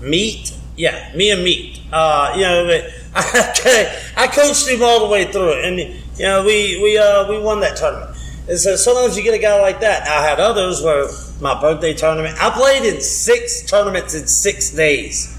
Meat. 0.00 0.54
Yeah, 0.76 1.12
me 1.14 1.30
and 1.30 1.42
Meat. 1.44 1.80
Uh, 1.92 2.32
you 2.34 2.42
know, 2.42 2.88
I, 3.14 4.00
I 4.16 4.26
coached 4.28 4.68
him 4.68 4.82
all 4.82 5.00
the 5.00 5.12
way 5.12 5.30
through 5.30 5.58
it, 5.58 5.64
and 5.64 5.78
you 5.78 6.24
know, 6.24 6.44
we 6.44 6.80
we 6.82 6.98
uh, 6.98 7.28
we 7.28 7.38
won 7.38 7.60
that 7.60 7.76
tournament. 7.76 8.16
And 8.48 8.58
so 8.58 8.76
sometimes 8.76 9.16
you 9.16 9.22
get 9.22 9.34
a 9.34 9.38
guy 9.38 9.60
like 9.60 9.80
that. 9.80 10.08
I 10.08 10.26
had 10.26 10.40
others 10.40 10.82
where 10.82 11.06
my 11.40 11.60
birthday 11.60 11.92
tournament. 11.92 12.36
I 12.40 12.50
played 12.50 12.82
in 12.82 13.00
six 13.00 13.62
tournaments 13.62 14.14
in 14.14 14.26
six 14.26 14.70
days. 14.70 15.34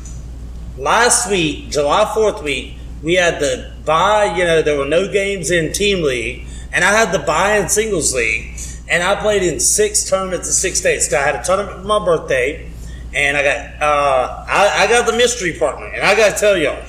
Last 0.77 1.29
week, 1.29 1.71
July 1.71 2.05
4th 2.15 2.43
week, 2.43 2.75
we 3.03 3.15
had 3.15 3.39
the 3.39 3.73
buy, 3.83 4.37
you 4.37 4.45
know, 4.45 4.61
there 4.61 4.77
were 4.77 4.85
no 4.85 5.11
games 5.11 5.51
in 5.51 5.73
team 5.73 6.03
league, 6.03 6.45
and 6.71 6.83
I 6.83 6.91
had 6.91 7.11
the 7.11 7.19
buy 7.19 7.57
in 7.57 7.69
singles 7.69 8.13
league, 8.13 8.57
and 8.89 9.03
I 9.03 9.15
played 9.15 9.43
in 9.43 9.59
six 9.59 10.09
tournaments 10.09 10.47
in 10.47 10.53
six 10.53 10.81
days. 10.81 11.13
I 11.13 11.21
had 11.21 11.35
a 11.35 11.43
tournament 11.43 11.81
for 11.81 11.87
my 11.87 12.03
birthday, 12.03 12.69
and 13.13 13.37
I 13.37 13.43
got 13.43 13.81
uh, 13.81 14.45
I, 14.47 14.83
I 14.83 14.87
got 14.87 15.05
the 15.05 15.17
mystery 15.17 15.53
partner, 15.57 15.87
and 15.87 16.03
I 16.03 16.15
got 16.15 16.35
to 16.35 16.39
tell 16.39 16.57
y'all, 16.57 16.83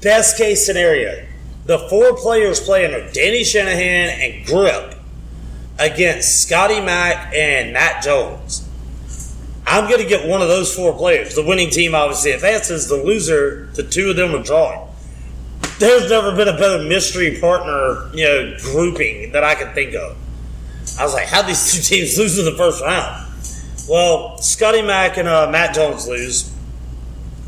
best 0.00 0.36
case 0.36 0.64
scenario, 0.64 1.26
the 1.66 1.78
four 1.90 2.16
players 2.16 2.60
playing 2.60 2.94
are 2.94 3.10
Danny 3.12 3.44
Shanahan 3.44 4.20
and 4.20 4.46
Grip 4.46 4.94
against 5.78 6.42
Scotty 6.42 6.80
Mack 6.80 7.32
and 7.34 7.72
Matt 7.72 8.02
Jones. 8.02 8.68
I'm 9.66 9.88
going 9.88 10.02
to 10.02 10.08
get 10.08 10.28
one 10.28 10.42
of 10.42 10.48
those 10.48 10.74
four 10.74 10.92
players. 10.92 11.34
The 11.34 11.42
winning 11.44 11.70
team 11.70 11.94
obviously 11.94 12.32
advances. 12.32 12.88
The 12.88 12.96
loser, 12.96 13.70
the 13.74 13.82
two 13.82 14.10
of 14.10 14.16
them 14.16 14.34
are 14.34 14.42
drawing. 14.42 14.88
There's 15.78 16.08
never 16.08 16.34
been 16.34 16.48
a 16.48 16.56
better 16.56 16.82
mystery 16.84 17.38
partner, 17.40 18.10
you 18.14 18.24
know, 18.24 18.56
grouping 18.60 19.32
that 19.32 19.42
I 19.42 19.54
can 19.54 19.74
think 19.74 19.94
of. 19.94 20.16
I 20.98 21.04
was 21.04 21.14
like, 21.14 21.26
how 21.26 21.42
these 21.42 21.72
two 21.72 21.82
teams 21.82 22.16
lose 22.16 22.38
in 22.38 22.44
the 22.44 22.56
first 22.56 22.82
round? 22.82 23.26
Well, 23.88 24.38
Scotty 24.38 24.82
Mack 24.82 25.16
and 25.16 25.28
uh, 25.28 25.50
Matt 25.50 25.74
Jones 25.74 26.06
lose, 26.06 26.52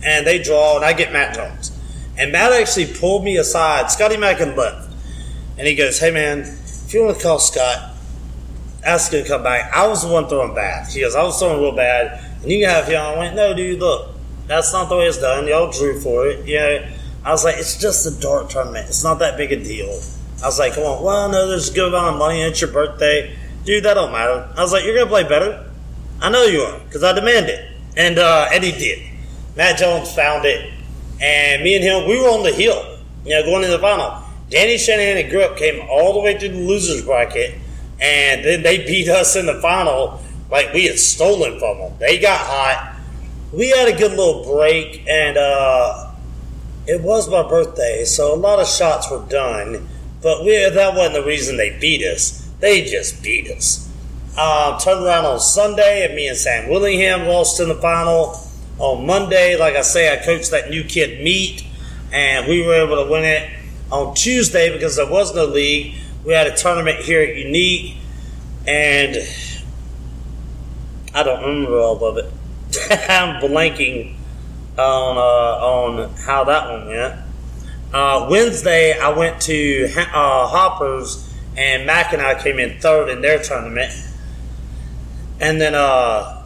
and 0.04 0.26
they 0.26 0.42
draw, 0.42 0.76
and 0.76 0.84
I 0.84 0.92
get 0.92 1.12
Matt 1.12 1.34
Jones. 1.34 1.72
And 2.18 2.32
Matt 2.32 2.52
actually 2.52 2.92
pulled 2.92 3.24
me 3.24 3.36
aside. 3.36 3.90
Scotty 3.90 4.16
Mack 4.16 4.40
and 4.40 4.56
left, 4.56 4.92
and 5.56 5.66
he 5.66 5.74
goes, 5.74 5.98
"Hey 6.00 6.10
man, 6.10 6.40
if 6.40 6.92
you 6.92 7.04
want 7.04 7.16
to 7.16 7.22
call 7.22 7.38
Scott, 7.38 7.96
ask 8.86 9.12
him 9.12 9.22
to 9.22 9.28
come 9.28 9.42
back. 9.42 9.72
I 9.74 9.86
was 9.88 10.02
the 10.02 10.08
one 10.08 10.28
throwing 10.28 10.54
bad. 10.54 10.88
He 10.88 11.00
goes, 11.00 11.14
I 11.14 11.22
was 11.24 11.38
throwing 11.38 11.60
real 11.60 11.74
bad. 11.74 12.22
And 12.42 12.50
you 12.50 12.66
have 12.66 12.86
him. 12.86 13.00
I 13.00 13.18
went, 13.18 13.34
no, 13.34 13.52
dude, 13.54 13.80
look, 13.80 14.14
that's 14.46 14.72
not 14.72 14.88
the 14.88 14.96
way 14.96 15.06
it's 15.06 15.18
done. 15.18 15.48
Y'all 15.48 15.70
drew 15.70 16.00
for 16.00 16.28
it. 16.28 16.46
You 16.46 16.58
know, 16.58 16.88
I 17.26 17.32
was 17.32 17.44
like, 17.44 17.56
it's 17.56 17.78
just 17.78 18.06
a 18.06 18.20
dart 18.20 18.50
tournament. 18.50 18.86
It's 18.88 19.04
not 19.04 19.18
that 19.18 19.36
big 19.36 19.52
a 19.52 19.62
deal. 19.62 19.88
I 20.42 20.46
was 20.46 20.58
like. 20.58 20.76
Well, 20.76 21.28
no, 21.28 21.48
there's 21.48 21.70
a 21.70 21.74
good 21.74 21.88
amount 21.88 22.14
of 22.14 22.18
money. 22.18 22.40
It's 22.40 22.60
your 22.60 22.70
birthday. 22.70 23.36
Dude, 23.64 23.84
that 23.84 23.94
don't 23.94 24.12
matter. 24.12 24.48
I 24.56 24.62
was 24.62 24.72
like, 24.72 24.84
you're 24.84 24.94
going 24.94 25.06
to 25.06 25.10
play 25.10 25.24
better. 25.24 25.68
I 26.20 26.30
know 26.30 26.44
you 26.44 26.60
are 26.60 26.78
because 26.80 27.02
I 27.02 27.12
demand 27.12 27.46
it. 27.46 27.72
And, 27.96 28.18
uh, 28.18 28.48
and 28.52 28.62
he 28.62 28.72
did. 28.72 29.02
Matt 29.56 29.78
Jones 29.78 30.14
found 30.14 30.44
it. 30.44 30.72
And 31.20 31.62
me 31.62 31.74
and 31.74 31.84
him, 31.84 32.08
we 32.08 32.20
were 32.20 32.28
on 32.28 32.44
the 32.44 32.52
hill, 32.52 32.98
you 33.24 33.30
know, 33.30 33.42
going 33.42 33.62
to 33.62 33.68
the 33.68 33.78
final. 33.78 34.22
Danny 34.48 34.78
Shanahan 34.78 35.16
and 35.16 35.30
Grip 35.30 35.56
came 35.56 35.84
all 35.90 36.12
the 36.12 36.20
way 36.20 36.38
through 36.38 36.50
the 36.50 36.60
losers 36.60 37.04
bracket 37.04 37.58
and 38.00 38.44
then 38.44 38.62
they 38.62 38.86
beat 38.86 39.08
us 39.08 39.36
in 39.36 39.46
the 39.46 39.60
final 39.60 40.20
like 40.50 40.72
we 40.72 40.86
had 40.86 40.98
stolen 40.98 41.58
from 41.58 41.78
them. 41.78 41.92
They 41.98 42.18
got 42.18 42.40
hot. 42.40 42.96
We 43.52 43.70
had 43.70 43.88
a 43.88 43.96
good 43.96 44.10
little 44.10 44.44
break, 44.44 45.06
and 45.08 45.36
uh, 45.36 46.05
it 46.86 47.02
was 47.02 47.28
my 47.28 47.46
birthday, 47.46 48.04
so 48.04 48.32
a 48.32 48.36
lot 48.36 48.60
of 48.60 48.68
shots 48.68 49.10
were 49.10 49.24
done. 49.28 49.88
But 50.22 50.44
we, 50.44 50.52
that 50.68 50.94
wasn't 50.94 51.14
the 51.14 51.24
reason 51.24 51.56
they 51.56 51.78
beat 51.78 52.02
us. 52.02 52.48
They 52.60 52.84
just 52.84 53.22
beat 53.22 53.50
us. 53.50 53.90
Uh, 54.36 54.78
turned 54.78 55.04
around 55.04 55.24
on 55.24 55.40
Sunday, 55.40 56.06
and 56.06 56.14
me 56.14 56.28
and 56.28 56.36
Sam 56.36 56.68
Willingham 56.68 57.26
lost 57.26 57.60
in 57.60 57.68
the 57.68 57.74
final. 57.74 58.40
On 58.78 59.06
Monday, 59.06 59.56
like 59.56 59.74
I 59.74 59.82
say, 59.82 60.12
I 60.12 60.22
coached 60.22 60.50
that 60.50 60.68
new 60.70 60.84
kid 60.84 61.24
Meat, 61.24 61.64
and 62.12 62.46
we 62.46 62.64
were 62.66 62.74
able 62.74 63.02
to 63.02 63.10
win 63.10 63.24
it. 63.24 63.50
On 63.90 64.14
Tuesday, 64.14 64.72
because 64.72 64.96
there 64.96 65.08
was 65.08 65.34
no 65.34 65.46
league, 65.46 65.94
we 66.24 66.34
had 66.34 66.46
a 66.46 66.56
tournament 66.56 66.98
here 66.98 67.22
at 67.22 67.36
Unique, 67.36 67.96
and 68.66 69.16
I 71.14 71.22
don't 71.22 71.42
remember 71.42 71.78
all 71.78 72.04
of 72.04 72.18
it. 72.18 72.30
I'm 73.08 73.40
blanking 73.40 74.15
on 74.78 75.16
uh, 75.16 75.20
on 75.20 76.14
how 76.14 76.44
that 76.44 76.70
one 76.70 76.88
went. 76.88 77.20
Uh, 77.92 78.26
Wednesday, 78.30 78.98
I 78.98 79.10
went 79.10 79.40
to 79.42 79.88
uh, 79.96 80.46
Hoppers, 80.46 81.32
and 81.56 81.86
Mac 81.86 82.12
and 82.12 82.20
I 82.20 82.40
came 82.40 82.58
in 82.58 82.78
third 82.80 83.08
in 83.08 83.22
their 83.22 83.42
tournament. 83.42 83.92
And 85.40 85.60
then 85.60 85.74
uh, 85.74 86.44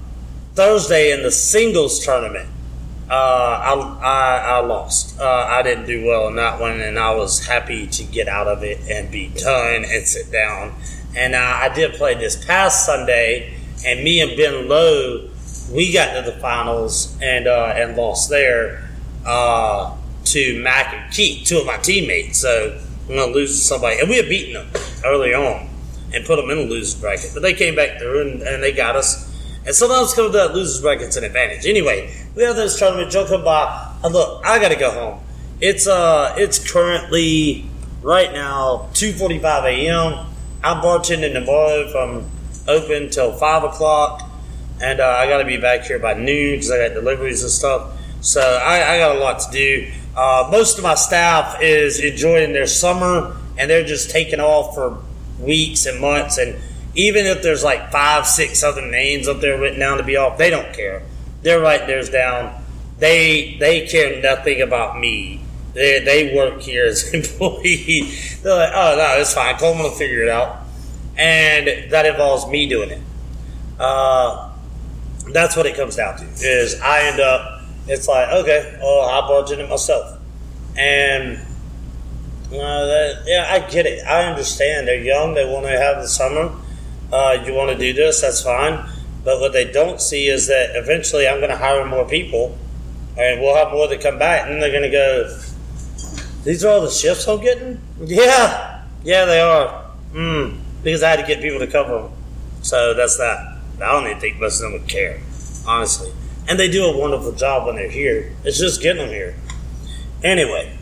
Thursday 0.55 1.13
in 1.13 1.23
the 1.23 1.31
singles 1.31 2.05
tournament, 2.05 2.49
uh, 3.09 3.15
I, 3.15 3.99
I, 4.03 4.37
I, 4.37 4.59
lost. 4.61 5.19
Uh, 5.19 5.25
I 5.25 5.63
didn't 5.63 5.87
do 5.87 6.07
well 6.07 6.29
in 6.29 6.37
that 6.37 6.61
one, 6.61 6.81
and 6.81 6.99
I 6.99 7.15
was 7.15 7.45
happy 7.45 7.87
to 7.89 8.05
get 8.05 8.29
out 8.29 8.47
of 8.47 8.63
it 8.63 8.79
and 8.89 9.11
be 9.11 9.29
done 9.29 9.85
and 9.85 10.07
sit 10.07 10.31
down. 10.31 10.75
And 11.17 11.35
I 11.35 11.73
did 11.75 11.95
play 11.95 12.15
this 12.15 12.45
past 12.45 12.87
Sunday, 12.87 13.55
and 13.85 14.05
me 14.05 14.21
and 14.21 14.37
Ben 14.37 14.69
Lowe, 14.69 15.29
we 15.71 15.93
got 15.93 16.15
to 16.15 16.31
the 16.31 16.37
finals 16.39 17.17
and 17.23 17.47
uh, 17.47 17.75
and 17.77 17.97
lost 17.97 18.29
there 18.29 18.89
uh, 19.25 19.97
to 20.25 20.63
Mac 20.63 20.95
and 20.95 21.13
Keith, 21.13 21.47
two 21.47 21.59
of 21.59 21.67
my 21.67 21.77
teammates. 21.79 22.39
So 22.39 22.79
I'm 23.09 23.17
going 23.17 23.29
to 23.29 23.35
lose 23.35 23.59
to 23.59 23.67
somebody. 23.67 24.01
And 24.01 24.09
we 24.09 24.17
had 24.17 24.29
beaten 24.29 24.55
them 24.55 24.83
early 25.05 25.35
on 25.35 25.69
and 26.15 26.25
put 26.25 26.37
them 26.37 26.51
in 26.51 26.59
the 26.59 26.65
losers 26.65 27.01
bracket. 27.01 27.31
But 27.35 27.43
they 27.43 27.55
came 27.55 27.75
back 27.75 27.99
through 27.99 28.23
and, 28.23 28.43
and 28.43 28.63
they 28.63 28.73
got 28.73 28.97
us. 28.97 29.29
And 29.67 29.75
sometimes 29.75 30.15
coming 30.15 30.33
to 30.33 30.39
that 30.39 30.55
losers 30.55 30.81
bracket's 30.81 31.17
an 31.17 31.25
advantage. 31.25 31.67
Anyway, 31.67 32.15
we 32.35 32.43
have 32.43 32.57
this 32.57 32.79
tournament. 32.79 33.11
Joe 33.11 33.27
come 33.27 33.45
by. 33.45 33.95
And 34.03 34.15
look, 34.15 34.45
I 34.45 34.59
got 34.59 34.69
to 34.71 34.77
go 34.77 34.91
home. 34.91 35.21
It's 35.61 35.87
uh, 35.87 36.35
it's 36.39 36.73
currently 36.73 37.69
right 38.03 38.33
now 38.33 38.89
2:45 38.95 39.65
a.m. 39.65 40.27
I'm 40.63 40.83
bartending 40.83 41.35
tomorrow 41.35 41.91
from 41.91 42.31
open 42.67 43.11
till 43.11 43.33
five 43.33 43.65
o'clock, 43.65 44.30
and 44.81 45.01
uh, 45.01 45.07
I 45.07 45.29
got 45.29 45.39
to 45.39 45.45
be 45.45 45.57
back 45.57 45.85
here 45.85 45.99
by 45.99 46.15
noon 46.15 46.53
because 46.53 46.71
I 46.71 46.89
got 46.89 46.95
deliveries 46.95 47.43
and 47.43 47.51
stuff. 47.51 47.99
So 48.21 48.41
I, 48.41 48.95
I 48.95 48.99
got 48.99 49.17
a 49.17 49.19
lot 49.19 49.41
to 49.41 49.51
do. 49.51 49.93
Uh, 50.17 50.49
most 50.51 50.79
of 50.79 50.85
my 50.85 50.95
staff 50.95 51.61
is 51.61 52.01
enjoying 52.01 52.53
their 52.53 52.67
summer, 52.67 53.37
and 53.57 53.71
they're 53.71 53.85
just 53.85 54.11
taking 54.11 54.41
off 54.41 54.75
for 54.75 55.03
weeks 55.39 55.87
and 55.87 56.01
months. 56.01 56.39
And 56.39 56.57
even 56.95 57.27
if 57.27 57.43
there's 57.43 57.65
like 57.65 57.91
five, 57.91 58.27
six 58.27 58.63
other 58.63 58.83
names 58.83 59.29
up 59.29 59.41
there 59.41 59.59
written 59.59 59.81
down 59.81 59.99
to 59.99 60.03
be 60.03 60.17
off, 60.17 60.37
they 60.37 60.51
don't 60.51 60.75
care 60.75 61.03
they're 61.43 61.61
writing 61.61 61.87
theirs 61.87 62.11
down. 62.11 62.63
They 62.99 63.57
they 63.59 63.87
care 63.87 64.21
nothing 64.23 64.61
about 64.61 64.99
me. 64.99 65.43
They, 65.73 66.01
they 66.01 66.35
work 66.35 66.61
here 66.61 66.87
as 66.87 67.15
employees. 67.15 68.41
They're 68.43 68.57
like, 68.57 68.73
oh 68.75 68.97
no, 68.97 69.21
it's 69.21 69.35
fine. 69.35 69.57
Coleman 69.57 69.85
will 69.85 69.91
figure 69.91 70.23
it 70.23 70.29
out, 70.29 70.65
and 71.17 71.91
that 71.91 72.07
involves 72.07 72.47
me 72.47 72.69
doing 72.69 72.91
it. 72.91 73.03
Uh, 73.79 74.50
that's 75.33 75.57
what 75.57 75.67
it 75.67 75.77
comes 75.77 75.97
down 75.97 76.19
to. 76.19 76.25
Is 76.25 76.81
I 76.81 77.03
end 77.03 77.21
up. 77.21 77.63
It's 77.87 78.07
like 78.07 78.29
okay, 78.29 78.79
well 78.81 79.01
I 79.03 79.27
bargained 79.27 79.61
it 79.61 79.69
myself, 79.69 80.19
and 80.77 81.39
uh, 82.53 82.87
that, 82.87 83.23
yeah, 83.27 83.47
I 83.49 83.61
get 83.71 83.87
it. 83.87 84.05
I 84.05 84.25
understand. 84.25 84.89
They're 84.89 85.03
young. 85.03 85.35
They 85.35 85.45
want 85.45 85.67
to 85.67 85.79
have 85.79 86.03
the 86.03 86.09
summer. 86.09 86.53
Uh, 87.13 87.43
you 87.47 87.55
want 87.55 87.71
to 87.71 87.79
do 87.79 87.93
this? 87.93 88.21
That's 88.23 88.43
fine. 88.43 88.89
But 89.25 89.41
what 89.41 89.53
they 89.53 89.71
don't 89.71 90.01
see 90.01 90.27
is 90.27 90.49
that 90.49 90.75
eventually 90.75 91.29
I'm 91.29 91.39
going 91.39 91.51
to 91.51 91.57
hire 91.57 91.85
more 91.85 92.09
people, 92.09 92.59
and 93.17 93.41
we'll 93.41 93.55
have 93.55 93.71
more 93.71 93.87
that 93.87 94.01
come 94.01 94.19
back, 94.19 94.49
and 94.49 94.61
they're 94.61 94.71
going 94.71 94.83
to 94.83 94.91
go, 94.91 95.39
"These 96.45 96.65
are 96.65 96.73
all 96.73 96.81
the 96.81 96.91
shifts 96.91 97.29
I'm 97.29 97.41
getting." 97.41 97.81
Yeah, 98.01 98.83
yeah, 99.05 99.25
they 99.27 99.41
are. 99.41 99.85
Mm, 100.13 100.59
because 100.83 101.05
I 101.05 101.11
had 101.11 101.21
to 101.21 101.27
get 101.27 101.41
people 101.41 101.61
to 101.61 101.69
cover 101.69 102.03
them. 102.03 102.13
So 102.63 102.95
that's 102.95 103.17
that. 103.19 103.60
I 103.83 103.93
don't 103.93 104.07
even 104.07 104.21
think 104.21 104.41
most 104.41 104.61
of 104.61 104.71
them 104.71 104.81
would 104.81 104.89
care, 104.89 105.21
honestly. 105.67 106.13
And 106.49 106.59
they 106.59 106.71
do 106.71 106.85
a 106.85 106.97
wonderful 106.97 107.33
job 107.33 107.67
when 107.67 107.77
they're 107.77 107.91
here. 107.91 108.33
It's 108.45 108.59
just 108.59 108.83
getting 108.83 109.03
them 109.05 109.11
here. 109.11 109.37
Anyway, 110.23 110.77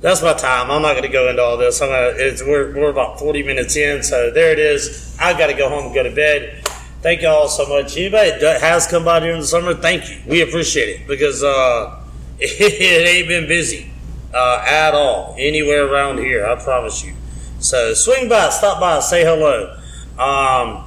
that's 0.00 0.22
my 0.22 0.34
time. 0.34 0.70
I'm 0.70 0.82
not 0.82 0.92
going 0.92 1.04
to 1.04 1.08
go 1.08 1.28
into 1.28 1.42
all 1.42 1.56
this. 1.56 1.80
I'm 1.80 1.88
gonna, 1.88 2.50
we're, 2.50 2.74
we're 2.74 2.90
about 2.90 3.18
40 3.18 3.42
minutes 3.42 3.76
in, 3.76 4.02
so 4.02 4.30
there 4.30 4.52
it 4.52 4.58
is. 4.58 5.16
I've 5.20 5.38
got 5.38 5.46
to 5.46 5.54
go 5.54 5.68
home 5.68 5.86
and 5.86 5.94
go 5.94 6.02
to 6.02 6.14
bed. 6.14 6.66
Thank 7.00 7.22
you 7.22 7.28
all 7.28 7.48
so 7.48 7.66
much. 7.66 7.96
Anybody 7.96 8.30
that 8.40 8.60
has 8.60 8.86
come 8.86 9.04
by 9.04 9.20
during 9.20 9.40
the 9.40 9.46
summer, 9.46 9.74
thank 9.74 10.10
you. 10.10 10.20
We 10.26 10.42
appreciate 10.42 11.00
it 11.00 11.06
because 11.06 11.42
uh, 11.42 12.02
it 12.38 13.08
ain't 13.08 13.28
been 13.28 13.46
busy 13.46 13.90
uh, 14.34 14.64
at 14.66 14.94
all 14.94 15.34
anywhere 15.38 15.86
around 15.86 16.18
here. 16.18 16.46
I 16.46 16.56
promise 16.62 17.04
you. 17.04 17.14
So 17.60 17.94
swing 17.94 18.28
by, 18.28 18.50
stop 18.50 18.80
by, 18.80 19.00
say 19.00 19.24
hello. 19.24 19.74
Um, 20.18 20.83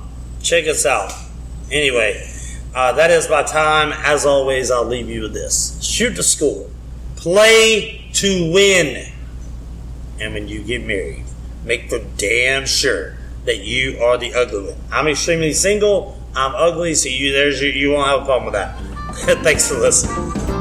check 0.47 0.65
us 0.67 0.85
out. 0.85 1.11
Anyway, 1.71 2.25
uh, 2.73 2.93
that 2.93 3.11
is 3.11 3.29
my 3.29 3.43
time. 3.43 3.91
As 3.91 4.25
always, 4.25 4.71
I'll 4.71 4.85
leave 4.85 5.09
you 5.09 5.23
with 5.23 5.33
this 5.33 5.81
shoot 5.83 6.11
the 6.11 6.23
score, 6.23 6.69
play 7.17 8.09
to 8.13 8.51
win. 8.53 9.11
And 10.19 10.33
when 10.33 10.47
you 10.47 10.63
get 10.63 10.85
married, 10.85 11.25
make 11.63 11.89
for 11.89 11.99
damn 12.17 12.65
sure 12.65 13.17
that 13.45 13.59
you 13.59 13.99
are 13.99 14.17
the 14.17 14.33
ugly 14.33 14.71
one. 14.71 14.77
I'm 14.91 15.07
extremely 15.07 15.53
single. 15.53 16.19
I'm 16.35 16.55
ugly, 16.55 16.93
so 16.95 17.09
you 17.09 17.31
there's 17.33 17.61
your, 17.61 17.71
you 17.71 17.91
won't 17.91 18.07
have 18.07 18.21
a 18.21 18.25
problem 18.25 18.45
with 18.45 18.53
that. 18.53 18.77
Thanks 19.43 19.67
for 19.67 19.75
listening. 19.75 20.56